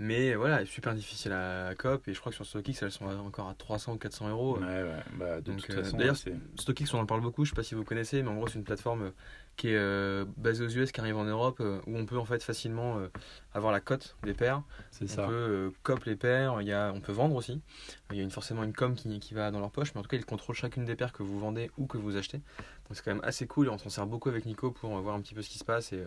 Mais 0.00 0.34
voilà, 0.36 0.64
super 0.64 0.94
difficile 0.94 1.32
à 1.32 1.74
COP 1.76 2.06
et 2.06 2.14
je 2.14 2.20
crois 2.20 2.30
que 2.30 2.36
sur 2.36 2.46
StockX 2.46 2.82
elles 2.82 2.92
sont 2.92 3.06
encore 3.06 3.48
à 3.48 3.54
300 3.54 3.94
ou 3.94 3.98
400 3.98 4.28
euros. 4.28 4.58
Ouais, 4.58 4.64
ouais. 4.64 5.02
Bah, 5.18 5.40
de 5.40 5.50
Donc, 5.50 5.60
toute 5.60 5.70
euh, 5.74 5.82
façon, 5.82 5.96
d'ailleurs. 5.96 6.16
StockX 6.56 6.94
on 6.94 7.00
en 7.00 7.06
parle 7.06 7.20
beaucoup, 7.20 7.44
je 7.44 7.50
sais 7.50 7.56
pas 7.56 7.64
si 7.64 7.74
vous 7.74 7.82
connaissez, 7.84 8.22
mais 8.22 8.28
en 8.28 8.36
gros 8.36 8.46
c'est 8.46 8.58
une 8.60 8.64
plateforme 8.64 9.02
euh, 9.02 9.10
qui 9.56 9.70
est 9.70 9.76
euh, 9.76 10.24
basée 10.36 10.64
aux 10.64 10.68
US, 10.68 10.92
qui 10.92 11.00
arrive 11.00 11.16
en 11.16 11.24
Europe, 11.24 11.56
euh, 11.58 11.80
où 11.88 11.96
on 11.96 12.06
peut 12.06 12.16
en 12.16 12.24
fait 12.24 12.44
facilement 12.44 12.96
avoir 13.54 13.72
la 13.72 13.80
cote 13.80 14.16
des 14.22 14.34
paires. 14.34 14.62
C'est 14.92 15.06
On 15.06 15.08
ça. 15.08 15.26
peut 15.26 15.32
euh, 15.32 15.70
cop 15.82 16.04
les 16.04 16.14
paires, 16.14 16.60
il 16.62 16.68
y 16.68 16.72
a, 16.72 16.92
on 16.94 17.00
peut 17.00 17.10
vendre 17.10 17.34
aussi. 17.34 17.60
Il 18.12 18.16
y 18.16 18.20
a 18.20 18.22
une, 18.22 18.30
forcément 18.30 18.62
une 18.62 18.72
com 18.72 18.94
qui, 18.94 19.18
qui 19.18 19.34
va 19.34 19.50
dans 19.50 19.58
leur 19.58 19.72
poche, 19.72 19.92
mais 19.94 19.98
en 19.98 20.02
tout 20.04 20.08
cas 20.08 20.16
ils 20.16 20.24
contrôlent 20.24 20.54
chacune 20.54 20.84
des 20.84 20.94
paires 20.94 21.12
que 21.12 21.24
vous 21.24 21.40
vendez 21.40 21.72
ou 21.76 21.86
que 21.86 21.98
vous 21.98 22.16
achetez. 22.16 22.38
Donc 22.38 22.92
c'est 22.94 23.02
quand 23.04 23.12
même 23.12 23.24
assez 23.24 23.48
cool 23.48 23.66
et 23.66 23.70
on 23.70 23.78
s'en 23.78 23.88
sert 23.90 24.06
beaucoup 24.06 24.28
avec 24.28 24.46
Nico 24.46 24.70
pour 24.70 24.96
voir 25.00 25.16
un 25.16 25.20
petit 25.20 25.34
peu 25.34 25.42
ce 25.42 25.48
qui 25.50 25.58
se 25.58 25.64
passe 25.64 25.92
et 25.92 26.04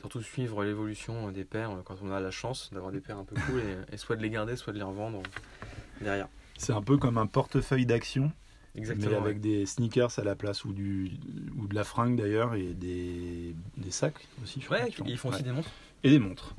surtout 0.00 0.22
suivre 0.22 0.64
l'évolution 0.64 1.30
des 1.30 1.44
paires 1.44 1.70
euh, 1.70 1.82
quand 1.84 1.96
on 2.02 2.12
a 2.12 2.20
la 2.20 2.30
chance 2.30 2.70
d'avoir 2.72 2.92
des 2.92 3.00
paires 3.00 3.18
un 3.18 3.24
peu 3.24 3.36
cool 3.46 3.60
et, 3.60 3.94
et 3.94 3.96
soit 3.96 4.16
de 4.16 4.22
les 4.22 4.30
garder, 4.30 4.56
soit 4.56 4.72
de 4.72 4.78
les 4.78 4.84
revendre 4.84 5.18
euh, 5.18 6.04
derrière. 6.04 6.28
C'est 6.58 6.72
un 6.72 6.82
peu 6.82 6.96
comme 6.96 7.18
un 7.18 7.26
portefeuille 7.26 7.86
d'action, 7.86 8.32
Exactement. 8.74 9.08
mais 9.10 9.16
ouais. 9.16 9.22
avec 9.22 9.40
des 9.40 9.66
sneakers 9.66 10.18
à 10.18 10.22
la 10.24 10.34
place 10.34 10.64
ou, 10.64 10.72
du, 10.72 11.12
ou 11.58 11.66
de 11.66 11.74
la 11.74 11.84
fringue 11.84 12.16
d'ailleurs 12.16 12.54
et 12.54 12.72
des, 12.74 13.54
des 13.76 13.90
sacs 13.90 14.26
aussi. 14.42 14.60
je 14.60 14.68
Ouais, 14.70 14.90
ils 15.06 15.18
font 15.18 15.30
aussi 15.30 15.42
des 15.42 15.52
montres. 15.52 15.70
Et 16.02 16.10
des 16.10 16.18
montres. 16.18 16.54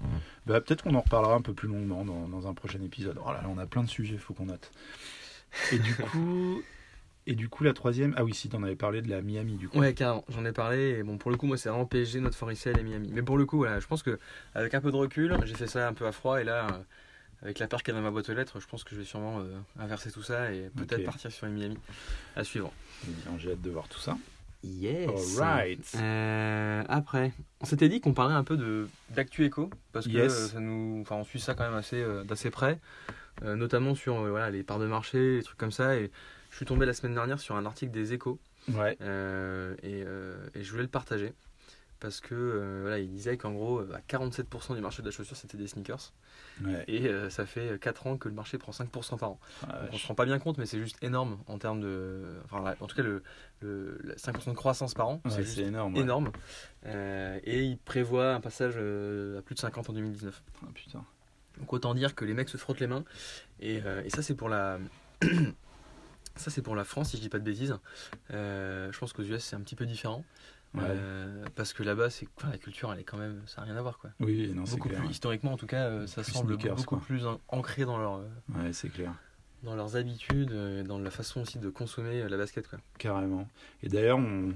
Bah, 0.45 0.59
Peut-être 0.61 0.83
qu'on 0.83 0.95
en 0.95 1.01
reparlera 1.01 1.35
un 1.35 1.41
peu 1.41 1.53
plus 1.53 1.67
longuement 1.67 2.03
dans, 2.03 2.27
dans 2.27 2.47
un 2.47 2.53
prochain 2.53 2.81
épisode. 2.81 3.19
Oh 3.23 3.31
là 3.31 3.41
là, 3.41 3.49
on 3.49 3.57
a 3.57 3.65
plein 3.65 3.83
de 3.83 3.89
sujets, 3.89 4.17
faut 4.17 4.33
qu'on 4.33 4.47
note. 4.47 4.71
Et 5.71 5.79
du 5.79 5.95
coup, 5.95 6.61
et 7.27 7.35
du 7.35 7.49
coup, 7.49 7.63
la 7.63 7.73
troisième. 7.73 8.13
Ah 8.17 8.23
oui, 8.23 8.33
si 8.33 8.47
t'en 8.49 8.63
avais 8.63 8.75
parlé 8.77 9.01
de 9.01 9.09
la 9.09 9.21
Miami, 9.21 9.57
du 9.57 9.67
coup. 9.69 9.77
Ouais, 9.79 9.93
carrément, 9.93 10.23
j'en 10.29 10.45
ai 10.45 10.53
parlé. 10.53 10.91
Et 10.97 11.03
bon, 11.03 11.17
pour 11.17 11.29
le 11.29 11.37
coup, 11.37 11.45
moi, 11.45 11.57
c'est 11.57 11.67
vraiment 11.69 11.85
PSG, 11.85 12.21
notre 12.21 12.37
Foricel 12.37 12.79
et 12.79 12.83
Miami. 12.83 13.11
Mais 13.13 13.21
pour 13.21 13.37
le 13.37 13.45
coup, 13.45 13.57
voilà, 13.57 13.79
je 13.79 13.85
pense 13.87 14.01
que 14.01 14.17
avec 14.55 14.73
un 14.73 14.81
peu 14.81 14.91
de 14.91 14.95
recul, 14.95 15.37
j'ai 15.43 15.53
fait 15.55 15.67
ça 15.67 15.87
un 15.87 15.93
peu 15.93 16.07
à 16.07 16.11
froid. 16.13 16.39
Et 16.39 16.45
là, 16.45 16.67
euh, 16.67 16.77
avec 17.43 17.59
la 17.59 17.67
paire 17.67 17.83
qui 17.83 17.91
est 17.91 17.93
dans 17.93 18.01
ma 18.01 18.11
boîte 18.11 18.29
aux 18.29 18.33
lettres, 18.33 18.59
je 18.61 18.65
pense 18.67 18.83
que 18.85 18.95
je 18.95 19.01
vais 19.01 19.05
sûrement 19.05 19.39
euh, 19.41 19.57
inverser 19.79 20.09
tout 20.09 20.23
ça 20.23 20.51
et 20.53 20.69
peut-être 20.75 21.03
partir 21.03 21.31
sur 21.31 21.45
une 21.47 21.53
Miami 21.53 21.77
à 22.37 22.43
suivre. 22.45 22.71
Eh 23.05 23.11
J'ai 23.39 23.51
hâte 23.51 23.61
de 23.61 23.69
voir 23.69 23.87
tout 23.89 23.99
ça. 23.99 24.17
Yes. 24.63 25.37
Alright. 25.39 25.93
Euh, 25.97 26.83
après, 26.87 27.33
on 27.61 27.65
s'était 27.65 27.89
dit 27.89 27.99
qu'on 28.01 28.13
parlait 28.13 28.33
un 28.33 28.43
peu 28.43 28.57
de 28.57 28.87
d'actu 29.11 29.45
éco 29.45 29.69
parce 29.91 30.07
que 30.07 30.11
Yes. 30.11 30.51
ça 30.53 30.59
nous, 30.59 30.99
enfin, 31.01 31.15
on 31.17 31.23
suit 31.23 31.39
ça 31.39 31.53
quand 31.53 31.63
même 31.63 31.77
assez 31.77 32.03
d'assez 32.25 32.49
près, 32.49 32.79
notamment 33.43 33.93
sur 33.93 34.15
voilà 34.25 34.49
les 34.49 34.63
parts 34.63 34.79
de 34.79 34.87
marché, 34.87 35.37
les 35.37 35.43
trucs 35.43 35.59
comme 35.59 35.71
ça. 35.71 35.95
Et 35.95 36.09
je 36.57 36.61
suis 36.61 36.65
tombé 36.65 36.87
la 36.87 36.93
semaine 36.93 37.13
dernière 37.13 37.39
sur 37.39 37.55
un 37.55 37.67
article 37.67 37.91
des 37.91 38.13
Échos 38.13 38.39
Ouais. 38.73 38.97
euh, 39.01 39.75
et, 39.83 40.01
euh, 40.03 40.49
et 40.55 40.63
je 40.63 40.71
voulais 40.71 40.81
le 40.81 40.89
partager 40.89 41.35
parce 41.99 42.19
que 42.19 42.33
euh, 42.33 42.79
voilà, 42.81 42.97
il 42.97 43.07
disait 43.11 43.37
qu'en 43.37 43.51
gros, 43.51 43.83
bah, 43.83 43.99
47% 44.09 44.73
du 44.73 44.81
marché 44.81 45.03
de 45.03 45.07
la 45.07 45.11
chaussure 45.11 45.37
c'était 45.37 45.55
des 45.55 45.67
sneakers 45.67 46.13
ouais. 46.65 46.83
et 46.87 47.05
euh, 47.09 47.29
ça 47.29 47.45
fait 47.45 47.79
4 47.79 48.07
ans 48.07 48.17
que 48.17 48.27
le 48.27 48.33
marché 48.33 48.57
prend 48.57 48.71
5% 48.71 49.19
par 49.19 49.29
an. 49.29 49.39
Ah, 49.69 49.81
Donc, 49.83 49.89
on 49.93 49.97
se 49.99 50.07
rend 50.07 50.15
pas 50.15 50.25
bien 50.25 50.39
compte, 50.39 50.57
mais 50.57 50.65
c'est 50.65 50.79
juste 50.79 50.97
énorme 51.03 51.37
en 51.45 51.59
termes 51.59 51.79
de, 51.79 52.23
enfin 52.45 52.63
là, 52.63 52.75
en 52.79 52.87
tout 52.87 52.95
cas 52.95 53.03
le, 53.03 53.21
le 53.61 53.99
la 54.03 54.15
5% 54.15 54.49
de 54.49 54.55
croissance 54.55 54.95
par 54.95 55.09
an, 55.09 55.21
ouais, 55.25 55.43
c'est 55.45 55.61
énorme. 55.61 56.31
et 56.83 57.61
il 57.65 57.77
prévoit 57.77 58.33
un 58.33 58.41
passage 58.41 58.77
à 58.77 59.41
plus 59.43 59.53
de 59.53 59.59
50 59.59 59.91
en 59.91 59.93
2019. 59.93 60.43
Ah, 60.63 60.65
putain. 60.73 61.05
Donc 61.59 61.71
autant 61.71 61.93
dire 61.93 62.15
que 62.15 62.25
les 62.25 62.33
mecs 62.33 62.49
se 62.49 62.57
frottent 62.57 62.79
les 62.79 62.87
mains. 62.87 63.03
Et, 63.59 63.75
et 64.05 64.09
ça 64.09 64.23
c'est 64.23 64.33
pour 64.35 64.49
la 64.49 64.79
ça 66.37 66.51
c'est 66.51 66.61
pour 66.61 66.75
la 66.75 66.83
France 66.83 67.09
si 67.11 67.17
je 67.17 67.21
dis 67.21 67.29
pas 67.29 67.39
de 67.39 67.43
bêtises. 67.43 67.77
Euh, 68.31 68.91
je 68.91 68.99
pense 68.99 69.13
qu'aux 69.13 69.23
US 69.23 69.43
c'est 69.43 69.55
un 69.55 69.61
petit 69.61 69.75
peu 69.75 69.85
différent. 69.85 70.23
Ouais. 70.73 70.83
Euh, 70.85 71.45
parce 71.55 71.71
que 71.73 71.81
là-bas 71.81 72.09
c'est 72.09 72.27
enfin, 72.37 72.49
la 72.51 72.57
culture 72.57 72.91
elle 72.93 72.99
est 72.99 73.03
quand 73.05 73.17
même 73.17 73.41
ça 73.47 73.61
n'a 73.61 73.67
rien 73.67 73.77
à 73.77 73.81
voir 73.81 73.97
quoi. 73.99 74.09
Oui, 74.19 74.51
non, 74.53 74.65
c'est 74.65 74.75
Beaucoup 74.75 74.89
clair. 74.89 74.99
plus 75.01 75.09
historiquement 75.11 75.53
en 75.53 75.57
tout 75.57 75.65
cas 75.65 76.05
ça 76.07 76.21
Plus 76.23 76.31
semble 76.33 76.53
sneakers, 76.55 76.75
beaucoup 76.75 76.95
quoi. 76.97 77.05
plus 77.05 77.25
an- 77.25 77.39
ancré 77.47 77.85
dans 77.85 77.97
leur 77.97 78.19
Ouais, 78.53 78.73
c'est 78.73 78.89
clair. 78.89 79.13
dans 79.63 79.75
leurs 79.75 79.95
habitudes, 79.95 80.51
euh, 80.51 80.83
dans 80.83 80.99
la 80.99 81.09
façon 81.09 81.41
aussi 81.41 81.57
de 81.57 81.69
consommer 81.69 82.27
la 82.27 82.37
basket 82.37 82.67
quoi. 82.67 82.79
Carrément. 82.97 83.47
Et 83.81 83.87
d'ailleurs, 83.89 84.19
on, 84.19 84.53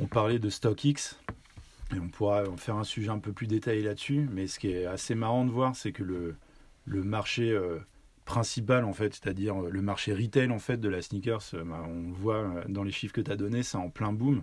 on 0.00 0.06
parlait 0.06 0.40
de 0.40 0.50
StockX, 0.50 1.16
et 1.94 2.00
on 2.00 2.08
pourra 2.08 2.42
en 2.48 2.56
faire 2.56 2.74
un 2.76 2.84
sujet 2.84 3.10
un 3.10 3.20
peu 3.20 3.32
plus 3.32 3.46
détaillé 3.46 3.82
là-dessus, 3.82 4.28
mais 4.32 4.48
ce 4.48 4.58
qui 4.58 4.72
est 4.72 4.84
assez 4.86 5.14
marrant 5.14 5.44
de 5.44 5.50
voir, 5.52 5.76
c'est 5.76 5.92
que 5.92 6.02
le, 6.02 6.34
le 6.86 7.04
marché 7.04 7.52
euh, 7.52 7.78
principal, 8.24 8.84
en 8.84 8.92
fait, 8.92 9.14
c'est-à-dire 9.14 9.64
euh, 9.64 9.70
le 9.70 9.82
marché 9.82 10.12
retail, 10.14 10.50
en 10.50 10.58
fait, 10.58 10.78
de 10.78 10.88
la 10.88 11.02
sneakers, 11.02 11.42
euh, 11.54 11.64
bah, 11.64 11.84
on 11.88 12.08
le 12.08 12.12
voit 12.14 12.36
euh, 12.36 12.64
dans 12.68 12.82
les 12.82 12.92
chiffres 12.92 13.14
que 13.14 13.20
tu 13.20 13.30
as 13.30 13.36
donnés, 13.36 13.62
c'est 13.62 13.76
en 13.76 13.90
plein 13.90 14.12
boom. 14.12 14.42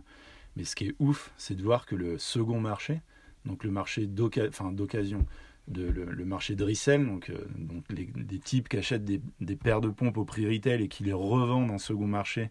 Mais 0.56 0.64
ce 0.66 0.76
qui 0.76 0.88
est 0.88 0.96
ouf, 1.00 1.32
c'est 1.38 1.56
de 1.56 1.64
voir 1.64 1.86
que 1.86 1.96
le 1.96 2.18
second 2.18 2.60
marché, 2.60 3.02
donc 3.46 3.64
le 3.64 3.72
marché 3.72 4.06
d'occasion, 4.06 5.26
de, 5.68 5.84
le, 5.88 6.06
le 6.06 6.26
marché 6.26 6.56
de 6.56 6.64
resell, 6.64 7.06
donc, 7.06 7.30
euh, 7.30 7.38
donc 7.58 7.84
les- 7.90 8.06
des 8.06 8.40
types 8.40 8.68
qui 8.68 8.78
achètent 8.78 9.06
des, 9.06 9.22
des 9.40 9.56
paires 9.56 9.80
de 9.82 9.90
pompes 9.90 10.18
au 10.18 10.26
prix 10.26 10.46
retail 10.48 10.82
et 10.84 10.88
qui 10.88 11.04
les 11.04 11.14
revendent 11.14 11.72
en 11.72 11.78
second 11.78 12.08
marché, 12.08 12.50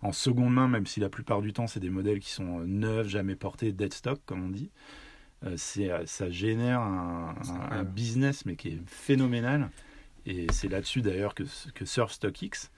en 0.00 0.12
seconde 0.12 0.54
main, 0.54 0.68
même 0.68 0.86
si 0.86 1.00
la 1.00 1.08
plupart 1.10 1.42
du 1.42 1.52
temps 1.52 1.66
c'est 1.66 1.80
des 1.80 1.90
modèles 1.90 2.20
qui 2.20 2.30
sont 2.30 2.60
neufs, 2.60 3.08
jamais 3.08 3.36
portés, 3.36 3.72
dead 3.72 3.92
stock 3.92 4.20
comme 4.26 4.44
on 4.44 4.50
dit. 4.50 4.70
Euh, 5.44 5.56
ça 5.56 6.30
génère 6.30 6.80
un, 6.80 7.34
business 7.84 8.46
mais 8.46 8.56
qui 8.56 8.68
est 8.68 8.80
phénoménal. 8.86 9.70
Et 10.26 10.46
c'est 10.52 10.68
là-dessus 10.68 11.02
d'ailleurs 11.02 11.34
que, 11.34 11.44
que 11.74 11.84
surfe 11.84 12.12
StockX. 12.12 12.70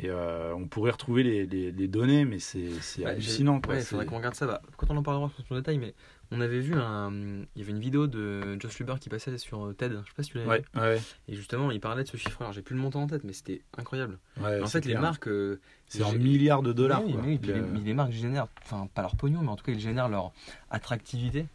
Et 0.00 0.10
euh, 0.10 0.52
on 0.56 0.66
pourrait 0.66 0.90
retrouver 0.90 1.22
les, 1.22 1.46
les, 1.46 1.70
les 1.70 1.86
données, 1.88 2.24
mais 2.24 2.40
c'est 2.40 2.68
Ouais, 2.98 3.06
hallucinant. 3.06 3.60
quoi. 3.60 3.74
Ouais, 3.74 3.80
C'est- 3.80 4.04
qu'on 4.06 4.16
regarde 4.16 4.34
ça. 4.34 4.44
Bah, 4.46 4.60
quand 4.76 4.88
on 4.90 4.96
en 4.96 5.04
parlera 5.04 5.30
sur 5.36 5.46
son 5.46 5.54
détail, 5.54 5.78
mais 5.78 5.94
on 6.32 6.40
avait 6.40 6.58
vu 6.58 6.74
un. 6.74 7.12
Il 7.54 7.60
y 7.60 7.62
avait 7.62 7.70
une 7.70 7.78
vidéo 7.78 8.08
de 8.08 8.58
Josh 8.60 8.76
Luber 8.80 8.94
qui 9.00 9.08
passait 9.08 9.38
sur 9.38 9.66
euh, 9.66 9.72
TED. 9.72 9.92
Je 9.92 10.08
sais 10.08 10.14
pas 10.16 10.22
si 10.24 10.30
tu 10.32 10.38
l'avais 10.38 10.50
Ouais, 10.50 10.64
vu. 10.74 10.80
ouais, 10.80 11.00
Et 11.28 11.36
justement, 11.36 11.70
il 11.70 11.78
parlait 11.78 12.02
de 12.02 12.08
ce 12.08 12.16
chiffre. 12.16 12.42
Alors, 12.42 12.52
j'ai 12.52 12.62
plus 12.62 12.74
le 12.74 12.82
montant 12.82 13.02
en 13.02 13.06
tête, 13.06 13.22
mais 13.22 13.32
c'était 13.32 13.62
incroyable. 13.78 14.18
ouais, 14.42 14.60
en 14.60 14.66
fait, 14.66 14.84
les 14.84 14.96
marques. 14.96 15.28
euh, 15.28 15.60
C'est 15.86 16.02
en 16.02 16.12
milliards 16.12 16.62
de 16.62 16.72
dollars. 16.72 17.04
Oui, 17.04 17.12
quoi. 17.12 17.22
oui, 17.24 17.38
puis 17.38 17.52
Le- 17.52 17.62
les, 17.74 17.80
les 17.84 17.94
marques 17.94 18.10
génèrent, 18.10 18.48
enfin 18.64 18.88
pas 18.92 19.02
leur 19.02 19.14
pognon, 19.14 19.42
mais 19.42 19.48
en 19.50 19.54
tout 19.56 19.64
cas 19.64 19.70
ils 19.72 19.78
génèrent 19.80 20.08
leur 20.08 20.32
attractivité 20.72 21.46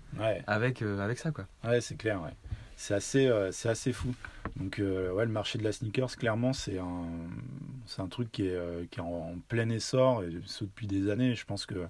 avec, 0.47 0.81
avec 0.81 1.17
ça 1.19 1.31
quoi. 1.31 1.45
ouais 1.65 1.81
c'est 1.81 1.95
clair. 1.97 2.21
Ouais. 2.21 2.31
C'est 2.79 2.93
assez, 2.93 3.27
euh, 3.27 3.51
assez 3.65 3.91
fou. 3.91 4.15
Donc, 4.55 4.79
euh, 4.79 5.11
ouais, 5.11 5.25
le 5.25 5.31
marché 5.31 5.59
de 5.59 5.65
la 5.65 5.73
sneakers, 5.73 6.15
clairement, 6.15 6.53
c'est 6.53 6.79
un, 6.79 7.03
un 7.97 8.07
truc 8.07 8.31
qui 8.31 8.47
est, 8.47 8.55
euh, 8.55 8.85
qui 8.89 9.01
est 9.01 9.03
en, 9.03 9.35
plein 9.49 9.67
essor, 9.67 10.23
et 10.23 10.29
depuis 10.61 10.87
des 10.87 11.09
années. 11.09 11.35
Je 11.35 11.43
pense 11.43 11.65
que 11.65 11.87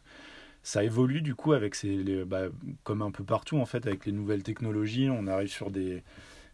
ça 0.63 0.83
évolue 0.83 1.21
du 1.21 1.35
coup 1.35 1.53
avec 1.53 1.75
ces, 1.75 2.25
bah, 2.25 2.45
comme 2.83 3.03
un 3.03 3.11
peu 3.11 3.23
partout 3.23 3.59
en 3.59 3.67
fait, 3.67 3.85
avec 3.85 4.07
les 4.07 4.11
nouvelles 4.11 4.41
technologies. 4.41 5.09
On 5.11 5.27
arrive 5.27 5.49
sur 5.49 5.69
des, 5.69 6.01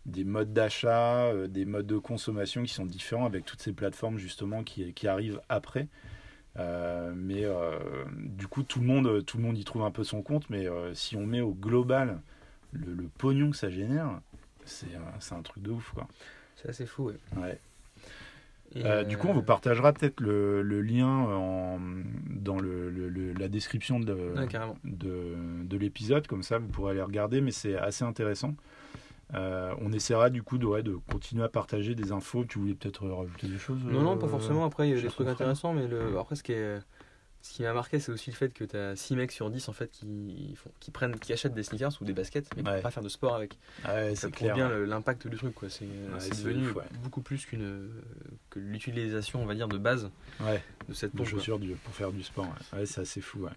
des 0.06 0.26
modes 0.26 0.52
d'achat, 0.52 1.32
des 1.48 1.64
modes 1.64 1.88
de 1.88 1.98
consommation 1.98 2.62
qui 2.64 2.74
sont 2.74 2.86
différents 2.86 3.26
avec 3.26 3.46
toutes 3.46 3.62
ces 3.62 3.72
plateformes 3.72 4.18
justement 4.18 4.64
qui, 4.66 4.92
qui 4.92 5.08
arrivent 5.08 5.40
après. 5.48 5.88
Mais 6.58 7.46
du 8.18 8.48
coup, 8.48 8.64
tout 8.64 8.82
le, 8.82 8.86
monde, 8.86 9.26
tout 9.26 9.38
le 9.38 9.44
monde 9.44 9.58
y 9.58 9.64
trouve 9.64 9.84
un 9.84 9.92
peu 9.92 10.04
son 10.04 10.22
compte. 10.22 10.50
Mais 10.50 10.68
si 10.94 11.16
on 11.16 11.26
met 11.26 11.40
au 11.40 11.54
global 11.54 12.20
le, 12.86 12.94
le 12.94 13.10
pognon 13.18 13.52
que 13.52 13.58
ça 13.58 13.70
génère, 13.70 14.20
c'est 14.66 14.88
un, 14.96 15.36
un 15.38 15.42
truc 15.42 15.64
de 15.64 15.72
ouf. 15.72 15.92
Quoi. 15.94 16.08
C'est 16.56 16.70
assez 16.70 16.86
fou. 16.86 17.12
Ouais. 17.38 17.60
Euh, 18.78 19.04
du 19.04 19.16
coup, 19.18 19.28
on 19.28 19.34
vous 19.34 19.44
partagera 19.44 19.94
peut-être 19.94 20.20
le, 20.20 20.62
le 20.62 20.82
lien 20.82 21.08
en, 21.08 21.80
dans 22.30 22.60
le, 22.60 22.90
le- 22.90 23.32
la 23.34 23.48
description 23.48 24.00
de, 24.00 24.14
Ouais, 24.14 24.48
de, 24.84 25.36
de 25.64 25.78
l'épisode, 25.78 26.28
comme 26.28 26.44
ça 26.44 26.58
vous 26.58 26.68
pourrez 26.68 26.92
aller 26.92 27.02
regarder, 27.02 27.40
mais 27.40 27.52
c'est 27.52 27.78
assez 27.78 28.04
intéressant. 28.04 28.54
Euh, 29.34 29.74
on 29.82 29.92
essaiera 29.94 30.30
du 30.30 30.44
coup 30.44 30.58
de, 30.58 30.66
ouais, 30.66 30.84
de 30.84 30.98
continuer 31.10 31.44
à 31.44 31.50
partager 31.50 31.96
des 31.96 32.12
infos. 32.12 32.44
Tu 32.44 32.60
voulais 32.60 32.74
peut-être 32.74 33.08
rajouter 33.08 33.48
des 33.48 33.58
choses 33.58 33.80
Non, 33.84 34.02
non, 34.02 34.18
pas 34.18 34.26
euh, 34.26 34.30
forcément. 34.30 34.66
Après, 34.66 34.90
il 34.90 34.96
y 34.96 35.00
a 35.00 35.02
des 35.02 35.08
trucs 35.08 35.28
intéressants, 35.28 35.74
mais 35.74 35.88
le... 35.88 36.18
après, 36.20 36.36
ce 36.36 36.44
qui, 36.44 36.52
est... 36.52 36.80
ce 37.48 37.54
qui 37.54 37.62
m'a 37.64 37.74
marqué, 37.74 38.00
c'est 38.00 38.12
aussi 38.12 38.32
le 38.32 38.36
fait 38.36 38.52
que 38.52 38.64
tu 38.64 38.76
as 38.76 38.96
6 38.96 39.16
mecs 39.16 39.32
sur 39.32 39.52
10 39.52 39.70
en 39.70 39.74
fait 39.74 39.92
qui, 39.92 40.56
font... 40.56 40.72
qui, 40.80 40.90
prennent... 40.90 41.20
qui 41.20 41.32
achètent 41.32 41.54
des 41.54 41.62
sneakers 41.62 41.92
ou 42.02 42.06
des 42.06 42.14
baskets, 42.14 42.48
mais 42.56 42.64
qui 42.64 42.68
ne 42.70 42.74
Ouais. 42.76 42.82
pas 42.82 42.90
faire 42.90 43.04
de 43.04 43.10
sport 43.10 43.36
avec. 43.36 43.58
Ah 43.84 43.94
ouais, 43.94 44.16
Ça 44.16 44.30
prouve 44.30 44.52
bien 44.54 44.68
l'impact 44.70 45.28
du 45.28 45.38
truc. 45.38 45.54
quoi. 45.54 45.70
C'est 45.70 45.86
devenu 45.86 46.70
ouf, 46.72 46.78
beaucoup 47.04 47.22
plus 47.22 47.46
qu'une 47.46 47.90
que 48.50 48.58
l'utilisation, 48.60 49.44
on 49.44 49.46
va 49.46 49.54
dire, 49.54 49.68
de 49.68 49.78
base 49.78 50.10
de 50.90 50.94
cette 50.94 51.12
pompe. 51.12 51.28
quoi. 51.30 51.38
chaussures 51.38 51.60
du- 51.60 51.76
pour 51.76 51.94
faire 51.94 52.12
du 52.12 52.24
sport. 52.24 52.48
Ouais, 52.74 52.86
c'est 52.88 53.02
assez 53.02 53.22
fou. 53.22 53.48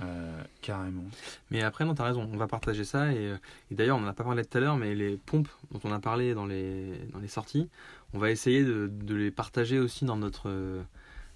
Euh, 0.00 0.42
carrément. 0.62 1.04
Mais 1.50 1.62
après, 1.62 1.84
non, 1.84 1.94
t'as 1.94 2.04
raison, 2.04 2.28
on 2.32 2.36
va 2.38 2.46
partager 2.46 2.84
ça. 2.84 3.12
Et, 3.12 3.16
euh, 3.28 3.36
et 3.70 3.74
d'ailleurs, 3.74 3.98
on 3.98 4.00
n'en 4.00 4.08
a 4.08 4.14
pas 4.14 4.24
parlé 4.24 4.42
tout 4.44 4.56
à 4.56 4.60
l'heure, 4.60 4.76
mais 4.78 4.94
les 4.94 5.16
pompes 5.18 5.48
dont 5.70 5.80
on 5.84 5.92
a 5.92 5.98
parlé 6.00 6.32
dans 6.34 6.46
les, 6.46 6.92
dans 7.12 7.18
les 7.18 7.28
sorties, 7.28 7.68
on 8.14 8.18
va 8.18 8.30
essayer 8.30 8.64
de, 8.64 8.88
de 8.90 9.14
les 9.14 9.30
partager 9.30 9.78
aussi 9.78 10.04
dans 10.06 10.16
notre 10.16 10.48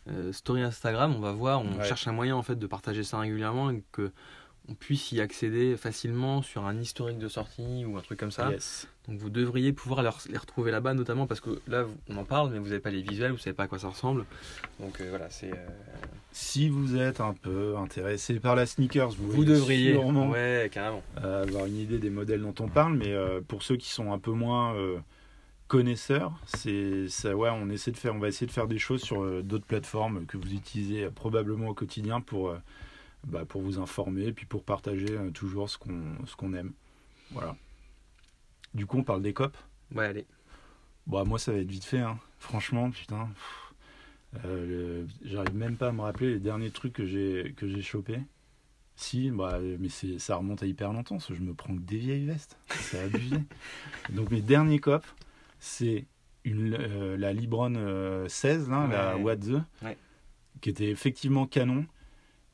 euh, 0.08 0.32
story 0.32 0.62
Instagram. 0.62 1.14
On 1.16 1.20
va 1.20 1.32
voir, 1.32 1.62
on 1.62 1.78
Ouais. 1.78 1.84
cherche 1.84 2.06
un 2.08 2.12
moyen 2.12 2.36
en 2.36 2.42
fait 2.42 2.56
de 2.58 2.66
partager 2.66 3.02
ça 3.04 3.18
régulièrement 3.18 3.70
et 3.70 3.82
que 3.92 4.10
on 4.68 4.74
puisse 4.74 5.12
y 5.12 5.20
accéder 5.20 5.76
facilement 5.76 6.42
sur 6.42 6.64
un 6.66 6.76
historique 6.80 7.18
de 7.18 7.28
sortie 7.28 7.84
ou 7.84 7.96
un 7.96 8.00
truc 8.00 8.18
comme 8.18 8.32
ça. 8.32 8.50
Yes. 8.50 8.88
Donc 9.06 9.18
vous 9.18 9.30
devriez 9.30 9.72
pouvoir 9.72 10.02
les, 10.02 10.08
re- 10.08 10.28
les 10.28 10.36
retrouver 10.38 10.72
là-bas, 10.72 10.92
notamment 10.94 11.28
parce 11.28 11.38
que 11.40 11.60
là, 11.68 11.84
on 12.08 12.16
en 12.16 12.24
parle, 12.24 12.50
mais 12.50 12.58
vous 12.58 12.64
n'avez 12.70 12.80
pas 12.80 12.90
les 12.90 13.00
visuels, 13.02 13.30
vous 13.30 13.38
savez 13.38 13.54
pas 13.54 13.62
à 13.62 13.68
quoi 13.68 13.78
ça 13.78 13.86
ressemble. 13.88 14.24
Donc 14.80 15.00
euh, 15.00 15.06
voilà, 15.10 15.30
c'est. 15.30 15.52
euh, 15.52 15.66
Si 16.32 16.68
vous 16.68 16.96
êtes 16.96 17.20
un 17.20 17.32
peu 17.32 17.76
intéressé 17.76 18.40
par 18.40 18.56
la 18.56 18.66
sneakers, 18.66 19.10
vous, 19.10 19.44
devriez. 19.44 19.92
sûrement 19.92 20.30
Ouais, 20.30 20.68
carrément. 20.72 21.02
avoir 21.22 21.66
une 21.66 21.76
idée 21.76 21.98
des 21.98 22.10
modèles 22.10 22.42
dont 22.42 22.54
on 22.58 22.66
parle, 22.68 22.94
mais 22.96 23.14
pour 23.46 23.62
ceux 23.62 23.76
qui 23.76 23.90
sont 23.90 24.12
un 24.12 24.18
peu 24.18 24.32
moins 24.32 24.74
connaisseurs, 25.68 26.38
c'est 26.46 27.08
ça, 27.08 27.36
ouais, 27.36 27.50
on 27.50 27.68
essaie 27.70 27.90
de 27.90 27.96
faire, 27.96 28.14
on 28.14 28.18
va 28.18 28.28
essayer 28.28 28.46
de 28.46 28.52
faire 28.52 28.68
des 28.68 28.78
choses 28.78 29.02
sur 29.02 29.22
euh, 29.22 29.42
d'autres 29.42 29.66
plateformes 29.66 30.26
que 30.26 30.36
vous 30.36 30.52
utilisez 30.52 31.04
euh, 31.04 31.10
probablement 31.10 31.68
au 31.68 31.74
quotidien 31.74 32.20
pour 32.20 32.50
euh, 32.50 32.58
bah, 33.24 33.44
pour 33.44 33.62
vous 33.62 33.78
informer 33.78 34.32
puis 34.32 34.46
pour 34.46 34.62
partager 34.62 35.06
toujours 35.32 35.68
ce 35.68 35.78
qu'on 35.78 36.02
ce 36.26 36.36
qu'on 36.36 36.54
aime. 36.54 36.72
Voilà. 37.32 37.56
Du 38.74 38.86
coup, 38.86 38.98
on 38.98 39.04
parle 39.04 39.22
des 39.22 39.32
copes? 39.32 39.56
Ouais, 39.94 40.06
allez. 40.06 40.26
Bon, 41.06 41.24
moi, 41.24 41.38
ça 41.38 41.52
va 41.52 41.58
être 41.58 41.70
vite 41.70 41.84
fait, 41.84 42.00
hein. 42.00 42.18
franchement, 42.38 42.90
putain. 42.90 43.28
Euh, 44.44 45.06
J'arrive 45.24 45.54
même 45.54 45.76
pas 45.76 45.88
à 45.88 45.92
me 45.92 46.02
rappeler 46.02 46.34
les 46.34 46.40
derniers 46.40 46.70
trucs 46.70 46.92
que 46.92 47.06
j'ai 47.06 47.54
que 47.56 47.68
j'ai 47.68 47.82
chopé. 47.82 48.20
Si, 48.96 49.30
bah, 49.30 49.58
mais 49.78 49.88
c'est 49.88 50.18
ça 50.18 50.36
remonte 50.36 50.62
à 50.62 50.66
hyper 50.66 50.92
longtemps, 50.92 51.16
parce 51.16 51.28
que 51.28 51.34
je 51.34 51.42
me 51.42 51.54
prends 51.54 51.74
que 51.74 51.80
des 51.80 51.98
vieilles 51.98 52.26
vestes. 52.26 52.58
C'est 52.70 53.00
abusé. 53.00 53.36
Donc 54.10 54.30
mes 54.30 54.40
derniers 54.40 54.78
copes, 54.78 55.06
c'est 55.66 56.06
une 56.44 56.74
euh, 56.78 57.16
la 57.16 57.32
Libron 57.32 57.74
euh, 57.76 58.28
16, 58.28 58.70
là, 58.70 58.86
la. 58.86 59.16
What 59.18 59.36
the, 59.38 59.62
Ouais. 59.84 59.96
qui 60.60 60.70
était 60.70 60.88
effectivement 60.90 61.46
canon. 61.46 61.84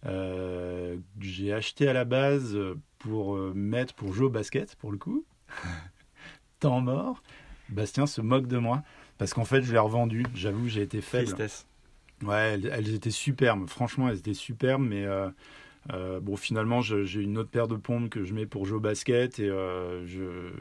Euh, 0.06 0.96
j'ai 1.20 1.52
acheté 1.52 1.86
à 1.88 1.92
la 1.92 2.04
base 2.04 2.58
pour 2.98 3.36
euh, 3.36 3.52
mettre 3.54 3.94
pour 3.94 4.12
jouer 4.14 4.26
au 4.26 4.30
basket 4.30 4.74
pour 4.76 4.90
le 4.92 4.98
coup. 4.98 5.24
Temps 6.60 6.80
mort. 6.80 7.22
Bastien 7.68 8.06
se 8.06 8.20
moque 8.20 8.46
de 8.48 8.58
moi 8.58 8.82
parce 9.18 9.32
qu'en 9.34 9.44
fait 9.44 9.62
je 9.62 9.72
l'ai 9.72 9.78
revendu. 9.78 10.24
J'avoue 10.34 10.68
j'ai 10.68 10.82
été 10.82 11.00
faible. 11.00 11.26
Tristesse. 11.26 11.66
Ouais, 12.22 12.54
elles, 12.54 12.70
elles 12.72 12.94
étaient 12.94 13.10
superbes. 13.10 13.68
Franchement, 13.68 14.08
elles 14.08 14.18
étaient 14.18 14.34
superbes, 14.34 14.82
mais 14.82 15.04
euh, 15.92 16.20
bon, 16.20 16.36
finalement, 16.36 16.80
j'ai 16.80 17.20
une 17.20 17.36
autre 17.36 17.50
paire 17.50 17.66
de 17.66 17.74
pompes 17.74 18.08
que 18.10 18.24
je 18.24 18.32
mets 18.32 18.46
pour 18.46 18.64
jouer 18.64 18.76
au 18.76 18.80
basket 18.80 19.40
et 19.40 19.48
euh, 19.48 20.06
je 20.06 20.52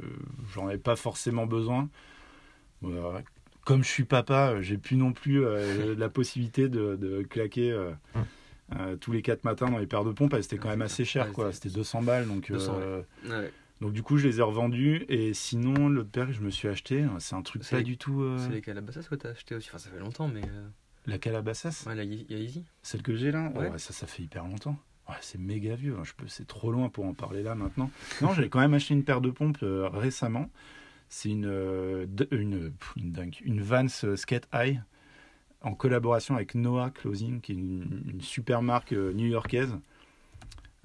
j'en 0.54 0.70
ai 0.70 0.80
pas 0.80 0.96
forcément 0.96 1.46
besoin. 1.46 1.88
Euh, 2.84 3.20
comme 3.65 3.84
je 3.84 3.89
suis 3.89 4.06
papa, 4.06 4.60
j'ai 4.62 4.78
plus 4.78 4.96
non 4.98 5.13
plus 5.13 5.44
euh, 5.46 5.96
la 5.98 6.10
possibilité 6.10 6.67
de, 6.70 6.96
de 6.96 7.22
claquer 7.24 7.72
euh, 7.72 7.91
euh, 8.76 8.96
tous 8.96 9.12
les 9.12 9.22
quatre 9.22 9.44
matins 9.44 9.70
dans 9.70 9.78
les 9.78 9.88
paires 9.88 10.04
de 10.04 10.12
pompes. 10.12 10.34
Étaient 10.34 10.58
quand 10.58 10.70
même 10.70 10.82
assez 10.82 11.04
Ouais, 11.04 11.32
quoi. 11.32 11.52
c'était- 11.52 11.70
C'était 11.70 11.76
200 11.80 12.02
balles, 12.02 12.28
donc. 12.28 12.52
200, 12.52 12.80
euh, 12.80 13.02
Ouais. 13.30 13.52
donc 13.82 13.94
du 13.94 14.02
coup, 14.04 14.17
je 14.17 14.28
les 14.28 14.39
ai 14.39 14.41
revendus 14.41 15.06
et 15.10 15.34
sinon, 15.34 15.89
l'autre 15.89 16.10
paire 16.10 16.28
que 16.28 16.34
je 16.34 16.41
me 16.41 16.50
suis 16.50 16.67
acheté, 16.67 17.06
c'est 17.20 17.36
un 17.36 17.41
truc 17.41 17.67
pas 17.70 17.78
les- 17.78 17.84
du 17.84 17.98
tout. 17.98 18.22
euh, 18.22 18.38
C'est 18.39 18.54
les 18.54 18.62
Calabasas 18.62 19.08
que 19.08 19.15
t'as 19.15 19.30
acheté 19.30 19.56
aussi. 19.56 19.70
Enfin, 19.70 19.78
ça 19.78 19.89
fait 19.89 20.00
longtemps, 20.00 20.28
mais. 20.28 20.41
euh, 20.44 20.67
La 21.08 21.17
Calabasas? 21.17 21.86
Ouais, 21.88 21.96
là, 21.96 22.04
il 22.04 22.32
y 22.32 22.36
a 22.36 22.38
Easy. 22.38 22.63
Celle 22.84 23.02
que 23.02 23.15
j'ai 23.15 23.32
là? 23.32 23.52
Ouais. 23.56 23.70
Ouais, 23.70 23.80
ça, 23.80 23.91
ça 23.94 24.06
fait 24.08 24.22
hyper 24.24 24.44
longtemps. 24.46 24.78
Ouais, 25.10 25.15
c'est 25.22 25.39
méga 25.39 25.76
vieux, 25.76 25.96
hein, 26.00 26.04
je 26.04 26.13
peux, 26.13 26.28
c'est 26.28 26.46
trop 26.48 26.72
loin 26.72 26.89
pour 26.89 27.06
en 27.06 27.13
parler 27.15 27.41
là 27.44 27.54
maintenant. 27.56 27.89
Non, 28.22 28.32
j'ai 28.34 28.50
quand 28.50 28.60
même 28.60 28.74
acheté 28.76 28.94
une 28.94 29.04
paire 29.04 29.20
de 29.20 29.30
pompes 29.32 29.58
euh, 29.63 29.89
récemment. 29.89 30.50
C'est 31.13 31.28
une, 31.28 31.45
euh, 31.45 32.08
une, 32.32 32.71
une, 32.95 33.32
une 33.43 33.62
Vans 33.62 33.86
euh, 34.06 34.15
Skate 34.15 34.47
High 34.54 34.80
en 35.60 35.74
collaboration 35.74 36.36
avec 36.36 36.56
Noah 36.56 36.89
Clothing, 36.89 37.41
qui 37.41 37.52
est 37.52 37.56
une, 37.56 38.04
une 38.13 38.21
super 38.21 38.62
marque 38.62 38.93
euh, 38.93 39.12
new-yorkaise. 39.12 39.78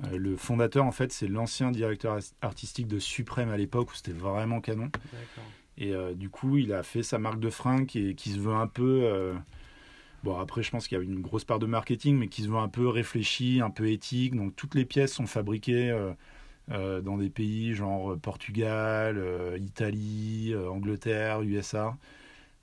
Euh, 0.02 0.18
le 0.18 0.36
fondateur, 0.36 0.84
en 0.84 0.90
fait, 0.90 1.12
c'est 1.12 1.28
l'ancien 1.28 1.70
directeur 1.70 2.18
artistique 2.42 2.88
de 2.88 2.98
Supreme 2.98 3.50
à 3.50 3.56
l'époque 3.56 3.92
où 3.92 3.94
c'était 3.94 4.10
vraiment 4.10 4.60
canon. 4.60 4.90
Et 5.78 5.94
euh, 5.94 6.12
du 6.12 6.28
coup, 6.28 6.56
il 6.56 6.72
a 6.72 6.82
fait 6.82 7.04
sa 7.04 7.18
marque 7.18 7.38
de 7.38 7.48
fringues 7.48 7.86
qui, 7.86 8.16
qui 8.16 8.30
se 8.30 8.40
veut 8.40 8.52
un 8.52 8.66
peu. 8.66 9.02
euh, 9.04 9.32
bon, 10.24 10.40
après, 10.40 10.64
je 10.64 10.72
pense 10.72 10.88
qu'il 10.88 10.98
y 10.98 11.00
a 11.00 11.04
une 11.04 11.20
grosse 11.20 11.44
part 11.44 11.60
de 11.60 11.66
marketing, 11.66 12.16
mais 12.16 12.26
qui 12.26 12.42
se 12.42 12.48
veut 12.48 12.56
un 12.56 12.68
peu 12.68 12.88
réfléchi, 12.88 13.60
un 13.62 13.70
peu 13.70 13.88
éthique. 13.88 14.34
Donc, 14.34 14.56
toutes 14.56 14.74
les 14.74 14.86
pièces 14.86 15.12
sont 15.12 15.26
fabriquées 15.26 15.96
euh, 16.70 17.00
dans 17.00 17.16
des 17.18 17.30
pays 17.30 17.74
genre 17.74 18.12
euh, 18.12 18.16
Portugal, 18.16 19.16
euh, 19.18 19.56
Italie, 19.60 20.54
Angleterre, 20.70 21.42
USA. 21.42 21.96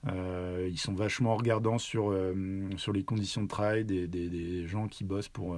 Ils 0.06 0.78
sont 0.78 0.92
vachement 0.94 1.34
regardants 1.36 1.78
sur, 1.78 2.14
sur 2.76 2.92
les 2.92 3.04
conditions 3.04 3.42
de 3.42 3.48
travail 3.48 3.84
des, 3.84 4.06
des- 4.06 4.28
des 4.28 4.66
gens 4.66 4.86
qui 4.86 5.02
bossent 5.02 5.28
pour, 5.30 5.56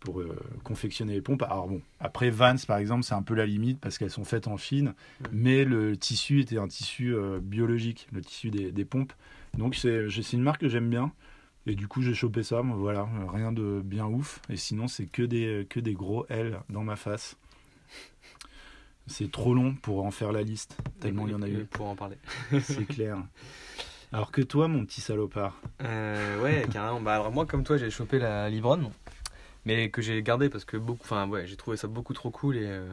pour 0.00 0.20
confectionner 0.64 1.12
les 1.14 1.20
pompes. 1.20 1.42
Alors 1.44 1.68
bon, 1.68 1.80
après 2.00 2.30
Vans 2.30 2.56
par 2.66 2.78
exemple, 2.78 3.04
c'est 3.04 3.14
un 3.14 3.22
peu 3.22 3.34
la 3.34 3.46
limite 3.46 3.78
parce 3.78 3.96
qu'elles 3.96 4.10
sont 4.10 4.24
faites 4.24 4.48
en 4.48 4.56
Chine, 4.56 4.94
mais 5.30 5.64
le 5.64 5.96
tissu 5.96 6.40
était 6.40 6.58
un 6.58 6.66
tissu 6.66 7.14
biologique, 7.40 8.08
le 8.12 8.20
tissu 8.20 8.50
des, 8.50 8.72
des 8.72 8.84
pompes. 8.84 9.12
Donc 9.56 9.76
c'est 9.76 10.08
une 10.32 10.42
marque 10.42 10.62
que 10.62 10.68
j'aime 10.68 10.90
bien. 10.90 11.12
Et 11.66 11.74
du 11.76 11.86
coup, 11.86 12.00
j'ai 12.02 12.14
chopé 12.14 12.42
ça, 12.42 12.62
voilà, 12.62 13.06
rien 13.32 13.52
de 13.52 13.80
bien 13.84 14.06
ouf. 14.06 14.40
Et 14.48 14.56
sinon, 14.56 14.88
c'est 14.88 15.04
que 15.06 15.22
des, 15.22 15.66
que 15.68 15.78
des 15.80 15.92
gros 15.92 16.24
L 16.30 16.58
dans 16.70 16.82
ma 16.82 16.96
face. 16.96 17.36
C'est 19.08 19.30
trop 19.30 19.54
long 19.54 19.74
pour 19.74 20.04
en 20.04 20.10
faire 20.10 20.32
la 20.32 20.42
liste, 20.42 20.76
tellement 21.00 21.26
il 21.26 21.32
y 21.32 21.34
en 21.34 21.42
a 21.42 21.48
eu, 21.48 21.64
Pour 21.64 21.86
en 21.88 21.96
parler. 21.96 22.16
c'est 22.60 22.86
clair. 22.86 23.16
Alors 24.12 24.30
que 24.30 24.40
toi, 24.40 24.68
mon 24.68 24.84
petit 24.86 25.00
salopard, 25.00 25.60
Euh, 25.82 26.42
ouais, 26.42 26.64
carrément. 26.72 27.00
Bah, 27.00 27.14
alors, 27.14 27.30
moi, 27.32 27.44
comme 27.46 27.64
toi, 27.64 27.76
j'ai 27.76 27.90
chopé 27.90 28.18
la 28.18 28.48
Libron, 28.48 28.90
mais 29.64 29.90
que 29.90 30.00
j'ai 30.02 30.22
gardé 30.22 30.48
parce 30.48 30.64
que 30.64 30.76
beaucoup. 30.76 31.02
Enfin, 31.04 31.28
ouais, 31.28 31.46
j'ai 31.46 31.56
trouvé 31.56 31.76
ça 31.76 31.88
beaucoup 31.88 32.14
trop 32.14 32.30
cool 32.30 32.56
et, 32.56 32.66
euh, 32.66 32.86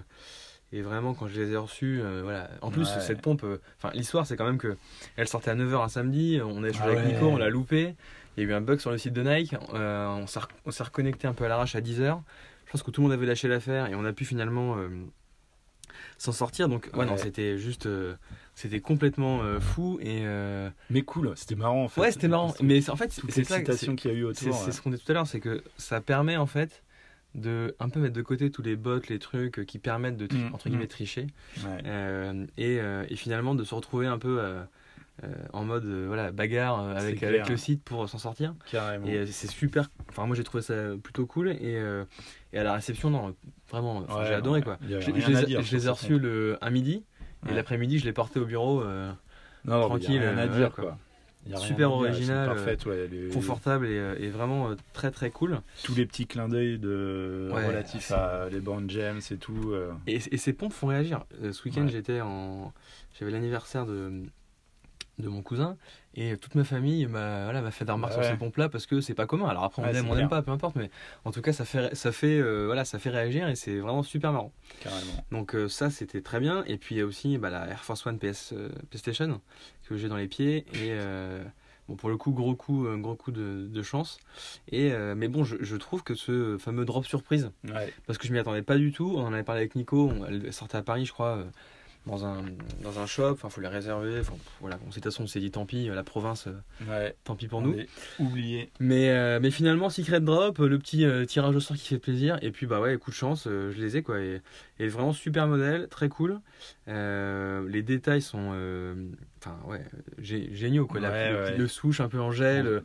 Et 0.73 0.81
vraiment, 0.81 1.13
quand 1.13 1.27
je 1.29 1.39
les 1.39 1.51
ai 1.51 1.57
reçus, 1.57 2.01
euh, 2.01 2.21
voilà. 2.23 2.49
En 2.61 2.69
plus, 2.71 2.89
Ouais. 2.89 2.99
cette 2.99 3.21
pompe, 3.21 3.45
enfin, 3.77 3.91
l'histoire, 3.95 4.25
c'est 4.25 4.35
quand 4.35 4.45
même 4.45 4.57
que 4.57 4.75
elle 5.15 5.27
sortait 5.27 5.51
à 5.51 5.55
9h 5.55 5.81
un 5.83 5.87
samedi. 5.89 6.41
On 6.43 6.63
a 6.63 6.69
échangé 6.69 6.83
Ah 6.89 6.91
avec 6.99 7.05
ouais. 7.05 7.13
Nico, 7.13 7.27
on 7.27 7.37
l'a 7.37 7.49
loupé. 7.49 7.95
Il 8.35 8.43
y 8.43 8.45
a 8.45 8.49
eu 8.49 8.53
un 8.53 8.59
bug 8.61 8.79
sur 8.79 8.91
le 8.91 8.97
site 8.97 9.13
de 9.13 9.21
Nike. 9.23 9.55
on 9.71 10.27
s'est 10.27 10.39
re- 10.39 10.47
on 10.65 10.71
s'est 10.71 10.83
reconnecté 10.83 11.27
un 11.27 11.33
peu 11.33 11.45
à 11.45 11.47
l'arrache 11.47 11.75
à 11.75 11.81
10h. 11.81 12.19
Je 12.65 12.71
pense 12.71 12.83
que 12.83 12.91
tout 12.91 12.99
le 13.01 13.07
monde 13.07 13.13
avait 13.13 13.27
lâché 13.27 13.47
l'affaire 13.47 13.87
et 13.87 13.95
on 13.95 14.03
a 14.03 14.11
pu 14.11 14.25
finalement 14.25 14.75
s'en 16.17 16.31
sortir. 16.31 16.69
Donc, 16.69 16.89
ouais, 16.93 17.05
non, 17.05 17.17
c'était 17.17 17.57
juste. 17.57 17.85
euh, 17.85 18.15
c'était 18.55 18.79
complètement 18.79 19.41
euh, 19.41 19.59
fou. 19.59 19.99
Et. 20.01 20.21
euh, 20.23 20.69
Mais 20.89 21.01
cool, 21.01 21.33
c'était 21.35 21.55
marrant 21.55 21.83
en 21.83 21.87
fait. 21.87 22.01
ouais, 22.01 22.11
c'était 22.11 22.27
marrant. 22.27 22.53
Mais 22.61 22.89
en 22.89 22.95
fait, 22.95 23.19
c'est 23.29 23.43
ça. 23.43 23.61
qu'il 23.61 24.11
y 24.11 24.13
a 24.13 24.17
eu 24.17 24.23
autour. 24.23 24.55
c'est 24.55 24.65
ouais. 24.65 24.71
ce 24.71 24.81
qu'on 24.81 24.91
dit 24.91 24.99
tout 24.99 25.11
à 25.11 25.15
l'heure, 25.15 25.27
c'est 25.27 25.39
que 25.39 25.63
ça 25.77 26.01
permet 26.01 26.37
en 26.37 26.45
fait 26.45 26.83
de 27.33 27.75
un 27.79 27.89
peu 27.89 27.99
mettre 27.99 28.13
de 28.13 28.21
côté 28.21 28.49
tous 28.49 28.61
les 28.61 28.77
bots, 28.77 29.01
les 29.09 29.19
trucs 29.19 29.65
qui 29.65 29.77
permettent 29.77 30.15
de 30.15 30.33
Mm, 30.33 30.53
entre 30.53 30.69
guillemets 30.69 30.85
mm. 30.85 30.87
tricher 30.87 31.27
et, 32.57 32.77
et 32.77 33.15
finalement 33.17 33.55
de 33.55 33.63
se 33.65 33.75
retrouver 33.75 34.07
un 34.07 34.17
peu 34.17 34.39
euh, 35.23 35.29
en 35.53 35.63
mode 35.63 35.85
euh, 35.85 36.07
voilà 36.07 36.33
bagarre 36.33 36.81
euh, 36.81 36.93
avec, 36.93 37.23
avec 37.23 37.47
le 37.47 37.55
site 37.55 37.81
pour 37.83 38.09
s'en 38.09 38.17
sortir. 38.17 38.53
Carrément. 38.69 39.07
Et 39.07 39.25
c'est 39.27 39.49
super. 39.49 39.89
Enfin 40.09 40.25
moi 40.25 40.35
j'ai 40.35 40.43
trouvé 40.43 40.61
ça 40.61 40.73
plutôt 41.01 41.25
cool 41.25 41.49
et, 41.49 41.81
et 42.55 42.59
à 42.59 42.63
la 42.63 42.73
réception 42.73 43.09
non 43.11 43.35
vraiment 43.69 43.97
enfin, 43.97 44.19
Ouais, 44.21 44.25
j'ai 44.27 44.33
adoré 44.33 44.61
quoi. 44.63 44.77
Je, 44.81 45.11
les, 45.11 45.41
ai- 45.43 45.45
dire 45.45 45.61
je 45.61 45.67
sur 45.67 45.75
les 45.75 45.83
ai 45.83 45.85
cette 45.85 45.89
reçus 45.91 46.17
le 46.19 46.57
un 46.61 46.69
midi 46.71 47.03
et 47.45 47.49
Ouais. 47.49 47.55
l'après-midi 47.55 47.99
je 47.99 48.05
l'ai 48.05 48.13
porté 48.13 48.39
au 48.39 48.45
bureau. 48.45 48.81
euh, 48.81 49.11
Non, 49.65 49.79
non, 49.81 49.85
tranquille, 49.87 50.21
a 50.23 50.29
rien 50.31 50.37
à 50.37 50.45
euh, 50.45 50.57
dire 50.57 50.71
quoi. 50.73 50.97
Super 51.57 51.91
original, 51.91 52.49
ouais, 52.87 53.07
les- 53.11 53.29
confortable 53.29 53.85
et, 53.85 53.99
euh, 53.99 54.15
et 54.19 54.29
vraiment 54.29 54.71
euh, 54.71 54.75
très 54.93 55.11
très 55.11 55.29
cool. 55.29 55.59
tous 55.83 55.93
les 55.93 56.07
petits 56.07 56.25
clins 56.25 56.49
d'œil 56.49 56.79
de 56.79 57.49
relatifs 57.51 58.11
à 58.11 58.49
les 58.49 58.59
bandes 58.61 58.89
gems 58.89 59.19
et 59.29 59.37
tout. 59.37 59.71
euh, 59.73 59.91
Et, 60.07 60.15
et 60.15 60.37
ces 60.37 60.53
pompes 60.53 60.73
font 60.73 60.87
réagir. 60.87 61.23
Euh, 61.43 61.51
ce 61.51 61.63
week-end, 61.65 61.85
j'étais 61.87 62.19
en, 62.21 62.73
j'avais 63.19 63.31
l'anniversaire 63.31 63.85
de 63.85 64.23
de 65.17 65.29
mon 65.29 65.41
cousin 65.41 65.77
et 66.15 66.37
toute 66.37 66.55
ma 66.55 66.63
famille 66.63 67.05
m'a 67.07 67.43
voilà, 67.45 67.69
fait 67.71 67.85
des 67.85 67.91
remarques 67.91 68.15
Ouais. 68.17 68.23
sur 68.23 68.31
ces 68.31 68.37
pompes 68.37 68.57
là 68.57 68.69
parce 68.69 68.85
que 68.85 69.01
c'est 69.01 69.13
pas 69.13 69.25
commun 69.27 69.47
alors 69.47 69.63
après 69.65 69.81
on 69.81 69.85
Ouais, 69.85 69.95
aime 69.95 70.05
on 70.07 70.13
aime 70.13 70.17
clair. 70.27 70.29
pas 70.29 70.41
peu 70.41 70.51
importe 70.51 70.75
mais 70.75 70.89
en 71.25 71.31
tout 71.31 71.41
cas 71.41 71.53
ça 71.53 71.65
fait 71.65 71.93
ça 71.95 72.11
fait 72.11 72.39
euh, 72.39 72.65
voilà 72.65 72.85
ça 72.85 72.99
fait 72.99 73.09
réagir 73.09 73.47
et 73.49 73.55
c'est 73.55 73.77
vraiment 73.79 74.03
super 74.03 74.31
marrant 74.31 74.53
carrément. 74.81 75.25
donc 75.31 75.55
euh, 75.55 75.67
ça 75.67 75.89
c'était 75.89 76.21
très 76.21 76.39
bien 76.39 76.63
et 76.67 76.77
puis 76.77 76.95
il 76.95 76.97
y 76.99 77.01
a 77.01 77.05
aussi 77.05 77.37
bah, 77.37 77.49
la 77.49 77.67
Air 77.67 77.83
Force 77.83 78.05
One 78.05 78.17
PS 78.19 78.53
euh, 78.53 78.69
PlayStation 78.89 79.41
que 79.87 79.97
j'ai 79.97 80.07
dans 80.09 80.17
les 80.17 80.27
pieds 80.27 80.65
et 80.73 80.97
bon 81.87 81.95
pour 81.95 82.09
le 82.09 82.17
coup 82.17 82.31
gros 82.31 82.55
coup 82.55 82.87
gros 82.97 83.15
coup 83.15 83.31
de, 83.31 83.67
de 83.67 83.83
chance 83.83 84.17
et 84.71 84.91
mais 85.15 85.27
bon 85.27 85.43
je, 85.43 85.57
je 85.59 85.75
trouve 85.75 86.01
que 86.03 86.15
ce 86.15 86.57
fameux 86.57 86.85
drop 86.85 87.05
surprise 87.05 87.51
Ouais. 87.65 87.93
parce 88.07 88.17
que 88.17 88.27
je 88.27 88.33
m'y 88.33 88.39
attendais 88.39 88.61
pas 88.63 88.77
du 88.77 88.91
tout. 88.91 89.13
On 89.17 89.21
en 89.25 89.33
avait 89.33 89.43
parlé 89.43 89.61
avec 89.61 89.75
Nico, 89.75 90.09
on- 90.09 90.25
elle 90.25 90.51
sortait 90.53 90.77
à 90.77 90.81
Paris, 90.81 91.05
je 91.05 91.11
crois, 91.13 91.43
dans 92.05 92.25
un, 92.25 92.43
dans 92.83 92.99
un 92.99 93.05
shop, 93.05 93.31
enfin, 93.31 93.49
faut 93.49 93.61
les 93.61 93.67
réserver. 93.67 94.19
Enfin, 94.19 94.33
voilà, 94.61 94.77
de 94.77 94.93
toute 94.93 95.03
façon, 95.03 95.23
on 95.23 95.27
s'est 95.27 95.39
dit 95.39 95.51
tant 95.51 95.65
pis, 95.65 95.87
la 95.87 96.03
province, 96.03 96.47
euh, 96.47 96.53
Ouais. 96.89 97.15
tant 97.23 97.35
pis 97.35 97.47
pour 97.47 97.61
nous. 97.61 97.75
oublié. 98.19 98.69
Mais, 98.79 99.09
euh, 99.09 99.39
mais 99.41 99.51
finalement, 99.51 99.89
Secret 99.89 100.21
Drop, 100.21 100.59
le 100.59 100.77
petit 100.79 101.03
euh, 101.05 101.25
tirage 101.25 101.55
au 101.55 101.59
sort 101.59 101.75
qui 101.77 101.87
fait 101.87 101.97
plaisir. 101.99 102.37
Et 102.41 102.51
puis, 102.51 102.65
bah 102.67 102.79
ouais, 102.79 102.97
coup 102.97 103.09
de 103.11 103.15
chance, 103.15 103.47
euh, 103.47 103.71
je 103.71 103.81
les 103.81 103.97
ai, 103.97 104.03
quoi. 104.03 104.19
Et, 104.19 104.41
et 104.79 104.87
vraiment 104.87 105.13
super 105.13 105.47
modèle, 105.47 105.87
très 105.87 106.09
cool. 106.09 106.39
Les 106.87 107.81
détails 107.83 108.21
sont, 108.21 108.53
enfin, 109.45 109.57
ouais, 109.67 109.83
gé- 110.21 110.53
géniaux, 110.53 110.87
quoi. 110.87 110.99
La- 110.99 111.11
Ouais, 111.11 111.31
le, 111.31 111.37
ouais. 111.43 111.57
le 111.57 111.67
souche 111.67 111.99
un 112.01 112.07
peu 112.09 112.19
en 112.19 112.31
gel, 112.31 112.65
euh, 112.67 112.81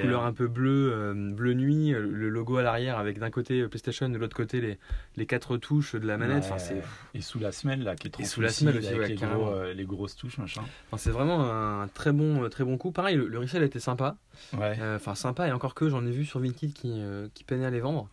couleur 0.00 0.24
un 0.24 0.32
peu 0.32 0.48
bleu, 0.48 0.90
euh, 0.92 1.14
bleu 1.32 1.54
nuit, 1.54 1.94
euh, 1.94 2.00
le 2.00 2.28
logo 2.28 2.56
à 2.56 2.62
l'arrière 2.62 2.98
avec 2.98 3.18
d'un 3.18 3.30
côté 3.30 3.66
PlayStation, 3.68 4.08
de 4.08 4.18
l'autre 4.18 4.36
côté 4.36 4.60
les, 4.60 4.78
les 5.16 5.26
quatre 5.26 5.56
touches 5.56 5.94
de 5.94 6.06
la 6.06 6.16
manette. 6.18 6.38
Enfin, 6.44 6.54
Ouais. 6.54 6.82
c'est 7.14 7.18
Et 7.18 7.20
sous 7.22 7.38
la 7.38 7.52
semelle 7.52 7.82
là, 7.84 7.94
qui 7.94 8.08
est 8.08 8.10
trop 8.10 8.22
Et 8.22 8.26
sous 8.26 8.40
la 8.40 8.48
semelle 8.50 8.78
aussi, 8.78 8.88
avec 8.88 9.08
les, 9.08 9.14
gros, 9.14 9.48
euh, 9.48 9.72
les 9.72 9.84
grosses 9.84 10.16
touches 10.16 10.38
machin. 10.38 10.62
enfin, 10.88 10.96
c'est 10.96 11.10
vraiment 11.10 11.50
un 11.50 11.88
très 11.88 12.12
bon, 12.12 12.48
très 12.48 12.64
bon 12.64 12.76
coup. 12.76 12.90
Pareil, 12.90 13.16
le, 13.16 13.28
le 13.28 13.38
resell 13.38 13.62
était 13.62 13.80
sympa. 13.80 14.16
Euh, 14.54 14.96
Enfin, 14.96 15.14
sympa, 15.14 15.46
et 15.48 15.52
encore 15.52 15.74
que 15.74 15.88
j'en 15.88 16.04
ai 16.06 16.10
vu 16.10 16.24
sur 16.24 16.40
Vinted 16.40 16.72
qui, 16.72 17.02
qui 17.34 17.44
peinaient 17.44 17.66
à 17.66 17.70
les 17.70 17.80
vendre. 17.80 18.08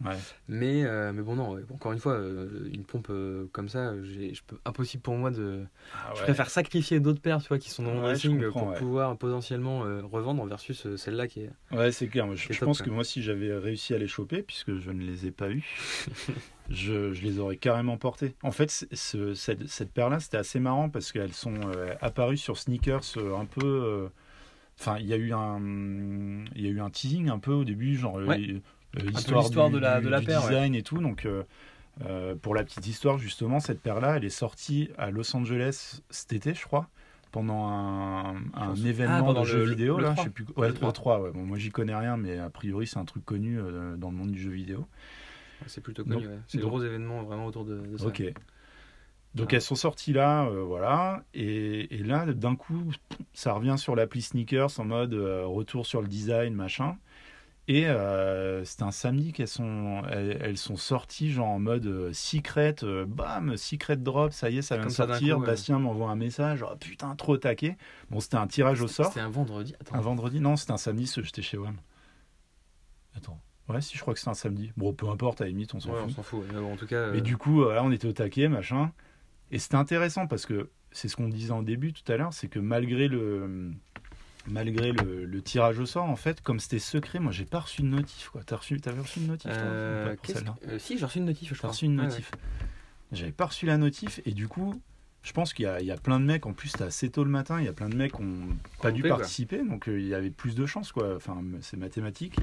Mais, 0.48 0.84
mais 1.14 1.22
bon, 1.22 1.36
non, 1.36 1.58
encore 1.74 1.92
une 1.94 2.00
fois, 2.00 2.20
une 2.72 2.84
pompe 2.84 3.12
comme 3.52 3.70
ça, 3.70 3.94
j'ai- 4.04 4.34
je 4.34 4.42
peux, 4.46 4.58
impossible 4.66 5.02
pour 5.04 5.16
moi 5.16 5.32
de. 5.32 5.64
Ah 5.94 6.12
Je 6.16 6.22
préfère 6.24 6.50
sacrifier 6.50 7.00
d'autres 7.00 7.22
paires 7.22 7.42
tu 7.42 7.48
vois, 7.48 7.60
qui 7.60 7.70
sont 7.70 7.84
Ouais, 7.88 8.50
pour 8.52 8.68
ouais. 8.68 8.78
pouvoir 8.78 9.18
potentiellement 9.18 9.86
euh, 9.86 10.02
revendre 10.04 10.46
versus 10.46 10.86
euh, 10.86 10.98
celle-là 10.98 11.28
qui 11.28 11.42
est. 11.42 11.52
Ouais, 11.72 11.92
c'est 11.92 12.08
clair. 12.08 12.28
Je 12.36 12.48
C'est 12.48 12.54
je 12.54 12.60
top, 12.60 12.68
pense 12.68 12.78
quoi. 12.80 12.86
que 12.86 12.92
moi, 12.92 13.04
si 13.04 13.22
j'avais 13.24 13.54
réussi 13.54 13.94
à 13.94 13.98
les 13.98 14.08
choper, 14.08 14.42
puisque 14.44 14.78
je 14.78 14.92
ne 14.92 15.04
les 15.04 15.26
ai 15.28 15.32
pas 15.32 15.50
eus, 15.50 15.64
je, 16.70 17.14
je 17.14 17.22
les 17.22 17.40
aurais 17.40 17.58
carrément 17.58 17.98
portés. 17.98 18.36
En 18.44 18.52
fait, 18.52 18.70
ce- 18.92 19.34
cette, 19.34 19.68
cette 19.68 19.92
paire-là, 19.92 20.20
c'était 20.20 20.38
assez 20.38 20.60
marrant 20.60 20.90
parce 20.90 21.12
qu'elles 21.12 21.34
sont 21.34 21.56
euh, 21.76 21.94
apparues 22.02 22.38
sur 22.38 22.58
sneakers 22.58 23.04
euh, 23.18 23.36
un 23.38 23.46
peu. 23.46 24.10
Enfin, 24.80 24.98
il 25.00 25.08
y 25.08 25.14
a 25.14 25.18
eu 25.18 25.34
un, 25.34 25.60
il 26.56 26.62
y 26.62 26.68
a 26.68 26.70
eu 26.70 26.82
un 26.82 26.90
teasing 26.90 27.30
un 27.30 27.40
peu 27.40 27.52
au 27.52 27.64
début, 27.64 27.96
genre 27.98 28.16
Ouais. 28.16 28.62
l'histoire 28.94 29.50
du, 29.50 29.76
de 29.76 29.80
la- 29.80 30.02
de 30.02 30.10
la 30.10 30.20
du 30.20 30.26
paire, 30.28 30.42
design 30.42 30.76
et 30.76 30.84
tout. 30.84 31.00
Donc, 31.00 31.26
euh, 32.06 32.36
pour 32.36 32.54
la 32.54 32.64
petite 32.64 32.86
histoire, 32.86 33.18
justement, 33.18 33.60
cette 33.60 33.82
paire-là, 33.82 34.18
elle 34.18 34.26
est 34.26 34.30
sortie 34.30 34.90
à 35.00 35.10
Los 35.10 35.36
Angeles 35.36 36.02
cet 36.12 36.34
été, 36.34 36.54
je 36.54 36.64
crois, 36.64 36.90
pendant 37.32 37.68
un, 37.68 38.76
événement 38.76 39.16
Ah, 39.18 39.24
pendant 39.24 39.42
de 39.42 39.46
jeux 39.48 39.64
le- 39.66 39.70
vidéo 39.72 39.98
le 39.98 40.04
là, 40.04 40.12
3. 40.12 40.24
je 40.24 40.28
sais 40.28 40.34
plus. 40.34 40.46
Ouais, 40.56 40.68
Le 40.70 40.74
le 40.82 40.92
3 40.92 41.22
ouais. 41.22 41.32
Bon, 41.32 41.44
moi, 41.46 41.58
j'y 41.58 41.70
connais 41.70 41.96
rien, 41.96 42.18
mais 42.18 42.38
a 42.38 42.50
priori, 42.50 42.88
c'est 42.88 42.98
un 43.00 43.06
truc 43.06 43.24
connu 43.26 43.60
euh, 43.60 43.96
dans 43.98 44.10
le 44.12 44.16
monde 44.18 44.32
du 44.32 44.42
jeu 44.42 44.52
vidéo. 44.52 44.88
C'est 45.66 45.82
plutôt 45.82 46.04
connu, 46.04 46.16
Donc- 46.16 46.24
ouais. 46.26 46.40
C'est 46.48 46.58
le 46.58 46.64
donc- 46.64 46.72
gros 46.72 46.84
événement 46.84 47.24
vraiment 47.24 47.46
autour 47.48 47.66
de, 47.66 47.78
de 47.80 47.98
ça. 47.98 48.08
Ok. 48.08 48.24
Donc 49.36 49.50
Ah. 49.52 49.56
elles 49.58 49.62
sont 49.62 49.76
sorties 49.76 50.14
là, 50.14 50.46
euh, 50.46 50.64
voilà, 50.64 51.24
et, 51.36 51.94
et 51.96 52.02
là 52.04 52.26
d'un 52.26 52.56
coup 52.56 52.92
ça 53.34 53.54
revient 53.54 53.76
sur 53.78 53.96
l'appli 53.96 54.22
sneakers 54.22 54.80
en 54.80 54.86
mode 54.86 55.14
euh, 55.14 55.46
retour 55.46 55.86
sur 55.86 56.02
le 56.02 56.08
design 56.08 56.54
machin. 56.56 56.98
Et 57.70 57.86
euh, 57.88 58.64
c'était 58.64 58.84
un 58.84 58.92
samedi 58.92 59.34
qu'elles 59.34 59.50
sont, 59.50 60.02
elles, 60.10 60.38
elles 60.42 60.58
sont 60.58 60.78
sorties 60.78 61.32
genre 61.32 61.48
en 61.50 61.60
mode 61.60 61.86
euh, 61.86 62.12
secret, 62.14 62.76
euh, 62.84 63.06
bam, 63.06 63.58
secret 63.58 63.98
drop, 63.98 64.32
ça 64.32 64.50
y 64.50 64.60
est, 64.60 64.62
ça 64.62 64.78
vient 64.78 64.86
de 64.86 64.92
sortir. 64.92 65.36
coup. 65.38 65.44
Bastien 65.46 65.78
m'envoie 65.78 66.10
un 66.10 66.16
message, 66.16 66.64
oh, 66.64 66.76
putain 66.80 67.14
trop 67.16 67.36
taqué. 67.36 67.76
Bon 68.10 68.22
c'était 68.22 68.38
un 68.38 68.48
tirage 68.48 68.82
au 68.82 68.88
sort. 68.88 69.08
C'était 69.08 69.20
un 69.20 69.30
vendredi. 69.30 69.76
Attends. 69.82 69.96
Un 69.96 70.02
vendredi, 70.02 70.40
non, 70.40 70.56
c'était 70.56 70.72
un 70.72 70.78
samedi, 70.78 71.12
j'étais 71.22 71.42
chez 71.42 71.58
WAM. 71.58 71.76
Attends. 73.16 73.40
Ouais, 73.68 73.82
si 73.82 73.98
je 73.98 74.02
crois 74.02 74.14
que 74.14 74.20
c'est 74.22 74.30
un 74.30 74.34
samedi. 74.34 74.72
Bon, 74.78 74.94
peu 74.94 75.10
importe, 75.10 75.42
à 75.42 75.44
la 75.44 75.50
limite, 75.50 75.74
on 75.74 75.82
s'en 75.82 75.90
Ouais, 75.92 76.00
fout. 76.04 76.10
on 76.12 76.14
s'en 76.14 76.24
fout. 76.24 76.46
Mais 76.54 76.60
en 76.60 76.78
tout 76.78 76.88
cas. 76.88 76.96
euh, 76.96 77.14
Et 77.16 77.22
du 77.22 77.36
coup, 77.36 77.64
euh, 77.64 77.74
là, 77.76 77.84
on 77.84 77.92
était 77.92 78.08
au 78.08 78.14
taquet, 78.14 78.48
machin. 78.48 78.94
Et 79.52 79.60
c'était 79.60 79.76
intéressant 79.76 80.26
parce 80.26 80.46
que 80.46 80.70
c'est 80.92 81.10
ce 81.10 81.18
qu'on 81.18 81.28
disait 81.28 81.52
en 81.52 81.64
début 81.64 81.92
tout 81.92 82.10
à 82.10 82.16
l'heure, 82.16 82.32
c'est 82.32 82.48
que 82.48 82.60
malgré 82.60 83.10
le 83.10 83.74
malgré 84.48 84.92
le, 84.92 85.26
le 85.26 85.42
tirage 85.42 85.80
au 85.80 85.86
sort, 85.86 86.06
en 86.06 86.16
fait, 86.16 86.42
comme 86.42 86.60
c'était 86.60 86.80
secret, 86.80 87.20
moi 87.20 87.32
j'ai 87.32 87.46
pas 87.46 87.60
reçu 87.60 87.82
de 87.82 87.88
notif. 87.88 88.30
Quoi. 88.30 88.42
T'as 88.46 88.58
reçu, 88.58 88.80
t'avais 88.80 89.02
reçu 89.02 89.20
une 89.20 89.28
notif 89.28 89.52
toi, 89.52 89.62
euh, 89.62 90.16
pour 90.16 90.26
celle-là 90.36 90.56
euh, 90.68 90.80
si, 90.80 90.98
j'ai 90.98 91.06
reçu 91.06 91.20
une 91.20 91.26
notif, 91.26 91.50
je 91.50 91.54
T'as 91.54 91.58
crois. 91.60 91.70
reçu 91.72 91.86
une 91.86 92.00
Ouais, 92.00 92.08
notif. 92.08 92.32
J'avais 93.12 93.32
pas 93.32 93.46
reçu 93.46 93.66
la 93.66 93.78
notif 93.78 94.20
et 94.26 94.32
du 94.32 94.48
coup, 94.48 94.82
je 95.24 95.32
pense 95.34 95.54
qu'il 95.54 95.64
y 95.64 95.68
a, 95.68 95.80
il 95.82 95.86
y 95.88 95.92
a 95.92 95.98
plein 95.98 96.20
de 96.20 96.26
mecs. 96.26 96.46
En 96.46 96.54
plus, 96.54 96.70
c'était 96.70 96.84
assez 96.86 97.10
tôt 97.10 97.24
le 97.24 97.30
matin. 97.30 97.60
Il 97.60 97.66
y 97.66 97.70
a 97.70 97.74
plein 97.74 97.90
de 97.90 97.96
mecs 97.96 98.14
qui 98.14 98.22
ont 98.22 98.58
pas 98.82 98.92
dû 98.92 99.02
quoi. 99.02 99.12
participer, 99.18 99.64
donc 99.64 99.88
euh, 99.90 100.00
il 100.00 100.08
y 100.08 100.14
avait 100.14 100.30
plus 100.30 100.56
de 100.56 100.66
chances, 100.66 100.92
quoi. 100.92 101.16
Enfin, 101.16 101.42
c'est 101.62 101.78
mathématique. 101.78 102.36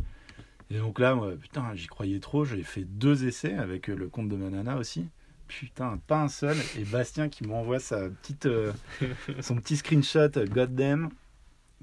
Et 0.70 0.78
donc 0.78 0.98
là, 0.98 1.14
moi, 1.14 1.32
putain, 1.40 1.74
j'y 1.74 1.86
croyais 1.86 2.18
trop. 2.20 2.44
J'ai 2.44 2.62
fait 2.62 2.84
deux 2.84 3.26
essais 3.26 3.54
avec 3.54 3.88
le 3.88 4.08
compte 4.08 4.28
de 4.28 4.36
Manana 4.36 4.76
aussi. 4.78 5.06
Putain, 5.46 5.98
pas 6.06 6.22
un 6.22 6.28
seul. 6.28 6.56
Et 6.78 6.84
Bastien 6.84 7.28
qui 7.28 7.44
m'envoie 7.46 7.78
sa 7.78 8.08
petite, 8.08 8.46
euh, 8.46 8.72
son 9.40 9.56
petit 9.56 9.76
screenshot, 9.76 10.30
goddamn. 10.50 11.10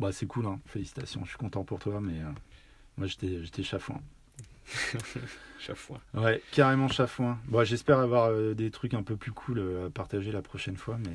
Bah, 0.02 0.12
c'est 0.12 0.26
cool, 0.26 0.48
hein. 0.48 0.60
félicitations. 0.66 1.22
Je 1.24 1.30
suis 1.30 1.38
content 1.38 1.64
pour 1.64 1.80
toi, 1.80 2.00
mais 2.02 2.20
euh, 2.20 2.26
moi, 2.98 3.08
j'étais, 3.08 3.44
j'étais 3.44 3.64
chafouin. 3.64 4.02
Chaque 5.60 5.76
fois. 5.76 6.00
Ouais, 6.16 6.42
carrément 6.52 6.88
chafouin. 6.88 7.38
Bon, 7.48 7.64
j'espère 7.64 8.00
avoir 8.00 8.30
euh, 8.32 8.54
des 8.56 8.72
trucs 8.72 8.94
un 8.96 9.04
peu 9.04 9.16
plus 9.16 9.32
cool 9.32 9.60
euh, 9.60 9.88
à 9.88 9.90
partager 9.92 10.32
la 10.32 10.42
prochaine 10.42 10.76
fois, 10.76 10.98
mais 10.98 11.12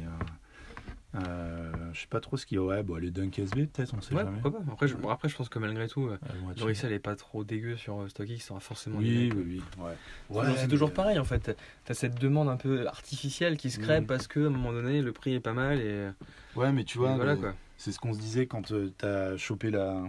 euh, 1.17 1.21
euh, 1.27 1.73
je 1.93 2.01
sais 2.03 2.07
pas 2.07 2.21
trop 2.21 2.37
ce 2.37 2.47
qu'il 2.47 2.57
y 2.57 2.61
a. 2.61 2.63
Ouais, 2.65 2.83
bon, 2.85 2.97
les 2.97 3.11
Dunk 3.11 3.39
SB, 3.41 3.67
peut-être, 3.67 3.95
on 3.97 4.01
sait 4.01 4.15
Ouais, 4.15 4.23
jamais. 4.23 4.39
pourquoi 4.41 4.61
pas. 4.61 4.73
Après 4.73 4.87
je, 4.87 4.95
bon, 4.95 5.09
après, 5.09 5.29
je 5.29 5.37
pense 5.37 5.49
que 5.49 5.59
malgré 5.59 5.89
tout, 5.89 6.07
euh, 6.07 6.19
Elles 6.31 6.37
vont 6.41 6.51
être 6.53 6.59
le 6.61 6.65
resell 6.67 6.93
est 6.93 6.99
pas 7.01 7.17
trop 7.17 7.43
dégueu 7.43 7.77
sur 7.77 8.01
euh, 8.03 8.09
StockX, 8.09 8.39
ça 8.41 8.53
aura 8.53 8.61
forcément 8.61 8.99
Oui, 8.99 9.33
oui, 9.35 9.63
oui. 9.79 9.85
Ouais. 10.31 10.45
C'est 10.59 10.69
toujours 10.69 10.93
pareil 10.93 11.19
en 11.19 11.25
fait. 11.25 11.57
T'as 11.85 11.95
cette 11.95 12.21
demande 12.21 12.49
un 12.49 12.57
peu 12.57 12.87
artificielle 12.87 13.57
qui 13.57 13.71
se 13.71 13.81
crée 13.81 14.01
Mhm. 14.01 14.07
parce 14.07 14.27
que 14.29 14.41
à 14.41 14.47
un 14.47 14.51
moment 14.51 14.73
donné 14.73 15.01
le 15.03 15.13
prix 15.13 15.35
est 15.35 15.41
pas 15.41 15.55
mal 15.55 15.81
et, 15.81 16.09
Ouais, 16.55 16.71
mais 16.73 16.85
tu 16.85 16.99
et 16.99 17.01
vois, 17.01 17.17
voilà 17.17 17.35
quoi. 17.37 17.55
C'est 17.77 17.93
ce 17.93 17.99
qu'on 17.99 18.13
se 18.13 18.19
disait 18.19 18.47
quand 18.47 18.63
tu 18.63 18.93
t'as 18.97 19.37
chopé 19.37 19.71
la, 19.71 20.05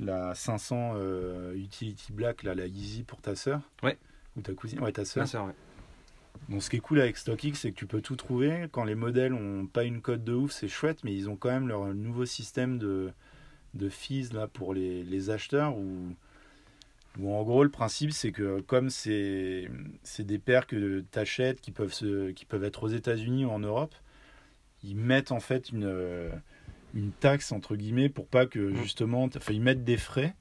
la 0.00 0.34
500 0.34 0.94
euh, 0.96 1.54
Utility 1.54 2.12
Black, 2.12 2.42
là, 2.42 2.54
la 2.54 2.66
Yeezy 2.66 3.02
pour 3.02 3.20
ta 3.20 3.34
sœur. 3.34 3.60
Ouais. 3.82 3.98
Ou 4.36 4.40
ta 4.42 4.52
cousine. 4.54 4.80
Ouais, 4.80 4.92
ta 4.92 5.04
sœur. 5.04 5.22
Ma 5.22 5.26
sœur, 5.26 5.46
ouais. 5.46 5.54
Bon, 6.48 6.60
ce 6.60 6.70
qui 6.70 6.76
est 6.76 6.80
cool 6.80 7.00
avec 7.00 7.16
StockX, 7.16 7.54
c'est 7.54 7.70
que 7.72 7.76
tu 7.76 7.86
peux 7.86 8.00
tout 8.00 8.16
trouver. 8.16 8.68
Quand 8.70 8.84
les 8.84 8.94
modèles 8.94 9.32
ont 9.32 9.66
pas 9.66 9.84
une 9.84 10.00
cote 10.00 10.22
de 10.22 10.34
ouf, 10.34 10.52
c'est 10.52 10.68
chouette, 10.68 11.02
mais 11.02 11.14
ils 11.14 11.28
ont 11.28 11.36
quand 11.36 11.48
même 11.50 11.66
leur 11.66 11.86
nouveau 11.94 12.26
système 12.26 12.78
de, 12.78 13.10
de 13.74 13.88
fees 13.88 14.32
là, 14.32 14.46
pour 14.46 14.74
les, 14.74 15.02
les 15.02 15.30
acheteurs 15.30 15.76
où 15.76 16.14
Où 17.18 17.34
en 17.34 17.42
gros, 17.42 17.64
le 17.64 17.70
principe, 17.70 18.12
c'est 18.12 18.32
que 18.32 18.60
comme 18.60 18.90
c'est 18.90 19.70
c'est 20.02 20.24
des 20.24 20.38
paires 20.38 20.66
que 20.66 21.00
tu 21.10 21.18
achètes 21.18 21.60
qui 21.60 21.72
peuvent, 21.72 21.92
se, 21.94 22.30
qui 22.32 22.44
peuvent 22.44 22.64
être 22.64 22.82
aux 22.84 22.88
États-Unis 22.88 23.46
ou 23.46 23.50
en 23.50 23.58
Europe, 23.60 23.94
ils 24.84 24.96
mettent 24.96 25.32
en 25.32 25.40
fait 25.40 25.70
une, 25.70 25.84
euh, 25.84 26.30
une 26.94 27.12
taxe, 27.12 27.52
entre 27.52 27.76
guillemets, 27.76 28.08
pour 28.08 28.26
pas 28.26 28.46
que 28.46 28.58
Mm. 28.58 28.76
justement. 28.82 29.24
Enfin, 29.36 29.52
ils 29.52 29.60
mettent 29.60 29.84
des 29.84 29.96
frais 29.98 30.34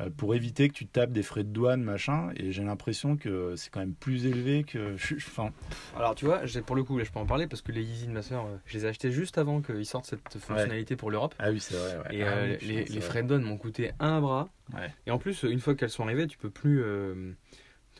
euh, 0.00 0.08
pour 0.16 0.34
éviter 0.34 0.68
que 0.68 0.74
tu 0.74 0.86
tapes 0.86 1.12
des 1.12 1.22
frais 1.22 1.44
de 1.44 1.50
douane, 1.50 1.82
machin. 1.82 2.30
Et 2.36 2.50
j'ai 2.50 2.62
l'impression 2.64 3.16
que 3.18 3.54
c'est 3.56 3.68
quand 3.70 3.80
même 3.80 3.92
plus 3.94 4.24
élevé 4.26 4.64
que. 4.64 4.96
Enfin, 5.18 5.50
Alors 5.94 6.14
tu 6.14 6.24
vois, 6.24 6.46
j'ai- 6.46 6.62
pour 6.62 6.76
le 6.76 6.82
coup, 6.82 6.96
là, 6.96 7.04
je 7.04 7.10
peux 7.12 7.18
en 7.18 7.26
parler 7.26 7.46
parce 7.46 7.60
que 7.60 7.72
les 7.72 7.82
Yeezy 7.82 8.06
de 8.06 8.12
ma 8.12 8.22
soeur, 8.22 8.46
je 8.64 8.78
les 8.78 8.86
ai 8.86 8.88
achetés 8.88 9.10
juste 9.10 9.36
avant 9.36 9.60
qu'ils 9.60 9.84
sortent 9.84 10.06
cette 10.06 10.38
fonctionnalité 10.38 10.96
pour 10.96 11.10
l'Europe. 11.10 11.34
ah 11.38 11.50
oui, 11.50 11.60
c'est 11.60 11.74
vrai. 11.74 11.98
ouais. 12.08 12.16
Et 12.16 12.22
Ah 12.22 12.28
euh, 12.28 12.56
oui, 12.62 12.84
les, 12.88 13.00
frais 13.02 13.22
de 13.22 13.28
douane 13.28 13.42
m'ont 13.42 13.58
coûté 13.58 13.92
un 13.98 14.20
bras. 14.22 14.48
Ouais. 14.72 14.90
Et 15.06 15.10
en 15.10 15.18
plus, 15.18 15.42
une 15.42 15.60
fois 15.60 15.74
qu'elles 15.74 15.90
sont 15.90 16.04
arrivées, 16.04 16.26
tu 16.26 16.38
peux 16.38 16.48
plus, 16.50 16.80
euh, 16.82 17.32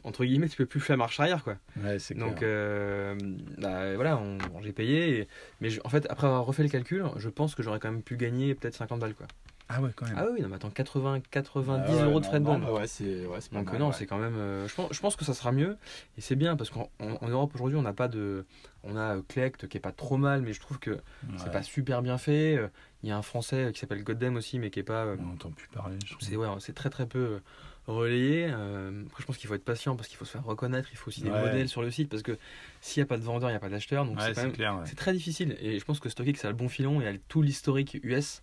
entre 0.04 0.24
guillemets, 0.24 0.48
tu 0.48 0.56
peux 0.56 0.66
plus 0.66 0.80
faire 0.80 0.96
marche 0.96 1.18
arrière, 1.20 1.44
quoi. 1.44 1.56
Ouais, 1.82 1.98
c'est. 1.98 2.14
Donc 2.14 2.42
euh, 2.42 3.14
bah, 3.58 3.94
voilà, 3.94 4.20
j'ai 4.62 4.72
payé. 4.72 5.18
et- 5.20 5.28
mais 5.60 5.70
je- 5.70 5.80
en 5.84 5.88
fait, 5.88 6.06
après 6.10 6.26
avoir 6.26 6.44
refait 6.44 6.62
le 6.62 6.68
calcul, 6.68 7.04
je 7.16 7.28
pense 7.28 7.54
que 7.54 7.62
j'aurais 7.62 7.78
quand 7.80 7.90
même 7.90 8.02
pu 8.02 8.16
gagner 8.16 8.54
peut-être 8.54 8.74
50 8.74 9.00
balles, 9.00 9.14
quoi. 9.14 9.26
Ah 9.74 9.80
ouais, 9.80 9.90
quand 9.96 10.04
même. 10.04 10.16
Ah 10.18 10.26
oui, 10.30 10.42
non, 10.42 10.48
mais 10.48 10.56
attends, 10.56 10.68
80, 10.70 11.20
90 11.30 11.84
Ah 11.88 11.96
ouais, 11.96 12.02
euros 12.02 12.20
de 12.20 12.26
frais 12.26 12.40
de 12.40 12.44
douane. 12.44 12.60
bah 12.60 12.72
ouais, 12.72 12.86
c'est 12.86 13.24
ouais, 13.24 13.38
Donc 13.52 13.70
mal, 13.70 13.78
non, 13.78 13.86
ouais. 13.86 13.92
c'est 13.94 14.04
quand 14.04 14.18
même. 14.18 14.34
euh, 14.36 14.68
je, 14.68 14.74
pense, 14.74 14.88
je 14.92 15.00
pense 15.00 15.16
que 15.16 15.24
ça 15.24 15.32
sera 15.32 15.50
mieux 15.50 15.78
et 16.18 16.20
c'est 16.20 16.36
bien 16.36 16.56
parce 16.56 16.68
qu'en 16.68 16.90
en- 17.00 17.16
en 17.24 17.28
Europe 17.28 17.52
aujourd'hui 17.54 17.78
on 17.78 17.82
n'a 17.82 17.94
pas 17.94 18.08
de, 18.08 18.44
on 18.82 18.96
a 18.96 19.16
euh, 19.16 19.22
Clect 19.28 19.68
qui 19.68 19.78
est 19.78 19.80
pas 19.80 19.92
trop 19.92 20.18
mal, 20.18 20.42
mais 20.42 20.52
je 20.52 20.60
trouve 20.60 20.78
que 20.78 20.98
c'est 21.38 21.50
pas 21.52 21.62
super 21.62 22.02
bien 22.02 22.18
fait. 22.18 22.58
Il 23.02 23.08
y 23.08 23.12
a 23.12 23.16
un 23.16 23.22
Français 23.22 23.70
qui 23.72 23.80
s'appelle 23.80 24.04
Goddam 24.04 24.36
aussi, 24.36 24.58
mais 24.58 24.68
qui 24.68 24.80
est 24.80 24.82
pas. 24.82 25.06
On 25.18 25.22
n'entend 25.22 25.50
plus 25.50 25.68
parler. 25.68 25.96
ouais, 26.36 26.48
c'est 26.58 26.74
très 26.74 26.90
très 26.90 27.06
peu 27.06 27.40
relayé. 27.86 28.46
Euh, 28.50 29.02
après, 29.06 29.22
je 29.22 29.26
pense 29.26 29.36
qu'il 29.36 29.48
faut 29.48 29.54
être 29.54 29.64
patient 29.64 29.96
parce 29.96 30.08
qu'il 30.08 30.16
faut 30.16 30.24
se 30.24 30.30
faire 30.32 30.44
reconnaître. 30.44 30.88
Il 30.92 30.96
faut 30.96 31.08
aussi 31.08 31.22
des 31.22 31.30
Ouais. 31.30 31.40
modèles 31.46 31.68
sur 31.68 31.82
le 31.82 31.90
site 31.90 32.08
parce 32.08 32.22
que 32.22 32.38
s'il 32.80 33.00
n'y 33.02 33.06
a 33.06 33.08
pas 33.08 33.18
de 33.18 33.22
vendeur, 33.24 33.48
il 33.50 33.52
n'y 33.52 33.56
a 33.56 33.60
pas 33.60 33.68
d'acheteur. 33.68 34.04
Donc 34.04 34.18
Ouais, 34.18 34.32
c'est 34.34 34.46
ouais. 34.58 34.84
Très 34.96 35.12
difficile 35.12 35.56
et 35.60 35.78
je 35.78 35.84
pense 35.84 35.98
que 36.00 36.08
StockX 36.08 36.44
a 36.44 36.48
le 36.48 36.54
bon 36.54 36.68
filon 36.68 37.00
et 37.00 37.08
a 37.08 37.12
tout 37.28 37.42
l'historique 37.42 37.98
US 38.02 38.42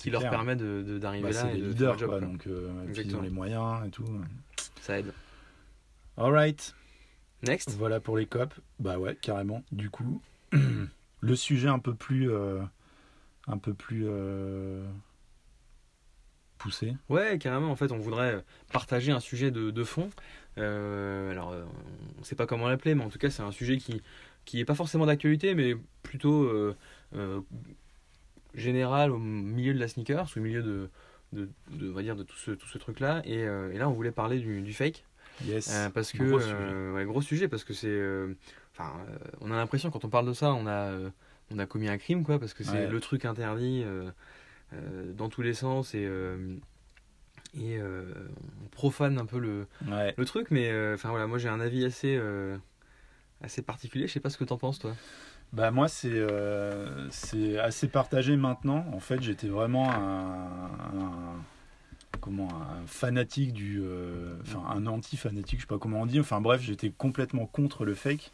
qui 0.00 0.10
leur 0.10 0.20
clair. 0.20 0.30
permet 0.30 0.54
de- 0.56 0.82
de- 0.86 0.98
d'arriver 0.98 1.28
Bah, 1.30 1.34
là 1.34 1.40
c'est 1.42 1.56
de 1.56 1.62
faire 1.62 1.68
leaders, 1.68 1.92
le 1.94 1.98
job. 1.98 2.08
quoi, 2.10 2.18
quoi. 2.20 2.26
donc 2.28 2.46
euh, 2.46 2.70
ils 2.96 3.16
ont 3.16 3.22
les 3.22 3.30
moyens 3.30 3.86
et 3.86 3.90
tout. 3.90 4.04
Ça 4.80 4.98
aide. 5.00 5.12
Alright, 6.16 6.74
Next. 7.42 7.70
voilà 7.76 8.00
pour 8.00 8.16
les 8.16 8.26
copes. 8.26 8.54
Bah 8.78 8.98
ouais, 8.98 9.16
carrément. 9.20 9.62
Du 9.72 9.90
coup, 9.90 10.22
le 11.20 11.36
sujet 11.36 11.68
un 11.68 11.78
peu 11.80 11.94
plus, 11.94 12.30
euh, 12.30 12.62
un 13.48 13.58
peu 13.58 13.74
plus 13.74 14.06
euh, 16.56 16.62
poussé. 16.62 16.94
Ouais, 17.08 17.38
carrément. 17.38 17.70
En 17.70 17.76
fait, 17.76 17.92
on 17.92 17.98
voudrait 17.98 18.44
partager 18.72 19.12
un 19.12 19.20
sujet 19.20 19.50
de, 19.50 19.70
de 19.70 19.84
fond. 19.84 20.10
Euh, 20.58 21.30
alors, 21.30 21.52
euh, 21.52 21.64
on 22.16 22.20
ne 22.20 22.24
sait 22.24 22.34
pas 22.36 22.46
comment 22.46 22.68
l'appeler, 22.68 22.94
mais 22.94 23.04
en 23.04 23.10
tout 23.10 23.18
cas, 23.18 23.30
c'est 23.30 23.42
un 23.42 23.52
sujet 23.52 23.78
qui 23.78 24.02
qui 24.44 24.60
est 24.60 24.64
pas 24.64 24.76
forcément 24.76 25.06
d'actualité, 25.06 25.54
mais 25.56 25.74
plutôt 26.04 26.44
euh, 26.44 26.76
euh, 27.16 27.40
général 28.54 29.10
au 29.10 29.18
milieu 29.18 29.74
de 29.74 29.78
la 29.80 29.88
sneakers, 29.88 30.28
au 30.36 30.40
milieu 30.40 30.62
de, 30.62 30.88
de, 31.32 31.48
de- 31.72 31.90
on 31.90 31.94
va 31.94 32.02
dire, 32.02 32.14
de 32.16 32.22
tout 32.22 32.36
ce, 32.36 32.52
tout 32.52 32.68
ce 32.68 32.78
truc-là. 32.78 33.22
Et, 33.24 33.40
et 33.40 33.78
là, 33.78 33.88
on 33.88 33.92
voulait 33.92 34.12
parler 34.12 34.38
du, 34.38 34.62
du 34.62 34.72
fake. 34.72 35.04
Yes. 35.44 35.90
Parce 35.92 36.12
que 36.12 36.22
Gros 36.22 36.94
ouais, 36.96 37.04
gros 37.04 37.20
sujet 37.20 37.46
parce 37.46 37.62
que 37.62 37.74
c'est 37.74 38.00
enfin 38.72 38.94
on 39.42 39.50
a 39.50 39.56
l'impression 39.56 39.90
quand 39.90 40.02
on 40.06 40.08
parle 40.08 40.26
de 40.26 40.32
ça 40.32 40.54
on 40.54 40.66
a 40.66 40.90
on 41.50 41.58
a 41.58 41.66
commis 41.66 41.88
un 41.90 41.98
crime 41.98 42.24
quoi 42.24 42.38
parce 42.38 42.54
que 42.54 42.64
c'est 42.64 42.70
Ouais. 42.72 42.86
le 42.88 43.00
truc 43.00 43.26
interdit 43.26 43.84
dans 45.14 45.28
tous 45.28 45.42
les 45.42 45.54
sens 45.54 45.94
et 45.94 46.04
euh, 46.04 46.56
et 47.58 47.78
euh, 47.78 48.04
on 48.64 48.68
profane 48.68 49.18
un 49.18 49.26
peu 49.26 49.38
le, 49.38 49.66
Ouais. 49.88 50.14
le 50.16 50.24
truc 50.24 50.50
mais 50.50 50.70
euh, 50.70 50.94
enfin 50.94 51.10
voilà 51.10 51.26
moi 51.26 51.38
j'ai 51.38 51.48
un 51.48 51.60
avis 51.60 51.84
assez 51.84 52.16
euh, 52.16 52.56
assez 53.42 53.62
particulier 53.62 54.06
je 54.08 54.12
sais 54.12 54.20
pas 54.20 54.30
ce 54.30 54.36
que 54.36 54.44
t'en 54.44 54.58
penses 54.58 54.78
toi 54.78 54.94
Bah 55.52 55.70
moi 55.70 55.88
c'est 55.88 56.10
euh, 56.12 57.08
c'est 57.10 57.58
assez 57.58 57.88
partagé 57.88 58.36
maintenant. 58.36 58.84
En 58.92 59.00
fait 59.00 59.22
j'étais 59.22 59.48
vraiment 59.48 59.90
un, 59.90 60.66
un- 61.00 61.40
comment 62.20 62.48
un 62.50 62.84
fanatique 62.86 63.52
du 63.52 63.80
euh, 63.82 64.34
enfin 64.42 64.64
un 64.74 64.86
anti 64.86 65.16
fanatique 65.16 65.60
je 65.60 65.64
sais 65.64 65.68
pas 65.68 65.78
comment 65.78 66.00
on 66.02 66.06
dit. 66.06 66.18
Enfin 66.20 66.40
bref 66.40 66.60
j'étais 66.60 66.90
complètement 66.90 67.46
contre 67.46 67.84
le 67.84 67.94
fake. 67.94 68.32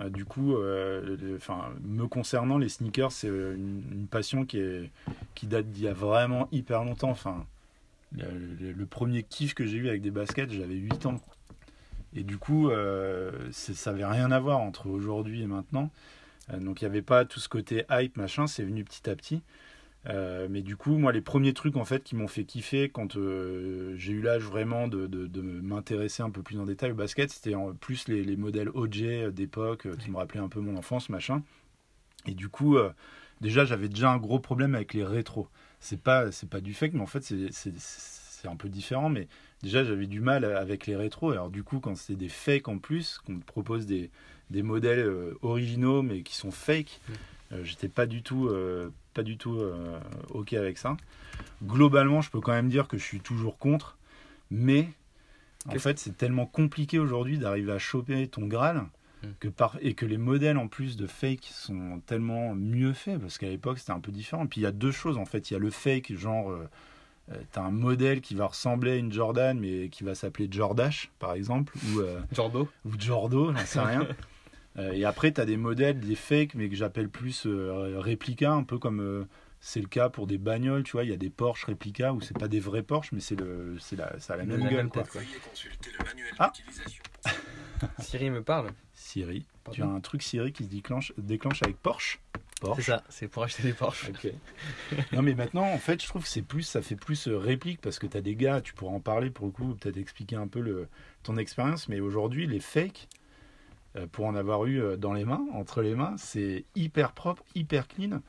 Euh, 0.00 0.08
du 0.10 0.24
coup 0.24 0.56
euh, 0.56 1.36
enfin 1.36 1.72
me 1.84 2.08
concernant 2.08 2.58
les 2.58 2.68
sneakers 2.68 3.12
c'est 3.12 3.28
euh, 3.28 3.54
une, 3.54 4.08
passion 4.08 4.44
qui 4.44 4.58
est 4.58 4.90
qui 5.36 5.46
date 5.46 5.70
d'il 5.70 5.84
y 5.84 5.88
a 5.88 5.92
vraiment 5.92 6.48
hyper 6.52 6.84
longtemps. 6.84 7.10
Enfin 7.10 7.46
le, 8.16 8.84
premier 8.84 9.22
kiff 9.22 9.54
que 9.54 9.66
j'ai 9.66 9.78
eu 9.78 9.88
avec 9.88 10.02
des 10.02 10.10
baskets 10.10 10.52
j'avais 10.52 10.74
8 10.74 11.06
ans. 11.06 11.20
Et 12.16 12.22
du 12.22 12.38
coup, 12.38 12.70
ça 13.50 13.90
avait 13.90 14.04
rien 14.04 14.30
à 14.30 14.38
voir 14.38 14.60
entre 14.60 14.86
aujourd'hui 14.86 15.42
et 15.42 15.46
maintenant. 15.48 15.90
Donc 16.52 16.80
il 16.80 16.84
n'y 16.84 16.90
avait 16.90 17.02
pas 17.02 17.24
tout 17.24 17.40
ce 17.40 17.48
côté 17.48 17.84
hype, 17.90 18.16
machin, 18.16 18.46
c'est 18.46 18.62
venu 18.62 18.84
petit 18.84 19.10
à 19.10 19.16
petit. 19.16 19.42
Euh, 20.06 20.48
mais 20.50 20.60
du 20.62 20.76
coup, 20.76 20.98
moi, 20.98 21.12
les 21.12 21.22
premiers 21.22 21.54
trucs 21.54 21.76
en 21.76 21.84
fait 21.84 22.02
qui 22.04 22.14
m'ont 22.14 22.28
fait 22.28 22.44
kiffer 22.44 22.90
quand 22.90 23.16
euh, 23.16 23.94
j'ai 23.96 24.12
eu 24.12 24.20
l'âge 24.20 24.42
vraiment 24.42 24.86
de, 24.86 25.06
de- 25.06 25.26
de 25.26 25.40
m'intéresser 25.40 26.22
un 26.22 26.30
peu 26.30 26.42
plus 26.42 26.58
en 26.58 26.64
détail 26.64 26.90
au 26.90 26.94
basket, 26.94 27.30
c'était 27.30 27.54
en 27.54 27.72
plus 27.72 28.06
les, 28.08 28.22
les 28.22 28.36
modèles 28.36 28.68
OJ 28.74 29.30
d'époque 29.32 29.86
euh, 29.86 29.96
qui 29.96 30.10
me 30.10 30.16
rappelaient 30.18 30.40
un 30.40 30.48
peu 30.48 30.60
mon 30.60 30.76
enfance, 30.76 31.08
machin. 31.08 31.42
Et 32.26 32.34
du 32.34 32.48
coup, 32.48 32.78
déjà, 33.42 33.64
j'avais 33.66 33.88
déjà 33.88 34.10
un 34.10 34.16
gros 34.16 34.38
problème 34.38 34.74
avec 34.74 34.94
les 34.94 35.04
rétros. 35.04 35.48
C'est 35.80 36.00
pas, 36.00 36.32
c'est 36.32 36.48
pas 36.48 36.60
du 36.60 36.72
fake, 36.72 36.94
mais 36.94 37.02
en 37.02 37.06
fait, 37.06 37.22
c'est- 37.22 37.50
un 38.46 38.56
peu 38.56 38.68
différent. 38.68 39.08
Mais 39.08 39.26
déjà, 39.62 39.84
j'avais 39.84 40.06
du 40.06 40.20
mal 40.20 40.44
avec 40.44 40.86
les 40.86 40.96
rétros. 40.96 41.30
Alors, 41.30 41.48
du 41.50 41.62
coup, 41.62 41.80
quand 41.80 41.94
c'est 41.96 42.14
des 42.14 42.28
fakes 42.28 42.68
en 42.68 42.76
plus, 42.78 43.18
qu'on 43.26 43.38
te 43.38 43.44
propose 43.44 43.86
des, 43.86 44.10
des 44.50 44.62
modèles 44.62 45.10
originaux, 45.40 46.02
mais 46.02 46.22
qui 46.22 46.34
sont 46.34 46.50
fake, 46.50 47.00
j'étais 47.62 47.88
pas 47.88 48.06
du 48.06 48.22
tout, 48.22 48.48
euh, 48.48 48.90
pas 49.12 49.22
du 49.22 49.36
tout 49.36 49.58
euh, 49.58 49.98
OK 50.30 50.52
avec 50.52 50.78
ça. 50.78 50.96
Globalement, 51.62 52.20
je 52.20 52.30
peux 52.30 52.40
quand 52.40 52.52
même 52.52 52.68
dire 52.68 52.88
que 52.88 52.98
je 52.98 53.04
suis 53.04 53.20
toujours 53.20 53.58
contre. 53.58 53.96
Mais, 54.50 54.88
en 55.68 55.78
fait, 55.78 55.98
c'est 55.98 56.16
tellement 56.16 56.46
compliqué 56.46 56.98
aujourd'hui 56.98 57.38
d'arriver 57.38 57.72
à 57.72 57.78
choper 57.78 58.28
ton 58.28 58.46
Graal. 58.46 58.84
Mm. 59.22 59.26
Que 59.40 59.48
par... 59.48 59.78
Et 59.80 59.94
que 59.94 60.06
les 60.06 60.18
modèles 60.18 60.58
en 60.58 60.68
plus 60.68 60.96
de 60.96 61.06
fake 61.06 61.44
sont 61.50 62.00
tellement 62.06 62.54
mieux 62.54 62.92
faits, 62.92 63.20
parce 63.20 63.38
qu'à 63.38 63.48
l'époque 63.48 63.78
c'était 63.78 63.92
un 63.92 64.00
peu 64.00 64.12
différent. 64.12 64.46
Puis 64.46 64.60
il 64.60 64.64
y 64.64 64.66
a 64.66 64.72
deux 64.72 64.92
choses 64.92 65.18
en 65.18 65.24
fait. 65.24 65.50
Il 65.50 65.54
y 65.54 65.56
a 65.56 65.60
le 65.60 65.70
fake, 65.70 66.14
genre 66.14 66.50
euh, 66.50 66.68
euh, 67.32 67.36
t'as 67.52 67.62
un 67.62 67.70
modèle 67.70 68.20
qui 68.20 68.34
va 68.34 68.46
ressembler 68.46 68.92
à 68.92 68.96
une 68.96 69.12
Jordan, 69.12 69.58
mais 69.58 69.88
qui 69.88 70.04
va 70.04 70.14
s'appeler 70.14 70.48
Jordache 70.50 71.10
par 71.18 71.32
exemple, 71.32 71.74
ou, 71.88 72.00
euh, 72.00 72.20
Jordo 72.32 72.68
ou 72.84 72.90
Jordo, 72.98 73.52
j'en 73.52 73.64
sais 73.64 73.80
rien. 73.80 74.06
Euh, 74.76 74.92
et 74.92 75.04
après 75.04 75.30
t'as 75.32 75.44
des 75.44 75.56
modèles, 75.56 76.00
des 76.00 76.14
fakes, 76.16 76.54
mais 76.54 76.68
que 76.68 76.74
j'appelle 76.76 77.08
plus 77.08 77.44
euh, 77.46 78.00
réplica, 78.00 78.52
un 78.52 78.64
peu 78.64 78.78
comme 78.78 79.00
euh, 79.00 79.24
c'est 79.60 79.80
le 79.80 79.86
cas 79.86 80.08
pour 80.08 80.26
des 80.26 80.36
bagnoles, 80.38 80.82
tu 80.82 80.92
vois. 80.92 81.04
Il 81.04 81.10
y 81.10 81.14
a 81.14 81.16
des 81.16 81.30
Porsche 81.30 81.64
réplica 81.66 82.12
où 82.12 82.20
c'est 82.20 82.36
pas 82.36 82.48
des 82.48 82.60
vrais 82.60 82.82
Porsche, 82.82 83.12
mais 83.12 83.20
c'est 83.20 83.36
le, 83.38 83.76
c'est 83.78 83.96
la, 83.96 84.18
ça 84.18 84.34
a 84.34 84.36
la 84.38 84.44
La 84.44 84.48
même 84.56 84.64
même 84.64 84.72
gueule 84.72 84.88
quoi. 84.88 85.02
tête, 85.04 85.12
quoi. 85.12 85.20
Le 85.20 86.04
manuel 86.04 86.32
Ah. 86.38 86.52
d'utilisation. 86.54 87.02
Siri 88.00 88.30
me 88.30 88.42
parle 88.42 88.68
Siri, 88.92 89.46
Pardon 89.64 89.74
tu 89.76 89.82
as 89.82 89.86
un 89.86 90.00
truc 90.00 90.22
Siri 90.22 90.52
qui 90.52 90.64
se 90.64 90.68
déclenche, 90.68 91.12
déclenche 91.18 91.62
avec 91.62 91.76
Porsche? 91.76 92.20
Porsche. 92.60 92.76
c'est 92.82 92.90
ça 92.92 93.02
c'est 93.08 93.28
pour 93.28 93.42
acheter 93.42 93.62
des 93.64 93.72
Porsche 93.72 94.08
Ok. 94.10 94.32
non 95.12 95.22
mais 95.22 95.34
maintenant 95.34 95.64
en 95.66 95.78
fait 95.78 96.00
je 96.02 96.06
trouve 96.08 96.22
que 96.22 96.28
c'est 96.28 96.42
plus 96.42 96.62
ça 96.62 96.80
fait 96.82 96.94
plus 96.96 97.26
réplique 97.28 97.80
parce 97.80 97.98
que 97.98 98.06
tu 98.06 98.16
as 98.16 98.20
des 98.22 98.36
gars, 98.36 98.60
tu 98.60 98.72
pourras 98.74 98.92
en 98.94 99.00
parler 99.00 99.30
pour 99.30 99.46
le 99.46 99.52
coup, 99.52 99.74
peut-être 99.74 99.96
expliquer 99.98 100.36
un 100.36 100.46
peu 100.46 100.60
le, 100.60 100.88
ton 101.24 101.36
expérience, 101.36 101.88
mais 101.88 102.00
aujourd'hui 102.00 102.46
les 102.46 102.60
fakes, 102.60 103.08
pour 104.12 104.26
en 104.26 104.34
avoir 104.34 104.64
eu 104.66 104.80
euh, 104.80 104.96
dans 104.96 105.12
les 105.12 105.24
mains, 105.24 105.44
entre 105.52 105.82
les 105.82 105.94
mains, 105.94 106.14
c'est 106.16 106.64
hyper 106.74 107.12
propre, 107.12 107.44
hyper 107.54 107.88
clean 107.88 108.20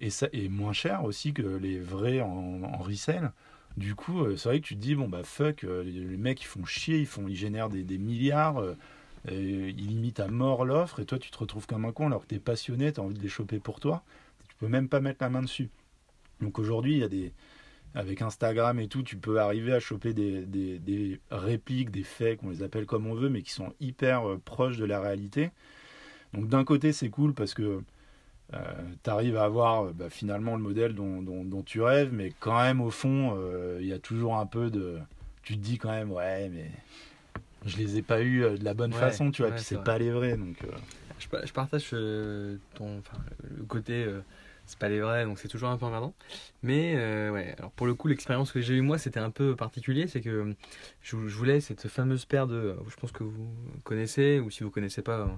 et 0.00 0.10
ça 0.10 0.26
est 0.32 0.48
moins 0.48 0.72
cher 0.72 1.04
aussi 1.04 1.32
que 1.32 1.42
les 1.42 1.78
vrais 1.78 2.20
en, 2.20 2.62
en 2.64 2.78
resell. 2.78 3.30
Du 3.76 3.94
coup, 3.94 4.24
euh, 4.24 4.36
c'est 4.36 4.48
vrai 4.48 4.60
que 4.60 4.66
tu 4.66 4.74
te 4.76 4.80
dis 4.80 4.94
bon 4.94 5.08
bah 5.08 5.22
fuck, 5.24 5.64
euh, 5.64 5.82
les, 5.84 6.16
mecs 6.16 6.42
ils 6.42 6.46
font 6.46 6.64
chier, 6.64 6.98
ils 6.98 7.06
font, 7.06 7.26
ils 7.28 7.36
génèrent 7.36 7.70
des, 7.70 7.84
des 7.84 7.98
milliards. 7.98 8.58
euh, 8.58 8.74
ils 9.30 9.86
limitent 9.86 10.20
à 10.20 10.28
mort 10.28 10.64
l'offre 10.64 10.98
et 11.00 11.04
toi 11.04 11.18
tu 11.18 11.30
te 11.30 11.38
retrouves 11.38 11.66
comme 11.66 11.84
un 11.84 11.92
con 11.92 12.06
alors 12.08 12.22
que 12.22 12.26
tu 12.28 12.34
es 12.34 12.40
passionné, 12.40 12.92
tu 12.92 13.00
as 13.00 13.04
envie 13.04 13.14
de 13.14 13.22
les 13.22 13.28
choper 13.28 13.60
pour 13.60 13.78
toi 13.78 14.02
tu 14.48 14.56
peux 14.58 14.68
même 14.68 14.88
pas 14.88 15.00
mettre 15.00 15.22
la 15.22 15.30
main 15.30 15.42
dessus. 15.42 15.70
Donc 16.40 16.58
aujourd'hui, 16.58 16.92
il 16.94 16.98
y 16.98 17.04
a 17.04 17.08
des 17.08 17.32
avec 17.94 18.22
Instagram 18.22 18.78
et 18.80 18.88
tout, 18.88 19.02
tu 19.02 19.16
peux 19.16 19.38
arriver 19.40 19.72
à 19.72 19.80
choper 19.80 20.14
des, 20.14 20.42
des, 20.46 20.78
des 20.78 21.20
répliques, 21.30 21.90
des 21.90 22.04
fakes, 22.04 22.42
on 22.42 22.50
les 22.50 22.62
appelle 22.62 22.86
comme 22.86 23.06
on 23.06 23.14
veut, 23.14 23.28
mais 23.28 23.42
qui 23.42 23.52
sont 23.52 23.72
hyper 23.80 24.28
euh, 24.28 24.40
proches 24.44 24.78
de 24.78 24.84
la 24.84 25.00
réalité. 25.00 25.50
Donc 26.32 26.48
d'un 26.48 26.64
côté, 26.64 26.92
c'est 26.92 27.10
cool 27.10 27.34
parce 27.34 27.54
que 27.54 27.82
tu 29.02 29.10
arrives 29.10 29.36
à 29.36 29.44
avoir 29.44 29.84
euh, 29.86 29.92
bah, 29.94 30.10
finalement 30.10 30.56
le 30.56 30.62
modèle 30.62 30.94
dont, 30.94 31.22
dont- 31.22 31.44
dont 31.44 31.62
tu 31.62 31.80
rêves, 31.80 32.12
mais 32.12 32.32
quand 32.40 32.60
même 32.60 32.80
au 32.82 32.90
fond, 32.90 33.34
euh, 33.36 33.78
il 33.80 33.86
y 33.86 33.92
a 33.92 33.98
toujours 33.98 34.36
un 34.36 34.46
peu 34.46 34.70
de... 34.70 34.98
Tu 35.42 35.54
te 35.54 35.60
dis 35.62 35.78
quand 35.78 35.90
même, 35.90 36.12
ouais, 36.12 36.48
mais 36.50 36.70
je 37.64 37.76
les 37.78 37.96
ai 37.96 38.02
pas 38.02 38.20
eu 38.22 38.44
euh, 38.44 38.56
de 38.58 38.64
la 38.64 38.74
bonne 38.74 38.92
Ouais, 38.92 38.98
façon, 39.00 39.30
tu 39.30 39.42
vois, 39.42 39.50
ouais, 39.50 39.56
puis 39.56 39.64
c'est 39.64 39.82
pas 39.82 39.98
les 39.98 40.10
vrais. 40.10 40.36
Donc, 40.36 40.56
euh, 40.64 40.68
Je, 41.18 41.28
pa- 41.28 41.44
je 41.46 41.52
partage 41.52 41.88
euh, 41.94 42.56
ton, 42.74 42.98
enfin, 42.98 43.18
le 43.56 43.64
côté 43.64 44.04
euh, 44.04 44.20
c'est 44.66 44.78
pas 44.78 44.88
les 44.88 45.00
vrais, 45.00 45.24
donc 45.24 45.38
c'est 45.38 45.48
toujours 45.48 45.68
un 45.68 45.76
peu 45.76 45.84
emmerdant. 45.86 46.14
Mais 46.62 46.94
euh, 46.96 47.30
ouais, 47.30 47.54
alors 47.58 47.70
pour 47.72 47.86
le 47.86 47.94
coup, 47.94 48.08
l'expérience 48.08 48.52
que 48.52 48.60
j'ai 48.60 48.74
eue 48.74 48.80
moi, 48.80 48.98
c'était 48.98 49.20
un 49.20 49.30
peu 49.30 49.56
particulier, 49.56 50.06
c'est 50.06 50.20
que 50.20 50.54
je, 51.02 51.16
je 51.28 51.36
voulais 51.36 51.60
cette 51.60 51.88
fameuse 51.88 52.24
paire 52.24 52.46
de, 52.46 52.76
je 52.88 52.96
pense 52.96 53.12
que 53.12 53.24
vous 53.24 53.50
connaissez, 53.84 54.40
ou 54.40 54.50
si 54.50 54.62
vous 54.64 54.70
connaissez 54.70 55.02
pas, 55.02 55.28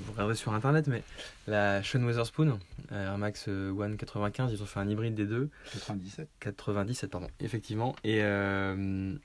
vous 0.00 0.12
regardez 0.12 0.34
sur 0.34 0.52
internet, 0.52 0.86
mais 0.86 1.02
la 1.46 1.82
Sean 1.82 2.02
Weatherspoon, 2.02 2.58
euh, 2.92 3.06
Air 3.06 3.18
Max 3.18 3.48
One 3.48 3.96
95, 3.96 4.52
ils 4.52 4.62
ont 4.62 4.66
fait 4.66 4.80
un 4.80 4.88
hybride 4.88 5.14
des 5.14 5.26
deux. 5.26 5.50
97 5.72 6.28
97, 6.40 7.10
pardon, 7.10 7.28
effectivement. 7.40 7.96
Et, 8.04 8.22
euh, 8.22 9.16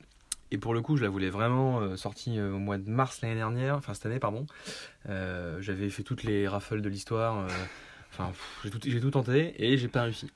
et 0.53 0.59
pour 0.59 0.75
le 0.75 0.81
coup, 0.81 0.97
je 0.97 1.03
la 1.03 1.09
voulais 1.09 1.31
vraiment 1.31 1.81
euh, 1.81 1.95
sortie 1.95 2.37
euh, 2.37 2.53
au 2.53 2.59
mois 2.59 2.77
de 2.77 2.87
mars 2.87 3.21
l'année 3.21 3.33
dernière, 3.33 3.75
enfin 3.75 3.95
cette 3.95 4.05
année, 4.05 4.19
pardon. 4.19 4.45
Euh, 5.09 5.59
J'avais 5.61 5.89
fait 5.89 6.03
toutes 6.03 6.21
les 6.21 6.47
raffles 6.47 6.81
de 6.81 6.89
l'histoire. 6.89 7.47
Enfin, 8.15 8.31
j'ai 8.85 8.99
tout, 8.99 9.09
tenté 9.11 9.55
et 9.57 9.77
j'ai 9.77 9.87
pas 9.87 10.03
réussi. 10.03 10.29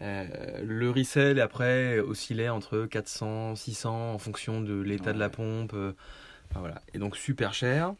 Euh, 0.00 0.62
le 0.64 0.90
resell 0.90 1.40
après 1.40 1.98
oscillait 1.98 2.48
entre 2.48 2.86
400, 2.86 3.54
600 3.54 4.14
en 4.14 4.18
fonction 4.18 4.62
de 4.62 4.80
l'état 4.80 5.12
de 5.12 5.18
la 5.18 5.28
pompe. 5.28 5.72
euh, 5.74 5.92
enfin, 6.50 6.60
voilà. 6.60 6.80
Et 6.94 6.98
donc 6.98 7.16
super 7.16 7.52
cher. 7.52 7.92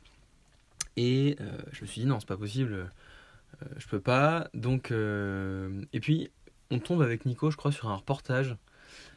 Et 0.96 1.36
euh, 1.40 1.50
je 1.72 1.82
me 1.82 1.86
suis 1.86 2.00
dit 2.00 2.06
non, 2.06 2.18
c'est 2.20 2.28
pas 2.28 2.36
possible. 2.38 2.90
je 3.76 3.86
peux 3.86 4.00
pas. 4.00 4.48
Donc 4.54 4.90
et 4.92 6.00
puis 6.00 6.30
on 6.70 6.78
tombe 6.78 7.02
avec 7.02 7.24
Nico, 7.26 7.50
je 7.50 7.56
crois, 7.56 7.72
sur 7.72 7.88
un 7.88 7.96
reportage 7.96 8.56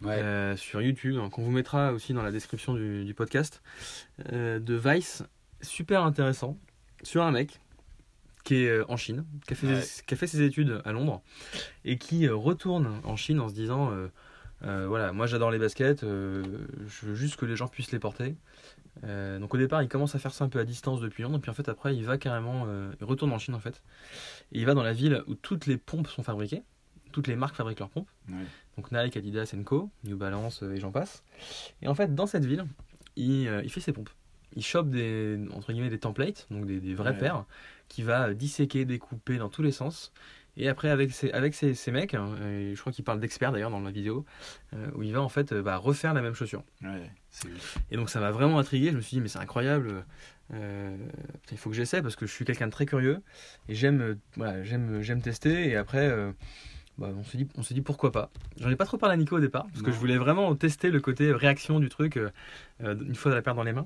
Ouais. 0.01 0.21
euh, 0.21 0.57
sur 0.57 0.81
YouTube, 0.81 1.17
hein, 1.21 1.29
qu'on 1.29 1.43
vous 1.43 1.51
mettra 1.51 1.93
aussi 1.93 2.13
dans 2.13 2.23
la 2.23 2.31
description 2.31 2.73
du, 2.73 3.05
du 3.05 3.13
podcast, 3.13 3.61
euh, 4.33 4.59
de 4.59 4.73
Vice, 4.75 5.23
super 5.61 6.03
intéressant, 6.03 6.57
sur 7.03 7.23
un 7.23 7.31
mec 7.31 7.61
qui 8.43 8.63
est 8.65 8.69
euh, 8.69 8.85
en 8.89 8.97
Chine, 8.97 9.25
qui 9.47 9.53
a, 9.53 9.55
fait 9.55 9.67
Ouais. 9.67 9.81
ses, 9.81 10.03
qui 10.03 10.13
a 10.13 10.17
fait 10.17 10.27
ses 10.27 10.41
études 10.41 10.81
à 10.85 10.91
Londres, 10.91 11.21
et 11.85 11.97
qui 11.97 12.27
euh, 12.27 12.35
retourne 12.35 12.99
en 13.03 13.15
Chine 13.15 13.39
en 13.39 13.49
se 13.49 13.53
disant, 13.53 13.91
euh, 14.63 14.87
voilà, 14.87 15.11
moi 15.13 15.27
j'adore 15.27 15.51
les 15.51 15.59
baskets, 15.59 16.03
euh, 16.03 16.43
je 16.87 17.05
veux 17.07 17.15
juste 17.15 17.35
que 17.35 17.45
les 17.45 17.55
gens 17.55 17.67
puissent 17.67 17.91
les 17.91 17.99
porter. 17.99 18.35
Euh, 19.05 19.39
donc 19.39 19.53
au 19.53 19.57
départ, 19.57 19.81
il 19.81 19.87
commence 19.89 20.15
à 20.15 20.19
faire 20.19 20.33
ça 20.33 20.43
un 20.45 20.49
peu 20.49 20.59
à 20.59 20.65
distance 20.65 20.99
depuis 21.01 21.23
Londres, 21.23 21.39
puis 21.39 21.49
en 21.49 21.53
fait 21.53 21.69
après, 21.69 21.95
il 21.95 22.05
va 22.05 22.17
carrément, 22.17 22.67
il 22.99 23.05
retourne 23.05 23.31
en 23.31 23.39
Chine 23.39 23.55
en 23.55 23.59
fait, 23.59 23.81
et 24.51 24.59
il 24.59 24.65
va 24.65 24.73
dans 24.73 24.83
la 24.83 24.93
ville 24.93 25.23
où 25.27 25.35
toutes 25.35 25.65
les 25.65 25.77
pompes 25.77 26.07
sont 26.07 26.23
fabriquées, 26.23 26.63
toutes 27.11 27.27
les 27.27 27.35
marques 27.35 27.55
fabriquent 27.55 27.79
leurs 27.79 27.89
pompes. 27.89 28.09
Ouais. 28.29 28.35
Donc 28.77 28.91
Nike, 28.91 29.17
Adidas 29.17 29.53
Co, 29.65 29.89
New 30.03 30.17
Balance 30.17 30.61
et 30.63 30.79
j'en 30.79 30.91
passe. 30.91 31.23
Et 31.81 31.87
en 31.87 31.93
fait, 31.95 32.13
dans 32.15 32.25
cette 32.25 32.45
ville, 32.45 32.65
il, 33.15 33.51
il 33.63 33.69
fait 33.69 33.81
ses 33.81 33.91
pompes. 33.91 34.09
Il 34.55 34.63
chope 34.63 34.89
des, 34.89 35.39
entre 35.53 35.71
guillemets, 35.73 35.89
des 35.89 35.99
templates, 35.99 36.47
donc 36.51 36.65
des, 36.65 36.79
des 36.79 36.93
vrais 36.93 37.11
Ouais. 37.11 37.17
paires, 37.17 37.45
qu'il 37.91 38.05
va 38.05 38.33
disséquer, 38.33 38.85
découper 38.85 39.37
dans 39.37 39.49
tous 39.49 39.61
les 39.61 39.71
sens. 39.71 40.11
Et 40.57 40.67
après, 40.67 40.89
avec 40.89 41.11
ces, 41.11 41.31
avec 41.31 41.53
ces, 41.53 41.73
ces 41.73 41.91
mecs, 41.91 42.13
hein, 42.13 42.35
je 42.41 42.79
crois 42.79 42.91
qu'il 42.91 43.05
parle 43.05 43.19
d'experts 43.19 43.51
d'ailleurs 43.51 43.69
dans 43.69 43.79
la 43.79 43.91
vidéo, 43.91 44.25
euh, 44.73 44.89
où 44.95 45.03
il 45.03 45.13
va 45.13 45.21
en 45.21 45.29
fait 45.29 45.53
euh, 45.53 45.61
bah, 45.61 45.77
refaire 45.77 46.13
la 46.13 46.21
même 46.21 46.33
chaussure. 46.33 46.63
Ouais, 46.81 47.09
Et 47.89 47.95
donc 47.95 48.09
ça 48.09 48.19
m'a 48.19 48.31
vraiment 48.31 48.59
intrigué. 48.59 48.91
Je 48.91 48.97
me 48.97 49.01
suis 49.01 49.15
dit, 49.15 49.21
mais 49.21 49.29
c'est 49.29 49.39
incroyable. 49.39 50.03
euh, 50.53 50.97
il 51.51 51.57
faut 51.57 51.69
que 51.69 51.75
j'essaie 51.75 52.01
parce 52.01 52.17
que 52.17 52.25
je 52.25 52.31
suis 52.33 52.43
quelqu'un 52.43 52.67
de 52.67 52.71
très 52.71 52.85
curieux 52.85 53.21
et 53.69 53.75
j'aime 53.75 54.17
voilà, 54.35 54.61
j'aime, 54.63 55.21
tester. 55.21 55.69
Et 55.69 55.77
après, 55.77 56.11
bah, 56.97 57.07
on 57.17 57.23
s'est 57.23 57.37
dit, 57.37 57.47
on 57.57 57.63
s'est 57.63 57.73
dit 57.73 57.81
pourquoi 57.81 58.11
pas. 58.11 58.29
J'en 58.59 58.69
ai 58.69 58.75
pas 58.75 58.85
trop 58.85 58.97
parlé 58.97 59.13
à 59.13 59.17
Nico 59.17 59.37
au 59.37 59.39
départ 59.39 59.65
parce 59.71 59.81
que 59.81 59.91
je 59.91 59.97
voulais 59.97 60.17
vraiment 60.17 60.53
tester 60.55 60.91
le 60.91 60.99
côté 60.99 61.31
réaction 61.33 61.79
du 61.79 61.89
truc 61.89 62.17
euh, 62.17 62.29
euh, 62.83 62.95
une 63.07 63.15
fois 63.15 63.33
la 63.33 63.41
paire 63.41 63.55
dans 63.55 63.63
les 63.63 63.73
mains. 63.73 63.85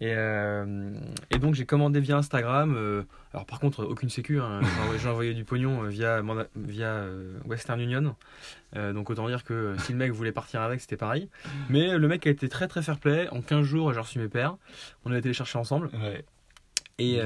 Et, 0.00 0.12
euh, 0.14 0.94
et 1.30 1.38
donc 1.38 1.54
j'ai 1.54 1.66
commandé 1.66 2.00
via 2.00 2.16
Instagram. 2.16 2.74
euh, 2.76 3.02
alors 3.32 3.44
par 3.46 3.60
contre, 3.60 3.84
aucune 3.84 4.08
sécu. 4.08 4.40
hein. 4.40 4.60
J'ai 5.02 5.08
envoyé- 5.08 5.34
du 5.34 5.44
pognon 5.44 5.82
via, 5.84 6.22
Western 7.44 7.80
Union. 7.80 8.14
Donc 8.74 9.10
autant 9.10 9.28
dire 9.28 9.44
que 9.44 9.74
si 9.78 9.92
le 9.92 9.98
mec 9.98 10.12
voulait 10.12 10.32
partir 10.32 10.62
avec, 10.62 10.80
c'était 10.80 10.96
pareil. 10.96 11.28
Mais 11.68 11.96
le 11.98 12.08
mec 12.08 12.26
a 12.26 12.30
été 12.30 12.48
très 12.48 12.66
très 12.68 12.82
fair 12.82 12.98
play. 12.98 13.28
En 13.30 13.40
15 13.42 13.62
jours, 13.64 13.92
j'ai 13.92 14.00
reçu 14.00 14.18
mes 14.18 14.28
paires. 14.28 14.56
On 15.04 15.12
a 15.12 15.18
été 15.18 15.28
les 15.28 15.34
chercher 15.34 15.58
ensemble. 15.58 15.90
Ouais. 15.94 16.24
Et. 16.98 17.20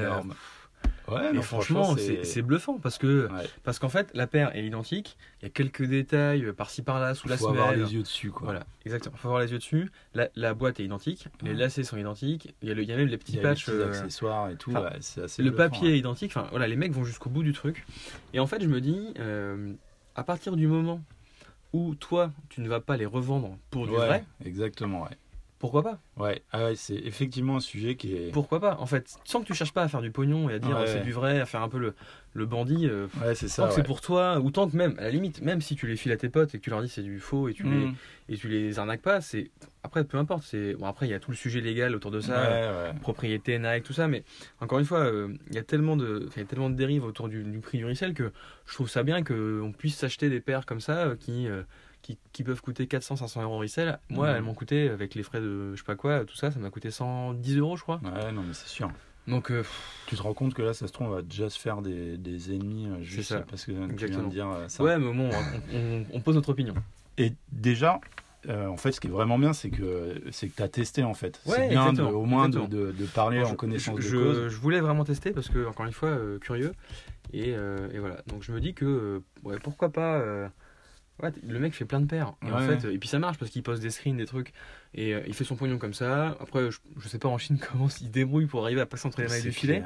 Ouais, 1.07 1.33
non, 1.33 1.41
franchement, 1.41 1.95
c'est 1.97 2.23
c'est 2.23 2.43
bluffant 2.43 2.77
parce 2.77 2.99
que 2.99 3.27
Ouais. 3.31 3.43
parce 3.63 3.79
qu'en 3.79 3.89
fait, 3.89 4.11
la 4.13 4.27
paire 4.27 4.55
est 4.55 4.63
identique. 4.63 5.17
Il 5.41 5.45
y 5.45 5.47
a 5.47 5.49
quelques 5.49 5.83
détails 5.83 6.45
euh, 6.45 6.53
par-ci 6.53 6.83
par-là 6.83 7.15
sous 7.15 7.27
la 7.27 7.35
Faut 7.37 7.47
semelle. 7.47 7.61
avoir 7.61 7.75
les 7.75 7.95
yeux 7.95 8.01
dessus, 8.03 8.29
quoi. 8.29 8.45
Voilà, 8.45 8.65
exactement. 8.85 9.17
Faut 9.17 9.27
avoir 9.29 9.41
les 9.41 9.51
yeux 9.51 9.57
dessus. 9.57 9.89
La, 10.13 10.29
la 10.35 10.53
boîte 10.53 10.79
est 10.79 10.83
identique. 10.85 11.27
Les 11.41 11.55
lacets 11.55 11.83
sont 11.83 11.97
identiques. 11.97 12.53
Il 12.61 12.67
y 12.67 12.71
a, 12.71 12.75
le, 12.75 12.83
il 12.83 12.89
y 12.89 12.91
a 12.91 12.95
même 12.95 13.07
les 13.07 13.17
petits 13.17 13.37
les 13.37 13.41
patchs. 13.41 13.65
petits 13.65 13.71
euh, 13.77 13.87
accessoires 13.89 14.51
et 14.51 14.55
tout. 14.55 14.71
ouais, 14.71 14.81
assez 15.23 15.41
le 15.41 15.49
bluffant, 15.49 15.69
papier 15.69 15.93
est 15.95 15.97
identique. 15.97 16.31
Enfin, 16.35 16.47
voilà, 16.51 16.67
les 16.67 16.75
mecs 16.75 16.91
vont 16.91 17.03
jusqu'au 17.03 17.31
bout 17.31 17.41
du 17.41 17.53
truc. 17.53 17.87
Et 18.33 18.39
en 18.39 18.45
fait, 18.45 18.61
je 18.61 18.67
me 18.67 18.79
dis, 18.79 19.13
euh, 19.17 19.73
à 20.15 20.23
partir 20.23 20.55
du 20.55 20.67
moment 20.67 21.01
où 21.73 21.95
toi, 21.95 22.31
tu 22.49 22.61
ne 22.61 22.69
vas 22.69 22.81
pas 22.81 22.97
les 22.97 23.07
revendre 23.07 23.57
pour 23.71 23.87
du 23.87 23.93
Ouais, 23.93 24.05
vrai, 24.05 24.25
exactement, 24.45 25.01
ouais. 25.03 25.17
Pourquoi 25.59 25.83
pas? 25.83 25.99
Ouais, 26.17 26.41
ah 26.51 26.65
ouais, 26.65 26.75
c'est 26.75 26.95
effectivement 26.95 27.57
un 27.57 27.59
sujet 27.59 27.95
qui 27.95 28.15
est. 28.15 28.31
Pourquoi 28.31 28.59
pas? 28.59 28.77
En 28.79 28.85
fait, 28.85 29.13
sans 29.25 29.41
que 29.41 29.45
tu 29.45 29.53
cherches 29.53 29.73
pas 29.73 29.83
à 29.83 29.87
faire 29.89 30.01
du 30.01 30.09
pognon 30.11 30.49
et 30.49 30.53
à 30.55 30.59
dire 30.59 30.77
Ouais. 30.77 30.87
c'est 30.87 31.01
du 31.01 31.11
vrai, 31.11 31.39
à 31.39 31.45
faire 31.45 31.61
un 31.61 31.69
peu 31.69 31.77
le, 31.79 31.93
le 32.33 32.45
bandit. 32.45 32.87
euh, 32.87 33.07
Ouais, 33.21 33.35
c'est 33.35 33.47
tant 33.47 33.51
ça. 33.63 33.67
que 33.67 33.73
c'est 33.73 33.83
pour 33.83 33.99
toi, 34.01 34.39
ou 34.39 34.51
tant 34.51 34.69
que 34.69 34.75
même, 34.77 34.95
à 34.99 35.03
la 35.03 35.09
limite, 35.11 35.41
même 35.41 35.61
si 35.61 35.75
tu 35.75 35.85
les 35.85 35.95
files 35.97 36.11
à 36.13 36.17
tes 36.17 36.29
potes 36.29 36.55
et 36.55 36.59
que 36.59 36.63
tu 36.63 36.69
leur 36.69 36.81
dis 36.81 36.89
c'est 36.89 37.03
du 37.03 37.19
faux 37.19 37.49
et 37.49 37.53
tu, 37.53 37.63
les, 37.63 37.87
Mm. 37.87 37.95
et 38.29 38.37
tu 38.37 38.47
les 38.47 38.79
arnaques 38.79 39.01
pas, 39.01 39.21
c'est. 39.21 39.51
Après, 39.83 40.03
peu 40.03 40.17
importe. 40.17 40.43
c'est 40.45 40.73
Bon, 40.75 40.85
après, 40.87 41.07
il 41.07 41.11
y 41.11 41.13
a 41.13 41.19
tout 41.19 41.31
le 41.31 41.37
sujet 41.37 41.61
légal 41.61 41.93
autour 41.95 42.11
de 42.11 42.19
ça. 42.21 42.93
Propriété 43.01 43.59
Nike, 43.59 43.83
tout 43.83 43.93
ça, 43.93 44.07
mais 44.07 44.23
encore 44.61 44.79
une 44.79 44.85
fois, 44.85 44.99
euh, 44.99 45.33
il 45.49 45.55
y 45.55 45.57
a 45.59 45.63
tellement 45.63 45.95
de, 45.97 46.29
y 46.35 46.39
a 46.39 46.45
tellement 46.45 46.69
de 46.69 46.75
dérives 46.75 47.03
autour 47.03 47.27
du, 47.29 47.43
du 47.43 47.59
prix 47.59 47.77
du 47.77 47.85
resell 47.85 48.13
que 48.13 48.31
je 48.65 48.73
trouve 48.73 48.89
ça 48.89 49.03
bien 49.03 49.23
qu'on 49.23 49.73
puisse 49.77 49.95
s'acheter 49.97 50.29
des 50.29 50.39
paires 50.39 50.65
comme 50.65 50.79
ça 50.81 50.99
euh, 51.07 51.15
qui, 51.15 51.47
qui, 52.01 52.17
qui 52.31 52.43
peuvent 52.43 52.61
coûter 52.61 52.85
400-500 52.85 53.41
euros 53.43 53.55
en 53.55 53.59
resell. 53.59 53.99
Moi, 54.09 54.29
Mhm. 54.29 54.35
elles 54.35 54.41
m'ont 54.43 54.53
coûté, 54.53 54.89
avec 54.89 55.15
les 55.15 55.23
frais 55.23 55.41
de 55.41 55.71
je 55.73 55.77
sais 55.79 55.85
pas 55.85 55.95
quoi, 55.95 56.25
tout 56.25 56.35
ça, 56.35 56.51
ça 56.51 56.59
m'a 56.59 56.69
coûté 56.69 56.91
110 56.91 57.57
euros, 57.57 57.75
je 57.75 57.83
crois. 57.83 57.99
Ouais, 58.03 58.31
non, 58.31 58.43
mais 58.43 58.53
c'est 58.53 58.67
sûr. 58.69 58.89
Donc, 59.27 59.51
euh, 59.51 59.63
Tu 60.07 60.15
te 60.15 60.21
rends 60.23 60.33
compte 60.33 60.53
que 60.55 60.61
là, 60.63 60.73
ça 60.73 60.87
se 60.87 60.91
trouve, 60.93 61.07
on 61.07 61.11
va 61.11 61.21
déjà 61.21 61.49
se 61.49 61.59
faire 61.59 61.81
des, 61.83 62.17
des 62.17 62.55
ennemis 62.55 62.87
euh, 62.87 63.01
juste 63.01 63.29
ça. 63.29 63.41
parce 63.41 63.63
que 63.65 63.71
tu 63.71 63.77
viens 63.77 63.89
Exactement. 63.89 64.27
de 64.27 64.33
dire 64.33 64.49
euh, 64.49 64.67
ça. 64.69 64.83
ouais, 64.83 64.97
mais 64.97 65.13
bon, 65.13 65.29
on, 65.29 65.77
on- 65.77 66.05
on 66.13 66.21
pose 66.21 66.33
notre 66.35 66.49
opinion. 66.49 66.73
Et 67.17 67.33
déjà, 67.51 67.99
euh, 68.47 68.65
en 68.67 68.77
fait, 68.77 68.91
ce 68.93 68.99
qui 68.99 69.07
est 69.07 69.11
vraiment 69.11 69.37
bien, 69.37 69.53
c'est 69.53 69.69
que 69.69 70.19
c'est 70.31 70.47
que 70.47 70.55
tu 70.55 70.63
as 70.63 70.69
testé 70.69 71.03
en 71.03 71.13
fait. 71.13 71.39
Ouais, 71.45 71.57
c'est 71.57 71.67
bien 71.67 71.83
de- 71.87 71.89
exactement, 72.01 72.09
au 72.11 72.25
moins 72.25 72.49
de, 72.49 72.57
exactement. 72.59 72.85
de- 72.87 72.91
de 72.93 73.05
parler 73.05 73.43
en 73.43 73.49
je- 73.51 73.55
connaissance 73.55 73.99
je, 73.99 74.15
de 74.17 74.23
cause. 74.23 74.47
je 74.47 74.57
voulais 74.57 74.79
vraiment 74.79 75.03
tester 75.03 75.31
parce 75.31 75.49
que, 75.49 75.67
encore 75.67 75.85
une 75.85 75.91
fois, 75.91 76.09
euh, 76.09 76.39
curieux. 76.39 76.71
Et, 77.33 77.53
euh, 77.55 77.89
et 77.93 77.99
voilà. 77.99 78.23
Donc 78.25 78.41
je 78.41 78.51
me 78.51 78.59
dis 78.59 78.73
que, 78.73 79.21
ouais, 79.43 79.57
pourquoi 79.61 79.89
pas. 79.89 80.17
Ouais, 81.21 81.31
le 81.47 81.59
mec 81.59 81.73
fait 81.73 81.85
plein 81.85 81.99
de 82.01 82.05
paires. 82.05 82.33
Et, 82.47 82.51
en 82.51 82.59
fait, 82.59 82.85
euh, 82.85 82.93
et 82.93 82.97
puis 82.97 83.09
ça 83.09 83.19
marche 83.19 83.37
parce 83.37 83.51
qu'il 83.51 83.63
poste 83.63 83.81
des 83.81 83.89
screens, 83.89 84.17
des 84.17 84.25
trucs. 84.25 84.53
Et 84.93 85.13
euh, 85.13 85.21
il 85.27 85.33
fait 85.33 85.43
son 85.43 85.55
pognon 85.55 85.77
comme 85.77 85.93
ça. 85.93 86.37
Après, 86.39 86.71
je, 86.71 86.79
je 86.97 87.07
sais 87.07 87.19
pas 87.19 87.29
en 87.29 87.37
Chine 87.37 87.59
comment 87.71 87.87
il 88.01 88.09
débrouille 88.11 88.47
pour 88.47 88.63
arriver 88.63 88.81
à 88.81 88.85
passer 88.85 89.07
entre 89.07 89.21
les 89.21 89.27
mailles 89.27 89.41
du 89.41 89.51
filet. 89.51 89.83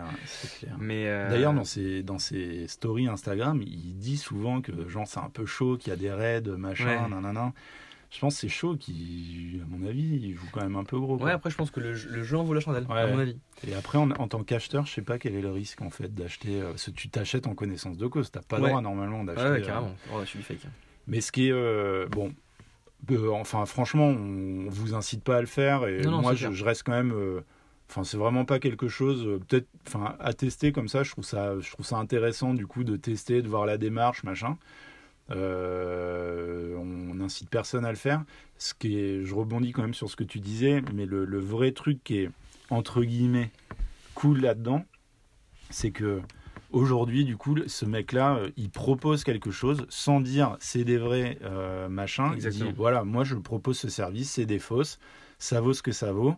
clair. 0.59 0.77
Mais 0.79 1.07
euh, 1.07 1.29
D'ailleurs, 1.29 1.53
dans 1.53 1.65
ses, 1.65 2.03
dans 2.03 2.19
ses 2.19 2.67
stories 2.67 3.07
Instagram, 3.07 3.61
il 3.61 3.97
dit 3.97 4.17
souvent 4.17 4.61
que 4.61 4.87
genre 4.87 5.07
c'est 5.07 5.19
un 5.19 5.29
peu 5.29 5.45
chaud, 5.45 5.77
qu'il 5.77 5.89
y 5.89 5.93
a 5.93 5.97
des 5.97 6.11
raids, 6.11 6.41
machin, 6.57 7.03
Ouais. 7.03 7.09
nanana. 7.09 7.53
Je 8.11 8.19
pense 8.19 8.35
que 8.35 8.41
c'est 8.41 8.47
chaud 8.47 8.77
qui, 8.77 9.59
à 9.59 9.65
mon 9.67 9.87
avis, 9.87 10.03
il 10.21 10.35
joue 10.35 10.45
quand 10.51 10.61
même 10.61 10.75
un 10.75 10.83
peu 10.83 10.99
gros. 10.99 11.17
quoi. 11.17 11.25
Ouais, 11.25 11.31
après, 11.31 11.49
je 11.49 11.55
pense 11.55 11.71
que 11.71 11.79
le, 11.79 11.95
jeu- 11.95 12.09
le 12.11 12.23
jeu 12.23 12.37
en 12.37 12.43
vaut 12.43 12.53
la 12.53 12.59
chandelle, 12.59 12.85
à 12.87 13.07
mon 13.07 13.17
avis. 13.17 13.37
Et 13.67 13.73
après, 13.73 13.97
en, 13.97 14.11
en 14.11 14.27
tant 14.27 14.43
qu'acheteur, 14.43 14.85
je 14.85 14.93
sais 14.93 15.01
pas 15.01 15.17
quel 15.17 15.33
est 15.33 15.41
le 15.41 15.49
risque 15.49 15.81
en 15.81 15.89
fait 15.89 16.13
d'acheter. 16.13 16.61
euh, 16.61 16.73
que 16.73 16.91
tu 16.91 17.09
t'achètes 17.09 17.47
en 17.47 17.55
connaissance 17.55 17.97
de 17.97 18.05
cause, 18.05 18.29
t'as 18.29 18.43
pas 18.43 18.59
le 18.59 18.67
droit 18.67 18.81
normalement 18.81 19.23
d'acheter. 19.23 19.49
Ouais, 19.49 19.61
carrément. 19.63 19.95
Oh, 20.13 20.19
je 20.21 20.25
suis 20.27 20.43
fake. 20.43 20.59
Mais 21.07 21.21
ce 21.21 21.31
qui 21.31 21.47
est 21.47 21.51
euh, 21.51 22.07
bon, 22.07 22.33
euh, 23.11 23.29
enfin 23.31 23.65
franchement, 23.65 24.07
on 24.07 24.69
vous 24.69 24.93
incite 24.93 25.23
pas 25.23 25.37
à 25.37 25.41
le 25.41 25.47
faire 25.47 25.87
et 25.87 26.01
Non, 26.01 26.21
moi 26.21 26.35
je, 26.35 26.63
reste 26.63 26.83
quand 26.83 26.93
même. 26.93 27.11
euh, 27.13 27.41
Enfin, 27.89 28.03
c'est 28.05 28.17
vraiment 28.17 28.43
pas 28.45 28.59
quelque 28.59 28.87
chose, 28.87 29.39
peut-être, 29.47 29.67
enfin, 29.85 30.15
à 30.19 30.33
tester 30.33 30.71
comme 30.71 30.87
ça. 30.87 31.03
Je 31.03 31.11
trouve 31.11 31.25
ça, 31.25 31.59
je 31.59 31.69
trouve 31.69 31.85
ça 31.85 31.97
intéressant 31.97 32.55
du 32.55 32.65
coup 32.65 32.83
de 32.83 32.95
tester, 32.95 33.41
de 33.43 33.47
voir 33.47 33.67
la 33.67 33.77
démarche, 33.77 34.23
machin. 34.23 34.57
Euh, 35.29 36.75
on 36.77 37.13
n'incite 37.15 37.49
personne 37.49 37.85
à 37.85 37.89
le 37.91 37.97
faire. 37.97 38.23
Ce 38.57 38.73
qui 38.73 38.97
est, 38.97 39.23
je 39.23 39.35
rebondis 39.35 39.73
quand 39.73 39.81
même 39.83 39.93
sur 39.93 40.09
ce 40.09 40.15
que 40.15 40.23
tu 40.23 40.39
disais, 40.39 40.81
mais 40.93 41.05
le, 41.05 41.25
le 41.25 41.39
vrai 41.39 41.71
truc 41.71 42.03
qui 42.03 42.19
est 42.19 42.29
entre 42.69 43.03
guillemets 43.03 43.51
cool 44.15 44.39
là-dedans, 44.41 44.85
c'est 45.69 45.91
que 45.91 46.21
aujourd'hui, 46.73 47.23
du 47.23 47.37
coup, 47.37 47.55
ce 47.67 47.85
mec-là, 47.85 48.35
euh, 48.35 48.49
il 48.57 48.69
propose 48.69 49.23
quelque 49.23 49.51
chose 49.51 49.85
sans 49.89 50.19
dire 50.19 50.57
c'est 50.59 50.83
des 50.83 50.97
vrais 50.97 51.37
euh, 51.43 51.87
machins. 51.87 52.29
Il 52.31 52.35
Exactement. 52.35 52.69
dit 52.71 52.75
voilà, 52.75 53.03
moi 53.05 53.23
je 53.23 53.35
propose 53.35 53.77
ce 53.77 53.89
service, 53.89 54.31
c'est 54.31 54.45
des 54.45 54.59
fausses, 54.59 54.99
ça 55.39 55.61
vaut 55.61 55.73
ce 55.73 55.81
que 55.81 55.91
ça 55.93 56.11
vaut, 56.11 56.35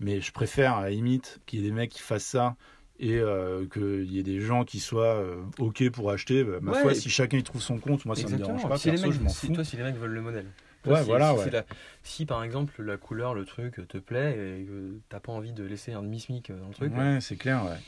mais 0.00 0.20
je 0.20 0.32
préfère 0.32 0.74
à 0.76 0.82
la 0.82 0.90
limite 0.90 1.40
qu'il 1.46 1.60
y 1.60 1.62
ait 1.62 1.68
des 1.68 1.74
mecs 1.74 1.90
qui 1.90 2.02
fassent 2.02 2.24
ça 2.26 2.56
et 2.98 3.18
euh, 3.18 3.66
qu'il 3.66 4.10
y 4.12 4.18
ait 4.18 4.22
des 4.22 4.40
gens 4.40 4.64
qui 4.64 4.80
soient 4.80 5.16
euh, 5.16 5.42
ok 5.58 5.90
pour 5.90 6.10
acheter. 6.10 6.44
Bah, 6.44 6.58
ma 6.60 6.72
Ouais, 6.72 6.80
foi, 6.82 6.94
si 6.94 7.08
chacun 7.10 7.38
y 7.38 7.42
trouve 7.42 7.62
son 7.62 7.78
compte, 7.78 8.04
moi 8.04 8.14
ça 8.16 8.28
me 8.28 8.36
dérange 8.36 8.62
pas. 8.68 8.76
si, 8.76 8.90
les 8.90 8.98
mecs, 8.98 9.12
je 9.12 9.20
m'en 9.20 9.30
si- 9.30 9.48
fous. 9.48 9.54
toi, 9.54 9.64
si 9.64 9.76
les 9.76 9.82
mecs 9.82 9.96
veulent 9.96 10.10
le 10.14 10.22
modèle. 10.22 10.46
Ouais, 10.86 11.00
si, 11.00 11.06
voilà, 11.06 11.30
si, 11.32 11.38
ouais. 11.38 11.44
c'est 11.44 11.50
la- 11.50 11.64
si, 12.04 12.26
par 12.26 12.42
exemple 12.44 12.80
la 12.82 12.96
couleur, 12.96 13.34
le 13.34 13.44
truc 13.44 13.86
te 13.88 13.98
plaît 13.98 14.60
et 14.60 14.64
que 14.64 14.98
t'as 15.08 15.20
pas 15.20 15.32
envie 15.32 15.52
de 15.52 15.64
laisser 15.64 15.92
un 15.92 16.02
demi-smic 16.02 16.52
dans 16.52 16.68
le 16.68 16.74
truc, 16.74 16.92
Ouais, 16.96 17.18
c'est 17.20 17.36
clair, 17.36 17.64
ouais. 17.64 17.78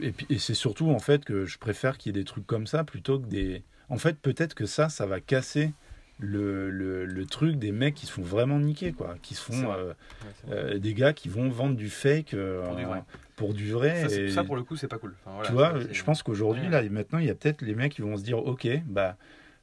Et, 0.00 0.12
puis, 0.12 0.26
et 0.28 0.38
c'est 0.38 0.54
surtout 0.54 0.90
en 0.90 0.98
fait 0.98 1.24
que 1.24 1.44
je 1.46 1.58
préfère 1.58 1.98
qu'il 1.98 2.14
y 2.14 2.18
ait 2.18 2.20
des 2.20 2.24
trucs 2.26 2.46
comme 2.46 2.66
ça 2.66 2.84
plutôt 2.84 3.18
que 3.18 3.26
des. 3.26 3.62
en 3.88 3.98
fait, 3.98 4.18
peut-être 4.18 4.54
que 4.54 4.66
ça, 4.66 4.88
ça 4.88 5.06
va 5.06 5.20
casser 5.20 5.72
le, 6.18 6.70
le, 6.70 7.04
le 7.04 7.26
truc 7.26 7.56
des 7.56 7.72
mecs 7.72 7.94
qui 7.94 8.06
se 8.06 8.12
font 8.12 8.22
vraiment 8.22 8.58
niquer, 8.58 8.92
quoi. 8.92 9.16
Qui 9.22 9.34
se 9.34 9.42
font. 9.42 9.70
euh, 9.72 9.92
Ouais, 10.46 10.52
euh, 10.52 10.78
des 10.78 10.94
gars 10.94 11.12
qui 11.12 11.28
vont 11.28 11.48
vendre 11.48 11.74
du 11.76 11.88
fake 11.90 12.34
euh, 12.34 12.66
Pour 12.66 12.76
du 12.76 12.84
vrai. 12.84 13.02
pour 13.36 13.54
du 13.54 13.70
vrai. 13.72 14.08
ça, 14.08 14.14
et- 14.14 14.30
ça, 14.30 14.44
pour 14.44 14.56
le 14.56 14.62
coup, 14.62 14.76
c'est 14.76 14.88
pas 14.88 14.98
cool. 14.98 15.14
Enfin, 15.20 15.32
voilà, 15.34 15.46
tu 15.48 15.52
vois, 15.52 15.92
je 15.92 16.02
pense 16.02 16.22
qu'aujourd'hui, 16.22 16.64
Ouais. 16.64 16.70
là, 16.70 16.82
maintenant, 16.90 17.18
il 17.18 17.26
y 17.26 17.30
a 17.30 17.34
peut-être 17.34 17.62
les 17.62 17.74
mecs 17.74 17.92
qui 17.94 18.02
vont 18.02 18.16
se 18.16 18.22
dire, 18.22 18.38
ok, 18.38 18.66
bah. 18.86 19.16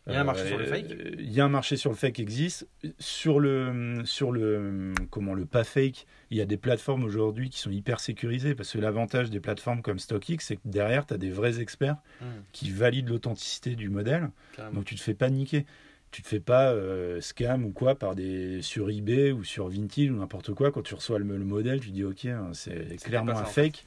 Il 0.07 0.13
y 0.13 0.15
a 0.15 0.21
un 0.21 0.23
marché 0.23 0.47
sur 0.47 0.57
le 0.57 0.63
euh, 0.65 0.67
fake 0.67 0.85
Il 1.19 1.31
y 1.31 1.39
a 1.41 1.45
un 1.45 1.49
marché 1.49 1.77
sur 1.77 1.91
le 1.91 1.95
fake 1.95 2.13
qui 2.15 2.21
existe. 2.23 2.67
Sur 2.97 3.39
le, 3.39 4.01
sur 4.03 4.31
le, 4.31 4.93
comment, 5.11 5.33
le 5.35 5.45
pas 5.45 5.63
fake, 5.63 6.07
il 6.31 6.37
y 6.37 6.41
a 6.41 6.45
des 6.45 6.57
plateformes 6.57 7.03
aujourd'hui 7.03 7.49
qui 7.51 7.59
sont 7.59 7.69
hyper 7.69 7.99
sécurisées 7.99 8.55
parce 8.55 8.71
que 8.71 8.79
l'avantage 8.79 9.29
des 9.29 9.39
plateformes 9.39 9.81
comme 9.83 9.99
StockX, 9.99 10.37
c'est 10.39 10.55
que 10.55 10.61
derrière, 10.65 11.05
tu 11.05 11.13
as 11.13 11.17
des 11.17 11.29
vrais 11.29 11.59
experts 11.61 11.97
Hum, 12.21 12.27
qui 12.51 12.71
valident 12.71 13.09
l'authenticité 13.09 13.75
du 13.75 13.89
modèle. 13.89 14.31
carrément. 14.55 14.75
Donc 14.77 14.85
tu 14.85 14.95
te 14.95 15.01
fais 15.01 15.13
pas 15.13 15.29
niquer. 15.29 15.65
Tu 16.09 16.21
te 16.23 16.27
fais 16.27 16.39
pas 16.41 16.71
euh, 16.71 17.21
scam 17.21 17.63
ou 17.63 17.71
quoi 17.71 17.95
par 17.95 18.15
des 18.15 18.61
sur 18.61 18.89
eBay 18.89 19.31
ou 19.31 19.43
sur 19.45 19.69
Vinted 19.69 20.11
ou 20.11 20.17
n'importe 20.17 20.53
quoi. 20.53 20.71
Quand 20.71 20.81
tu 20.81 20.93
reçois 20.95 21.19
le, 21.19 21.25
le 21.25 21.45
modèle, 21.45 21.79
tu 21.79 21.91
dis 21.91 22.03
ok, 22.03 22.25
hein, 22.25 22.49
c'est 22.53 22.97
clairement 23.01 23.31
un 23.37 23.41
en 23.43 23.45
fait. 23.45 23.65
fake. 23.67 23.85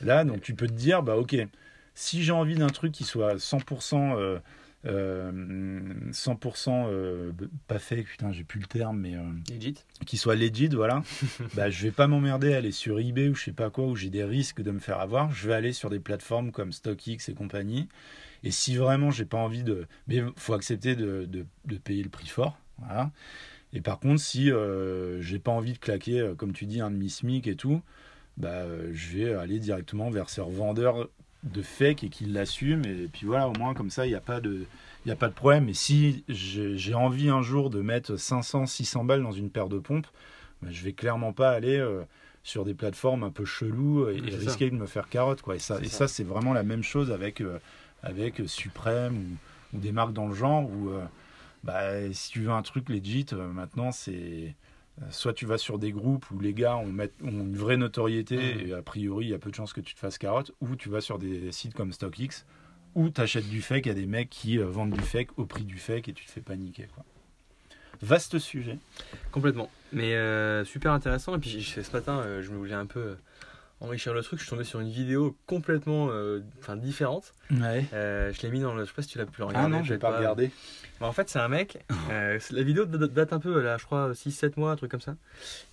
Là, 0.00 0.24
donc 0.24 0.40
tu 0.40 0.54
peux 0.54 0.66
te 0.66 0.72
dire 0.72 1.02
bah 1.04 1.16
ok, 1.16 1.36
si 1.94 2.22
j'ai 2.24 2.32
envie 2.32 2.56
d'un 2.56 2.68
truc 2.70 2.90
qui 2.90 3.04
soit 3.04 3.36
100% 3.36 3.94
euh, 4.16 4.16
euh, 4.18 4.38
100% 4.84 6.86
euh, 6.88 7.32
pas 7.68 7.78
fake, 7.78 8.06
putain, 8.06 8.32
j'ai 8.32 8.44
plus 8.44 8.60
le 8.60 8.66
terme, 8.66 8.98
mais 8.98 9.14
euh, 9.14 9.20
Legit. 9.50 9.74
qui 10.06 10.16
soit 10.16 10.34
legit, 10.34 10.68
voilà, 10.68 11.02
bah, 11.54 11.70
je 11.70 11.82
vais 11.84 11.92
pas 11.92 12.06
m'emmerder 12.06 12.54
à 12.54 12.58
aller 12.58 12.72
sur 12.72 12.98
eBay 12.98 13.28
ou 13.28 13.34
je 13.34 13.44
sais 13.44 13.52
pas 13.52 13.70
quoi, 13.70 13.86
où 13.86 13.96
j'ai 13.96 14.10
des 14.10 14.24
risques 14.24 14.60
de 14.60 14.70
me 14.70 14.80
faire 14.80 14.98
avoir. 14.98 15.32
Je 15.32 15.48
vais 15.48 15.54
aller 15.54 15.72
sur 15.72 15.90
des 15.90 16.00
plateformes 16.00 16.52
comme 16.52 16.72
StockX 16.72 17.28
et 17.28 17.34
compagnie. 17.34 17.88
Et 18.44 18.50
si 18.50 18.76
vraiment 18.76 19.10
j'ai 19.10 19.24
pas 19.24 19.38
envie 19.38 19.62
de. 19.62 19.86
Mais 20.08 20.22
faut 20.36 20.54
accepter 20.54 20.96
de, 20.96 21.26
de, 21.26 21.46
de 21.66 21.76
payer 21.76 22.02
le 22.02 22.10
prix 22.10 22.26
fort. 22.26 22.58
Voilà. 22.78 23.10
Et 23.72 23.80
par 23.80 24.00
contre, 24.00 24.20
si 24.20 24.50
euh, 24.50 25.20
j'ai 25.22 25.38
pas 25.38 25.52
envie 25.52 25.72
de 25.72 25.78
claquer, 25.78 26.20
euh, 26.20 26.34
comme 26.34 26.52
tu 26.52 26.66
dis, 26.66 26.80
un 26.80 26.90
demi-smic 26.90 27.46
et 27.46 27.56
tout, 27.56 27.80
bah, 28.36 28.48
euh, 28.48 28.90
je 28.92 29.18
vais 29.18 29.34
aller 29.34 29.58
directement 29.58 30.10
vers 30.10 30.28
ce 30.28 30.40
revendeur 30.40 31.08
de 31.42 31.62
fake 31.62 32.04
et 32.04 32.08
qu'il 32.08 32.32
l'assume. 32.32 32.84
Et 32.84 33.08
puis 33.12 33.26
voilà, 33.26 33.48
au 33.48 33.52
moins 33.52 33.74
comme 33.74 33.90
ça, 33.90 34.06
il 34.06 34.10
n'y 34.10 34.14
a 34.14 34.20
pas 34.20 34.40
de. 34.40 34.66
Il 35.04 35.08
n'y 35.08 35.12
a 35.12 35.16
pas 35.16 35.28
de 35.28 35.34
problème. 35.34 35.68
Et 35.68 35.74
si 35.74 36.24
j'ai 36.28 36.94
envie 36.94 37.28
un 37.28 37.42
jour 37.42 37.70
de 37.70 37.80
mettre 37.80 38.16
500, 38.16 38.66
600 38.66 39.04
balles 39.04 39.22
dans 39.22 39.32
une 39.32 39.50
paire 39.50 39.68
de 39.68 39.78
pompes, 39.78 40.06
bah, 40.62 40.68
je 40.70 40.84
vais 40.84 40.92
clairement 40.92 41.32
pas 41.32 41.50
aller 41.50 41.76
euh, 41.76 42.02
sur 42.44 42.64
des 42.64 42.74
plateformes 42.74 43.24
un 43.24 43.30
peu 43.30 43.44
cheloues 43.44 44.08
et, 44.08 44.20
risquer 44.20 44.70
de 44.70 44.76
me 44.76 44.86
faire 44.86 45.08
carotte. 45.08 45.42
Quoi. 45.42 45.56
Et 45.56 45.58
ça, 45.58 45.78
C'est 45.78 45.86
et 45.86 45.88
ça. 45.88 45.98
ça 45.98 46.08
c'est 46.08 46.22
vraiment 46.22 46.52
la 46.52 46.62
même 46.62 46.84
chose 46.84 47.10
avec, 47.10 47.40
euh, 47.40 47.58
avec 48.04 48.42
Supreme 48.46 49.16
ou, 49.16 49.76
ou 49.76 49.80
des 49.80 49.90
marques 49.90 50.12
dans 50.12 50.28
le 50.28 50.34
genre 50.34 50.70
où 50.70 50.90
euh, 50.90 51.04
bah, 51.64 52.12
si 52.12 52.30
tu 52.30 52.40
veux 52.42 52.50
un 52.50 52.62
truc 52.62 52.88
legit, 52.88 53.26
euh, 53.32 53.48
maintenant, 53.48 53.92
c'est. 53.92 54.54
Euh, 55.00 55.04
Soit 55.10 55.32
tu 55.32 55.46
vas 55.46 55.56
sur 55.58 55.78
des 55.78 55.92
groupes 55.92 56.30
où 56.30 56.38
les 56.40 56.52
gars 56.52 56.76
ont, 56.76 56.92
une 57.22 57.56
vraie 57.56 57.76
notoriété 57.78 58.36
Mhm. 58.36 58.66
et 58.68 58.72
a 58.74 58.82
priori 58.82 59.26
il 59.26 59.30
y 59.30 59.34
a 59.34 59.38
peu 59.38 59.50
de 59.50 59.54
chances 59.54 59.72
que 59.72 59.80
tu 59.80 59.94
te 59.94 60.00
fasses 60.00 60.18
carotte, 60.18 60.52
ou 60.60 60.76
tu 60.76 60.88
vas 60.90 61.00
sur 61.00 61.18
des 61.18 61.50
sites 61.52 61.74
comme 61.74 61.92
StockX 61.92 62.44
où 62.94 63.08
tu 63.08 63.20
achètes 63.22 63.48
du 63.48 63.62
fake 63.62 63.86
à 63.86 63.94
des 63.94 64.04
mecs 64.06 64.28
qui 64.28 64.58
euh, 64.58 64.66
vendent 64.66 64.92
du 64.92 65.00
fake 65.00 65.38
au 65.38 65.46
prix 65.46 65.64
du 65.64 65.78
fake 65.78 66.08
et 66.08 66.12
tu 66.12 66.26
te 66.26 66.30
fais 66.30 66.42
paniquer. 66.42 66.88
Quoi. 66.94 67.04
Vaste 68.02 68.38
sujet. 68.38 68.78
Complètement. 69.30 69.70
Mais 69.92 70.14
euh, 70.16 70.64
super 70.64 70.92
intéressant. 70.92 71.34
Et 71.36 71.38
puis 71.38 71.60
je- 71.60 71.80
ce 71.80 71.92
matin, 71.92 72.22
je 72.42 72.50
me 72.50 72.56
voulais 72.58 72.74
un 72.74 72.84
peu 72.86 73.16
enrichir 73.82 74.14
le 74.14 74.22
truc. 74.22 74.38
Je 74.38 74.44
suis 74.44 74.50
tombé 74.50 74.64
sur 74.64 74.80
une 74.80 74.90
vidéo 74.90 75.36
complètement 75.46 76.08
euh, 76.10 76.40
différente. 76.76 77.34
Ouais. 77.50 77.84
Euh, 77.92 78.32
je 78.32 78.42
l'ai 78.42 78.50
mis 78.50 78.60
dans 78.60 78.74
le. 78.74 78.84
Je 78.84 78.88
sais 78.88 78.94
pas 78.94 79.02
si 79.02 79.08
tu 79.08 79.18
l'as 79.18 79.26
pu 79.26 79.38
le 79.38 79.44
regarder. 79.44 79.66
Ah 79.66 79.78
non, 79.78 79.82
j'ai 79.82 79.90
peut-être 79.98 80.00
pas 80.00 80.16
regardé. 80.16 80.50
Bah, 81.00 81.08
en 81.08 81.12
fait, 81.12 81.28
c'est 81.28 81.40
un 81.40 81.48
mec. 81.48 81.84
euh, 82.10 82.38
la 82.50 82.62
vidéo 82.62 82.86
date 82.86 83.32
un 83.32 83.40
peu, 83.40 83.60
là, 83.60 83.76
je 83.76 83.84
crois, 83.84 84.12
6-7 84.12 84.52
mois, 84.56 84.72
un 84.72 84.76
truc 84.76 84.90
comme 84.90 85.00
ça. 85.00 85.16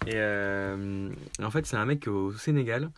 Et 0.08 0.20
en 0.20 1.52
fait, 1.52 1.66
c'est 1.66 1.78
un 1.78 1.86
mec 1.86 2.08
au 2.08 2.34
Sénégal 2.34 2.90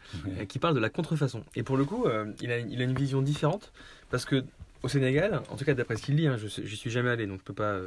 qui 0.47 0.59
parle 0.59 0.75
de 0.75 0.79
la 0.79 0.89
contrefaçon. 0.89 1.43
Et 1.55 1.63
pour 1.63 1.77
le 1.77 1.85
coup, 1.85 2.05
il, 2.41 2.51
a, 2.51 2.59
il 2.59 2.81
a 2.81 2.83
une 2.83 2.95
vision 2.95 3.21
différente 3.21 3.71
parce 4.09 4.25
que 4.25 4.43
au 4.83 4.87
Sénégal, 4.87 5.41
en 5.49 5.55
tout 5.57 5.63
cas 5.63 5.75
d'après 5.75 5.95
ce 5.95 6.01
qu'il 6.01 6.15
dit, 6.15 6.25
hein, 6.25 6.37
je 6.37 6.47
j'y 6.47 6.75
suis 6.75 6.89
jamais 6.89 7.11
allé 7.11 7.27
donc 7.27 7.39
je 7.39 7.43
peux 7.43 7.53
pas 7.53 7.77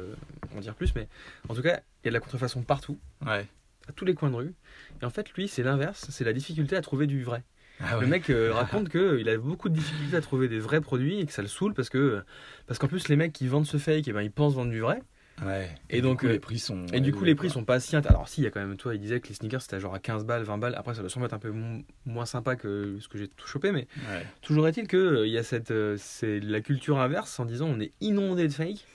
en 0.55 0.61
dire 0.61 0.73
plus, 0.75 0.95
mais 0.95 1.09
en 1.49 1.53
tout 1.53 1.61
cas, 1.61 1.81
il 2.03 2.05
y 2.05 2.07
a 2.07 2.11
de 2.11 2.13
la 2.13 2.21
contrefaçon 2.21 2.61
partout, 2.61 2.97
Ouais. 3.25 3.45
À 3.87 3.91
tous 3.93 4.05
les 4.05 4.13
coins 4.13 4.29
de 4.31 4.35
rue. 4.35 4.53
Et 5.01 5.05
en 5.05 5.09
fait, 5.09 5.31
lui, 5.33 5.47
c'est 5.47 5.63
l'inverse, 5.63 6.07
c'est 6.09 6.23
la 6.23 6.33
difficulté 6.33 6.75
à 6.75 6.81
trouver 6.81 7.07
du 7.07 7.23
vrai. 7.23 7.43
Ah 7.81 7.97
Le 7.99 8.07
mec 8.07 8.29
euh, 8.29 8.53
raconte 8.53 8.89
qu'il 8.89 9.27
a 9.29 9.37
beaucoup 9.37 9.69
de 9.69 9.73
difficultés 9.75 10.15
à 10.15 10.21
trouver 10.21 10.47
des 10.47 10.59
vrais 10.59 10.81
produits 10.81 11.19
et 11.19 11.25
que 11.25 11.33
ça 11.33 11.41
le 11.41 11.47
saoule 11.47 11.73
parce 11.73 11.89
que 11.89 12.23
parce 12.67 12.79
qu'en 12.79 12.87
plus 12.87 13.07
les 13.09 13.15
mecs 13.17 13.33
qui 13.33 13.47
vendent 13.47 13.65
ce 13.67 13.77
fake, 13.77 14.07
eh 14.07 14.13
ben, 14.13 14.21
ils 14.21 14.31
pensent 14.31 14.53
vendre 14.55 14.71
du 14.71 14.79
vrai. 14.79 15.01
Ouais. 15.45 15.69
Et 15.89 15.99
donc, 15.99 16.21
coup, 16.21 16.27
euh, 16.27 16.31
les 16.31 16.39
prix 16.39 16.59
sont. 16.59 16.85
Et 16.93 17.01
du 17.01 17.11
coup, 17.11 17.25
les 17.25 17.35
prix 17.35 17.49
sont 17.49 17.65
pas 17.65 17.81
si 17.81 17.97
int- 17.97 18.07
Alors, 18.07 18.29
si, 18.29 18.39
il 18.39 18.43
y 18.45 18.47
a 18.47 18.51
quand 18.51 18.61
même, 18.61 18.77
toi, 18.77 18.95
il 18.95 19.01
disait 19.01 19.19
que 19.19 19.27
les 19.27 19.33
sneakers 19.33 19.61
c'était 19.61 19.81
genre 19.81 19.93
à 19.93 19.99
15 19.99 20.23
balles, 20.23 20.43
20 20.43 20.57
balles. 20.57 20.75
Après, 20.77 20.93
ça 20.95 21.01
doit 21.01 21.09
sûrement 21.09 21.25
être 21.25 21.33
un 21.33 21.39
peu 21.39 21.51
mo- 21.51 21.81
moins 22.05 22.25
sympa 22.25 22.55
que 22.55 22.95
ce 23.01 23.09
que 23.09 23.17
j'ai 23.17 23.27
tout 23.27 23.45
chopé, 23.45 23.73
mais 23.73 23.85
Ouais. 24.07 24.25
toujours 24.41 24.65
est-il 24.69 24.87
que 24.87 24.95
euh, 24.95 25.27
il 25.27 25.33
y 25.33 25.37
a 25.37 25.43
cette. 25.43 25.71
euh, 25.71 25.97
c'est 25.99 26.39
la 26.39 26.61
culture 26.61 26.99
inverse 26.99 27.37
en 27.41 27.43
disant 27.45 27.67
on 27.67 27.81
est 27.81 27.91
inondé 27.99 28.47
de 28.47 28.53
fake. 28.53 28.85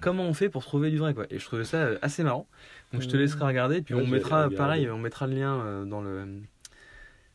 Comment 0.00 0.24
on 0.26 0.32
fait 0.32 0.48
pour 0.48 0.62
trouver 0.62 0.90
du 0.90 0.98
vrai, 0.98 1.12
quoi? 1.12 1.26
Et 1.28 1.40
je 1.40 1.44
trouvais 1.44 1.64
ça 1.64 1.78
euh, 1.78 1.98
assez 2.02 2.22
marrant. 2.22 2.46
Donc, 2.92 3.02
je 3.02 3.08
te 3.08 3.16
laisserai 3.16 3.44
regarder, 3.44 3.82
puis 3.82 3.94
Ouais, 3.94 4.02
on 4.02 4.06
mettra, 4.06 4.48
pareil, 4.50 4.88
on 4.90 4.98
mettra 4.98 5.26
le 5.26 5.34
lien 5.34 5.60
euh, 5.60 5.84
dans 5.84 6.00
le. 6.00 6.40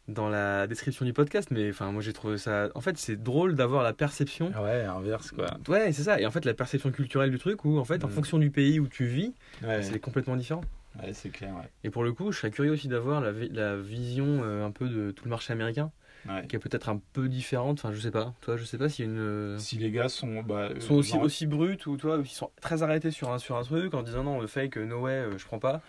Dans 0.07 0.29
la 0.29 0.67
description 0.67 1.03
du 1.03 1.13
podcast, 1.13 1.49
mais 1.49 1.67
enfin, 1.71 1.91
moi 1.91 1.99
j'ai 2.03 2.13
trouvé 2.13 2.37
ça. 2.37 2.69
En 2.75 2.81
fait, 2.81 2.95
c'est 2.95 3.15
drôle 3.15 3.55
d'avoir 3.55 3.81
la 3.81 3.91
perception 3.91 4.51
Ah 4.53 4.61
Ouais, 4.61 4.83
inverse 4.83 5.31
quoi. 5.31 5.47
Ouais, 5.67 5.91
c'est 5.93 6.03
ça. 6.03 6.21
Et 6.21 6.27
en 6.27 6.31
fait, 6.31 6.45
la 6.45 6.53
perception 6.53 6.91
culturelle 6.91 7.31
du 7.31 7.39
truc, 7.39 7.65
où 7.65 7.79
en 7.79 7.85
fait, 7.85 8.03
en 8.03 8.07
Mm. 8.07 8.11
fonction 8.11 8.37
du 8.37 8.51
pays 8.51 8.79
où 8.79 8.87
tu 8.87 9.05
vis, 9.07 9.33
Ouais, 9.63 9.81
c'est 9.81 9.97
complètement 9.99 10.35
différent. 10.35 10.61
ouais, 11.01 11.11
c'est 11.13 11.29
clair. 11.29 11.55
Ouais. 11.55 11.67
Et 11.83 11.89
pour 11.89 12.03
le 12.03 12.13
coup, 12.13 12.31
je 12.31 12.37
serais 12.37 12.51
curieux 12.51 12.71
aussi 12.71 12.87
d'avoir 12.87 13.19
la, 13.19 13.31
la 13.31 13.77
vision 13.77 14.41
euh, 14.43 14.63
un 14.63 14.69
peu 14.69 14.87
de 14.89 15.09
tout 15.09 15.23
le 15.25 15.31
marché 15.31 15.51
américain, 15.53 15.89
Ouais. 16.27 16.45
qui 16.47 16.55
est 16.55 16.59
peut-être 16.59 16.89
un 16.89 16.99
peu 17.13 17.27
différente. 17.29 17.79
Enfin, 17.79 17.93
je 17.93 17.99
sais 17.99 18.11
pas. 18.11 18.33
Toi, 18.41 18.57
je 18.57 18.63
sais 18.63 18.77
pas 18.77 18.89
a 19.07 19.11
une. 19.11 19.19
euh, 19.19 19.57
Si 19.59 19.77
les 19.77 19.91
gars 19.91 20.09
sont. 20.09 20.41
Bah, 20.43 20.69
sont 20.79 20.95
aussi, 20.95 21.11
genre- 21.11 21.21
aussi 21.21 21.45
bruts 21.45 21.77
ou 21.85 21.97
toi, 21.97 22.19
ils 22.23 22.27
sont 22.27 22.49
très 22.61 22.81
arrêtés 22.83 23.11
sur 23.11 23.31
un, 23.31 23.37
sur 23.37 23.55
un 23.57 23.63
truc 23.63 23.93
en 23.93 24.01
disant 24.03 24.23
non, 24.23 24.39
le 24.41 24.47
fake, 24.47 24.77
euh, 24.77 24.85
no 24.85 25.01
way, 25.01 25.11
euh, 25.11 25.37
je 25.37 25.45
prends 25.45 25.59
pas. 25.59 25.81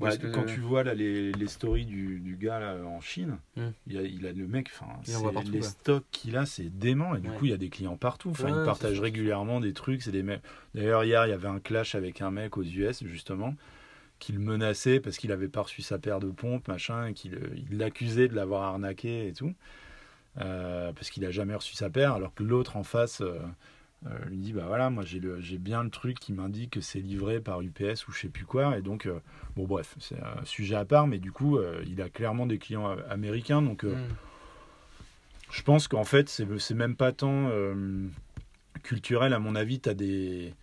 Ou 0.00 0.06
Ouais, 0.06 0.18
que- 0.18 0.26
Quand 0.26 0.42
tu 0.44 0.58
vois 0.58 0.82
là, 0.82 0.92
les, 0.92 1.30
les 1.30 1.46
stories 1.46 1.84
du, 1.86 2.18
du 2.18 2.34
gars 2.36 2.58
là, 2.58 2.76
en 2.84 3.00
Chine, 3.00 3.38
Hmm. 3.56 3.68
il, 3.86 3.96
a, 3.96 4.02
il 4.02 4.26
a 4.26 4.32
le 4.32 4.48
mec, 4.48 4.68
partout, 5.32 5.52
les 5.52 5.62
stocks 5.62 6.04
qu'il 6.10 6.36
a, 6.36 6.46
c'est 6.46 6.64
dément. 6.76 7.14
Et 7.14 7.20
du 7.20 7.28
Ouais. 7.30 7.36
coup, 7.36 7.44
il 7.44 7.52
y 7.52 7.54
a 7.54 7.56
des 7.56 7.68
clients 7.68 7.96
partout. 7.96 8.30
Enfin, 8.30 8.48
il 8.48 8.64
partage 8.64 8.98
régulièrement 8.98 9.60
des 9.60 9.72
trucs. 9.72 10.02
C'est 10.02 10.10
des 10.10 10.24
mecs. 10.24 10.40
D'ailleurs, 10.74 11.04
hier, 11.04 11.24
il 11.26 11.30
y 11.30 11.32
avait 11.32 11.46
un 11.46 11.60
clash 11.60 11.94
avec 11.94 12.20
un 12.22 12.32
mec 12.32 12.56
aux 12.56 12.64
US 12.64 13.04
justement 13.04 13.54
qui 14.18 14.32
le 14.32 14.40
menaçait 14.40 14.98
parce 15.00 15.16
qu'il 15.16 15.30
avait 15.30 15.48
pas 15.48 15.62
reçu 15.62 15.82
sa 15.82 15.98
paire 15.98 16.18
de 16.18 16.28
pompes, 16.30 16.66
machin, 16.66 17.06
et 17.08 17.12
qu'il 17.14 17.38
il 17.70 17.78
l'accusait 17.78 18.26
de 18.26 18.34
l'avoir 18.34 18.62
arnaqué 18.64 19.28
et 19.28 19.32
tout. 19.32 19.52
Euh, 20.40 20.92
parce 20.92 21.10
qu'il 21.10 21.24
a 21.24 21.30
jamais 21.30 21.54
reçu 21.54 21.74
sa 21.74 21.90
paire, 21.90 22.12
alors 22.14 22.34
que 22.34 22.42
l'autre 22.42 22.76
en 22.76 22.82
face 22.82 23.20
euh, 23.20 23.38
euh, 24.06 24.10
lui 24.26 24.38
dit 24.38 24.52
bah 24.52 24.64
voilà, 24.66 24.90
moi 24.90 25.04
j'ai 25.04 25.20
le- 25.20 25.40
j'ai 25.40 25.58
bien 25.58 25.84
le 25.84 25.90
truc 25.90 26.18
qui 26.18 26.32
m'indique 26.32 26.70
que 26.72 26.80
c'est 26.80 26.98
livré 26.98 27.38
par 27.40 27.60
UPS 27.62 28.08
ou 28.08 28.12
je 28.12 28.18
sais 28.22 28.28
plus 28.28 28.44
quoi, 28.44 28.76
et 28.76 28.82
donc 28.82 29.08
bon 29.56 29.64
bref, 29.64 29.94
c'est 30.00 30.18
un 30.20 30.44
sujet 30.44 30.74
à 30.74 30.84
part, 30.84 31.06
mais 31.06 31.18
du 31.18 31.30
coup 31.30 31.58
il 31.86 32.02
a 32.02 32.08
clairement 32.08 32.46
des 32.46 32.58
clients 32.58 32.96
américains, 33.08 33.62
donc 33.62 33.84
Mm. 33.84 33.94
je 35.52 35.62
pense 35.62 35.86
qu'en 35.88 36.04
fait 36.04 36.28
c'est 36.28 36.46
c'est 36.58 36.74
même 36.74 36.96
pas 36.96 37.12
tant 37.12 37.48
culturel 38.82 39.32
à 39.32 39.38
mon 39.38 39.54
avis, 39.54 39.80
t'as 39.80 39.94
des 39.94 40.54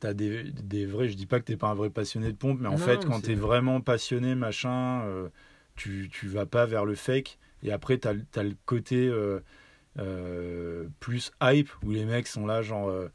T'as 0.00 0.14
des, 0.14 0.44
des 0.44 0.86
vrais, 0.86 1.10
je 1.10 1.14
dis 1.14 1.26
pas 1.26 1.40
que 1.40 1.44
t'es 1.44 1.58
pas 1.58 1.68
un 1.68 1.74
vrai 1.74 1.90
passionné 1.90 2.32
de 2.32 2.36
pompe, 2.36 2.58
mais 2.58 2.68
en 2.68 2.72
Non, 2.72 2.78
fait, 2.78 3.04
quand 3.04 3.16
c'est- 3.16 3.26
t'es 3.26 3.34
vraiment 3.34 3.82
passionné, 3.82 4.34
machin, 4.34 5.02
tu, 5.76 6.08
tu 6.10 6.26
vas 6.26 6.46
pas 6.46 6.64
vers 6.64 6.86
le 6.86 6.94
fake. 6.94 7.38
Et 7.62 7.72
après, 7.72 7.98
t'as 7.98 8.12
le- 8.14 8.24
t'as 8.30 8.42
le 8.42 8.54
côté 8.66 9.06
euh, 9.08 9.40
euh, 9.98 10.86
plus 11.00 11.32
hype, 11.42 11.70
où 11.84 11.90
les 11.90 12.04
mecs 12.04 12.26
sont 12.26 12.46
là, 12.46 12.62
genre, 12.62 12.88
euh, 12.88 13.08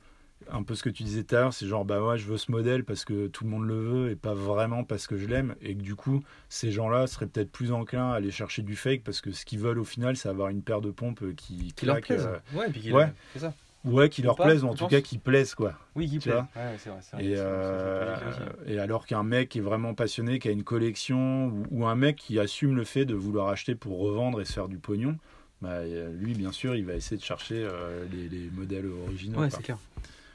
un 0.52 0.62
peu 0.64 0.76
ce 0.76 0.84
que 0.84 0.90
tu 0.90 1.04
disais 1.04 1.24
tout 1.24 1.36
à 1.36 1.40
l'heure, 1.40 1.54
c'est 1.54 1.66
genre, 1.66 1.86
bah 1.86 2.04
ouais, 2.04 2.18
je 2.18 2.26
veux 2.28 2.38
ce 2.38 2.52
modèle 2.52 2.84
parce 2.84 3.06
que 3.06 3.28
tout 3.28 3.46
le 3.46 3.50
monde 3.50 3.66
le 3.66 3.80
veut 3.80 4.12
et 4.12 4.16
pas 4.16 4.34
vraiment 4.36 4.84
parce 4.84 5.08
que 5.08 5.18
je 5.18 5.26
l'aime. 5.28 5.56
Et 5.62 5.76
que 5.76 5.82
du 5.82 5.96
coup, 5.96 6.22
ces 6.50 6.72
gens-là 6.72 7.08
seraient 7.08 7.28
peut-être 7.28 7.52
plus 7.52 7.72
enclins 7.72 8.12
à 8.12 8.16
aller 8.16 8.30
chercher 8.32 8.62
du 8.62 8.76
fake 8.76 9.04
parce 9.04 9.22
que 9.22 9.32
ce 9.32 9.46
qu'ils 9.46 9.60
veulent 9.60 9.80
au 9.80 9.84
final, 9.86 10.16
c'est 10.18 10.30
avoir 10.30 10.50
une 10.50 10.62
paire 10.62 10.82
de 10.82 10.92
pompes 10.92 11.24
qui, 11.36 11.74
Qui 11.74 11.86
leur 11.86 11.96
claque, 11.96 12.08
plaise. 12.08 12.28
euh, 12.28 12.58
Ouais, 12.58 12.70
puis 12.70 12.82
qui 12.82 12.92
ouais. 12.92 13.12
c'est 13.34 13.40
ça. 13.40 13.54
Ouais, 13.86 14.10
qui 14.10 14.22
leur 14.22 14.36
plaisent, 14.36 14.64
ou 14.64 14.68
en 14.68 14.74
tout 14.74 14.88
cas 14.88 15.02
qui 15.02 15.18
plaisent, 15.18 15.56
quoi. 15.56 15.74
Oui, 15.96 16.08
qui 16.08 16.18
Ouais, 16.30 16.44
c'est 16.78 16.90
vrai. 16.90 17.00
c'est 17.02 17.16
vrai, 17.16 17.26
Et, 17.26 17.36
euh, 17.38 18.82
alors 18.84 19.06
qu'un 19.06 19.24
mec 19.24 19.56
est 19.56 19.62
vraiment 19.62 19.94
passionné, 19.94 20.40
qui 20.40 20.48
a 20.48 20.52
une 20.52 20.64
collection, 20.64 21.48
ou, 21.48 21.66
ou 21.72 21.86
un 21.86 21.96
mec 21.96 22.16
qui 22.18 22.40
assume 22.40 22.76
le 22.76 22.84
fait 22.84 23.06
de 23.06 23.16
vouloir 23.16 23.48
acheter 23.50 23.76
pour 23.76 24.00
revendre 24.00 24.42
et 24.42 24.46
se 24.46 24.54
faire 24.54 24.68
du 24.68 24.78
pognon, 24.78 25.18
bah, 25.62 25.70
euh, 25.70 26.12
lui, 26.14 26.34
bien 26.34 26.52
sûr, 26.52 26.76
il 26.76 26.86
va 26.86 26.94
essayer 26.94 27.18
de 27.18 27.24
chercher 27.24 27.56
euh, 27.58 28.06
les, 28.12 28.28
les 28.30 28.50
modèles 28.52 28.88
originaux. 28.88 29.40
Ouais, 29.40 29.50
c'est 29.50 29.64
clair. 29.64 29.78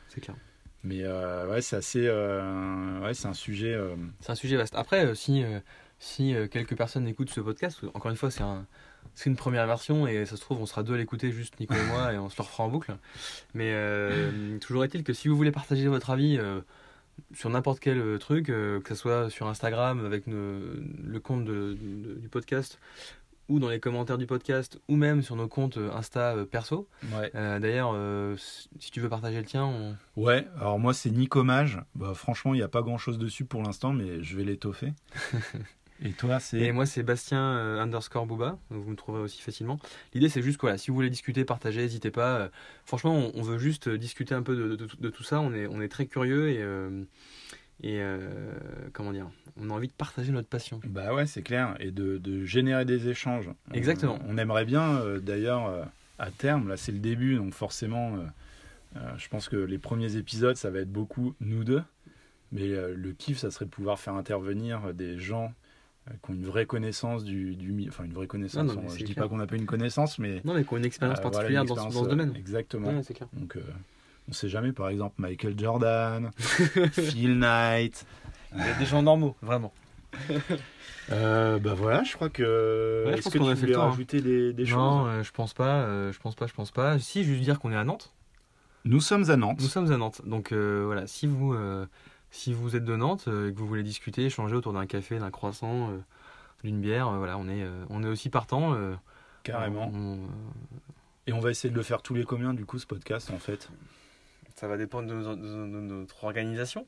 C'est 0.08 0.20
clair. 0.20 0.36
Mais 0.82 1.02
euh, 1.02 1.46
ouais, 1.50 1.60
c'est 1.60 1.76
assez. 1.76 2.06
euh, 2.06 3.00
ouais, 3.00 3.12
c'est 3.14 3.28
un 3.28 3.34
sujet. 3.34 3.78
C'est 4.20 4.30
un 4.30 4.34
sujet 4.34 4.56
vaste. 4.56 4.74
Après, 4.74 5.14
si, 5.14 5.44
si 5.98 6.34
quelques 6.50 6.76
personnes 6.76 7.06
écoutent 7.06 7.30
ce 7.30 7.40
podcast, 7.40 7.80
encore 7.92 8.10
une 8.10 8.16
fois, 8.16 8.30
c'est 8.30 8.42
un, 8.42 8.66
c'est 9.14 9.28
une 9.30 9.36
première 9.36 9.66
version 9.66 10.06
et 10.06 10.24
ça 10.26 10.36
se 10.36 10.40
trouve 10.40 10.60
on 10.60 10.66
sera 10.66 10.82
deux 10.82 10.94
à 10.94 10.96
l'écouter 10.96 11.30
juste 11.32 11.58
Nico 11.60 11.74
et 11.74 11.86
moi 11.88 12.12
et 12.12 12.18
on 12.18 12.28
se 12.30 12.36
le 12.38 12.42
refera 12.42 12.64
en 12.64 12.68
boucle. 12.68 12.96
Mais 13.54 13.72
euh, 13.74 14.58
toujours 14.58 14.84
est-il 14.84 15.04
que 15.04 15.12
si 15.12 15.28
vous 15.28 15.36
voulez 15.36 15.52
partager 15.52 15.86
votre 15.88 16.10
avis 16.10 16.38
euh, 16.38 16.60
sur 17.34 17.50
n'importe 17.50 17.80
quel 17.80 17.98
euh, 17.98 18.18
truc, 18.18 18.46
que 18.46 18.80
ce 18.88 18.94
soit 18.94 19.30
sur 19.30 19.46
Instagram 19.48 20.04
avec 20.06 20.26
ne- 20.26 20.82
le 21.04 21.20
compte 21.20 21.44
de- 21.44 21.76
de- 21.80 22.14
du 22.14 22.28
podcast 22.28 22.78
ou 23.48 23.58
dans 23.58 23.68
les 23.68 23.80
commentaires 23.80 24.16
du 24.16 24.26
podcast 24.26 24.78
ou 24.88 24.94
même 24.94 25.22
sur 25.22 25.34
nos 25.34 25.48
comptes 25.48 25.76
Insta 25.96 26.36
perso. 26.48 26.86
Ouais. 27.12 27.32
D'ailleurs, 27.34 27.96
si 28.38 28.92
tu 28.92 29.00
veux 29.00 29.08
partager 29.08 29.38
le 29.38 29.44
tien, 29.44 29.64
on... 29.64 29.96
Ouais, 30.14 30.46
alors 30.60 30.78
moi 30.78 30.94
c'est 30.94 31.10
Nicomage. 31.10 31.80
Bah, 31.96 32.12
franchement, 32.14 32.54
il 32.54 32.58
n'y 32.58 32.62
a 32.62 32.68
pas 32.68 32.82
grand 32.82 32.96
chose 32.96 33.18
dessus 33.18 33.44
pour 33.44 33.60
l'instant, 33.64 33.92
mais 33.92 34.22
je 34.22 34.36
vais 34.36 34.44
l'étoffer. 34.44 34.92
Et 36.02 36.12
toi, 36.12 36.40
c'est. 36.40 36.58
Et 36.60 36.72
moi, 36.72 36.86
c'est 36.86 37.02
Bastien 37.02 37.40
euh, 37.40 37.80
underscore 37.80 38.26
Booba. 38.26 38.58
Donc 38.70 38.82
vous 38.84 38.90
me 38.90 38.96
trouverez 38.96 39.22
aussi 39.22 39.42
facilement. 39.42 39.78
L'idée, 40.14 40.28
c'est 40.28 40.42
juste 40.42 40.56
que 40.56 40.62
voilà, 40.62 40.78
si 40.78 40.90
vous 40.90 40.94
voulez 40.94 41.10
discuter, 41.10 41.44
partager, 41.44 41.82
n'hésitez 41.82 42.10
pas. 42.10 42.36
Euh, 42.38 42.48
franchement, 42.84 43.14
on, 43.14 43.32
on 43.34 43.42
veut 43.42 43.58
juste 43.58 43.88
euh, 43.88 43.98
discuter 43.98 44.34
un 44.34 44.42
peu 44.42 44.56
de, 44.56 44.76
de- 44.76 44.88
de 44.98 45.10
tout 45.10 45.22
ça. 45.22 45.40
On 45.40 45.52
est, 45.52 45.66
on 45.66 45.80
est 45.82 45.88
très 45.88 46.06
curieux 46.06 46.48
et, 46.48 46.62
euh, 46.62 47.02
et 47.82 48.00
euh, 48.00 48.50
comment 48.92 49.12
dire, 49.12 49.28
on 49.60 49.68
a 49.68 49.72
envie 49.74 49.88
de 49.88 49.92
partager 49.92 50.32
notre 50.32 50.48
passion. 50.48 50.80
Bah 50.84 51.12
ouais, 51.12 51.26
c'est 51.26 51.42
clair. 51.42 51.76
Et 51.80 51.90
de, 51.90 52.16
de 52.18 52.44
générer 52.44 52.84
des 52.86 53.08
échanges. 53.08 53.50
Exactement. 53.74 54.18
On, 54.26 54.34
on 54.34 54.38
aimerait 54.38 54.64
bien, 54.64 54.96
euh, 55.00 55.18
d'ailleurs, 55.20 55.66
euh, 55.66 55.84
à 56.18 56.30
terme, 56.30 56.68
là 56.68 56.76
c'est 56.76 56.92
le 56.92 56.98
début, 56.98 57.36
donc 57.36 57.52
forcément, 57.54 58.16
euh, 58.16 58.20
euh, 58.96 59.12
je 59.18 59.28
pense 59.28 59.48
que 59.48 59.56
les 59.56 59.78
premiers 59.78 60.16
épisodes, 60.16 60.56
ça 60.56 60.70
va 60.70 60.80
être 60.80 60.92
beaucoup 60.92 61.34
nous 61.40 61.64
deux. 61.64 61.82
Mais 62.52 62.68
euh, 62.68 62.94
le 62.96 63.12
kiff, 63.12 63.38
ça 63.38 63.50
serait 63.50 63.66
de 63.66 63.70
pouvoir 63.70 63.98
faire 64.00 64.14
intervenir 64.14 64.92
des 64.92 65.18
gens 65.18 65.52
qui 66.24 66.30
ont 66.30 66.34
une 66.34 66.46
vraie 66.46 66.66
connaissance 66.66 67.24
du, 67.24 67.54
du 67.56 67.88
Enfin, 67.88 68.04
une 68.04 68.12
vraie 68.12 68.26
connaissance. 68.26 68.66
Non, 68.66 68.74
non, 68.74 68.82
mais 68.82 68.98
je 68.98 69.04
dis 69.04 69.14
clair. 69.14 69.24
pas 69.24 69.28
qu'on 69.28 69.36
n'a 69.36 69.46
pas 69.46 69.56
une 69.56 69.66
connaissance, 69.66 70.18
mais. 70.18 70.40
Non, 70.44 70.54
mais 70.54 70.64
qu'on 70.64 70.76
a 70.76 70.78
une 70.80 70.84
expérience 70.86 71.18
euh, 71.18 71.22
voilà, 71.22 71.36
particulière 71.36 71.64
dans, 71.64 71.76
ce- 71.90 71.94
dans 71.94 72.04
ce 72.04 72.08
domaine. 72.08 72.30
euh, 72.30 72.38
Exactement. 72.38 72.88
Ouais, 72.92 73.02
clair. 73.14 73.28
Donc, 73.34 73.56
euh, 73.56 73.60
on 74.28 74.32
sait 74.32 74.48
jamais, 74.48 74.72
par 74.72 74.88
exemple, 74.88 75.14
Michael 75.18 75.58
Jordan, 75.58 76.30
Phil 76.92 77.38
Knight. 77.38 78.04
Il 78.54 78.58
y 78.58 78.62
a 78.68 78.74
des 78.78 78.86
gens 78.86 79.02
normaux, 79.02 79.36
vraiment. 79.42 79.72
Euh, 81.12 81.58
bah 81.58 81.74
voilà, 81.74 82.04
je 82.04 82.14
crois 82.14 82.28
que. 82.28 83.02
Ouais, 83.04 83.12
je 83.12 83.16
Est-ce 83.18 83.22
pense 83.24 83.32
que 83.32 83.38
qu'on 83.38 83.44
tu 83.46 83.50
a 83.50 83.54
fait 83.56 83.60
voulais 83.62 83.72
le 83.72 83.74
tour, 83.74 83.82
hein. 83.84 83.90
rajouter 83.90 84.20
des, 84.20 84.52
des 84.52 84.62
non, 84.64 84.68
choses 84.68 85.08
euh, 85.08 85.22
je 85.24 85.32
pense 85.32 85.54
pas. 85.54 85.80
euh, 85.82 86.12
je 86.12 86.18
pense 86.20 86.36
pas. 86.36 86.46
Je 86.46 86.52
pense 86.54 86.70
pas. 86.70 86.98
Si, 87.00 87.24
juste 87.24 87.40
dire 87.42 87.58
qu'on 87.58 87.72
est 87.72 87.76
à 87.76 87.82
Nantes. 87.82 88.12
Nous 88.84 89.00
sommes 89.00 89.28
à 89.28 89.36
Nantes. 89.36 89.58
Nous 89.60 89.66
sommes 89.66 89.90
à 89.90 89.96
Nantes. 89.96 90.22
Donc 90.24 90.52
euh, 90.52 90.82
voilà, 90.86 91.08
si 91.08 91.26
vous, 91.26 91.52
euh, 91.52 91.84
si 92.30 92.52
vous 92.52 92.76
êtes 92.76 92.84
de 92.84 92.96
Nantes 92.96 93.24
euh, 93.28 93.48
et 93.50 93.52
que 93.52 93.58
vous 93.58 93.66
voulez 93.66 93.82
discuter, 93.82 94.24
échanger 94.26 94.54
autour 94.56 94.72
d'un 94.72 94.86
café, 94.86 95.18
d'un 95.18 95.30
croissant, 95.30 95.90
euh, 95.90 95.98
d'une 96.64 96.80
bière, 96.80 97.08
euh, 97.08 97.18
voilà, 97.18 97.38
on 97.38 97.48
est, 97.48 97.62
euh, 97.62 97.84
on 97.90 98.02
est 98.04 98.08
aussi 98.08 98.28
partant. 98.30 98.74
euh, 98.74 98.94
Carrément. 99.42 99.90
on- 99.94 100.14
euh, 100.14 100.26
Et 101.26 101.32
on 101.32 101.40
va 101.40 101.50
essayer 101.50 101.70
de 101.70 101.76
le 101.76 101.82
faire 101.82 102.02
tous 102.02 102.14
les 102.14 102.24
combien, 102.24 102.54
du 102.54 102.64
coup, 102.64 102.78
ce 102.78 102.86
podcast, 102.86 103.30
en 103.30 103.38
fait 103.38 103.68
ça 104.56 104.68
va 104.68 104.76
dépendre 104.76 105.08
de, 105.08 105.14
nos- 105.14 105.36
de- 105.36 105.40
de 105.40 105.80
notre 105.80 106.24
organisation. 106.24 106.86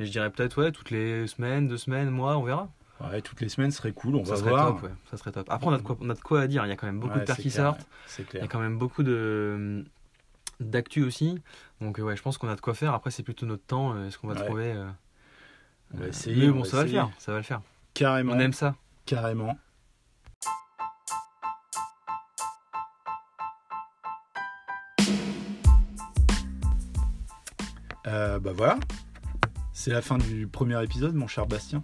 Mais 0.00 0.06
je 0.06 0.10
dirais 0.10 0.28
peut-être 0.30 0.60
ouais, 0.60 0.72
toutes 0.72 0.90
les 0.90 1.28
semaines, 1.28 1.68
deux 1.68 1.76
semaines, 1.76 2.10
mois, 2.10 2.36
on 2.36 2.42
verra. 2.42 2.68
Ouais, 3.00 3.22
toutes 3.22 3.40
les 3.40 3.48
semaines 3.48 3.70
serait 3.70 3.92
cool, 3.92 4.16
on 4.16 4.24
ça 4.24 4.32
va 4.32 4.36
serait 4.38 4.50
voir. 4.50 4.66
top, 4.74 4.82
ouais. 4.82 4.90
Ça 5.08 5.16
serait 5.16 5.30
top. 5.30 5.46
Après, 5.48 5.68
on 5.68 5.72
a 5.72 5.78
de 5.78 5.82
quoi, 5.82 5.96
on 6.00 6.10
a 6.10 6.14
de 6.14 6.20
quoi 6.20 6.40
à 6.40 6.46
dire. 6.48 6.66
Il 6.66 6.68
y 6.68 6.72
a 6.72 6.76
quand 6.76 6.86
même 6.88 6.98
beaucoup 6.98 7.14
Ouais, 7.14 7.20
de 7.20 7.24
pères 7.24 7.36
c'est 7.36 7.42
qui 7.42 7.50
clair, 7.50 7.66
sortent. 7.66 7.80
ouais, 7.82 7.86
C'est 8.06 8.34
Il 8.34 8.40
y 8.40 8.42
a 8.42 8.48
quand 8.48 8.58
même 8.58 8.76
beaucoup 8.76 9.04
de 9.04 9.84
d'actu 10.70 11.02
aussi. 11.02 11.40
Donc 11.80 11.98
euh, 11.98 12.02
ouais, 12.02 12.16
je 12.16 12.22
pense 12.22 12.38
qu'on 12.38 12.48
a 12.48 12.56
de 12.56 12.60
quoi 12.60 12.74
faire. 12.74 12.94
Après, 12.94 13.10
c'est 13.10 13.22
plutôt 13.22 13.46
notre 13.46 13.64
temps. 13.64 13.94
euh, 13.94 14.06
Est-ce 14.08 14.18
qu'on 14.18 14.28
va 14.28 14.34
Ouais. 14.34 14.44
trouver 14.46 14.72
euh, 14.72 14.88
On 15.94 15.98
va 15.98 16.06
essayer, 16.08 16.46
Mais 16.46 16.50
on 16.52 16.56
bon, 16.56 16.62
va 16.62 16.68
ça 16.68 16.76
va 16.78 16.82
le 16.84 16.88
faire. 16.90 17.10
Ça 17.18 17.32
va 17.32 17.38
le 17.38 17.44
faire. 17.44 17.60
Carrément. 17.94 18.32
On 18.34 18.38
aime 18.38 18.52
ça. 18.52 18.74
Carrément. 19.06 19.56
Euh, 28.06 28.38
bah 28.38 28.52
voilà. 28.54 28.78
C'est 29.72 29.90
la 29.90 30.02
fin 30.02 30.18
du 30.18 30.46
premier 30.46 30.82
épisode, 30.82 31.14
mon 31.14 31.26
cher 31.26 31.46
Bastien. 31.46 31.82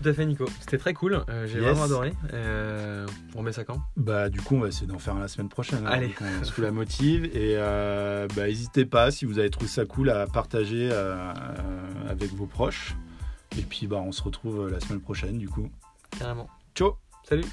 Tout 0.00 0.08
à 0.08 0.12
fait, 0.12 0.24
Nico. 0.26 0.44
C'était 0.60 0.78
très 0.78 0.94
cool. 0.94 1.24
Euh, 1.28 1.46
J'ai 1.46 1.54
Yes. 1.58 1.64
vraiment 1.64 1.82
adoré. 1.84 2.12
Euh, 2.32 3.06
on 3.34 3.38
remet 3.38 3.52
ça 3.52 3.64
quand? 3.64 3.80
Bah 3.96 4.28
du 4.28 4.40
coup 4.40 4.54
on 4.56 4.60
va 4.60 4.68
essayer 4.68 4.86
d'en 4.86 4.98
faire 4.98 5.16
un 5.16 5.20
la 5.20 5.28
semaine 5.28 5.48
prochaine. 5.48 5.84
hein, 5.86 5.90
Allez. 5.90 6.10
qu'on 6.10 6.44
se 6.44 6.52
fout 6.52 6.62
la 6.62 6.70
motive 6.70 7.24
et 7.26 7.54
euh, 7.56 8.28
bah 8.36 8.46
n'hésitez 8.46 8.84
pas 8.86 9.10
si 9.10 9.24
vous 9.24 9.38
avez 9.40 9.50
trouvé 9.50 9.66
ça 9.68 9.84
cool 9.86 10.10
à 10.10 10.26
partager 10.26 10.90
avec 12.08 12.32
vos 12.32 12.46
proches. 12.46 12.94
Et 13.58 13.62
puis 13.62 13.86
bah 13.86 13.96
on 14.04 14.12
se 14.12 14.22
retrouve 14.22 14.70
la 14.70 14.78
semaine 14.80 15.00
prochaine 15.00 15.38
du 15.38 15.48
coup. 15.48 15.68
Carrément. 16.18 16.48
Ciao 16.74 16.96
Salut 17.28 17.44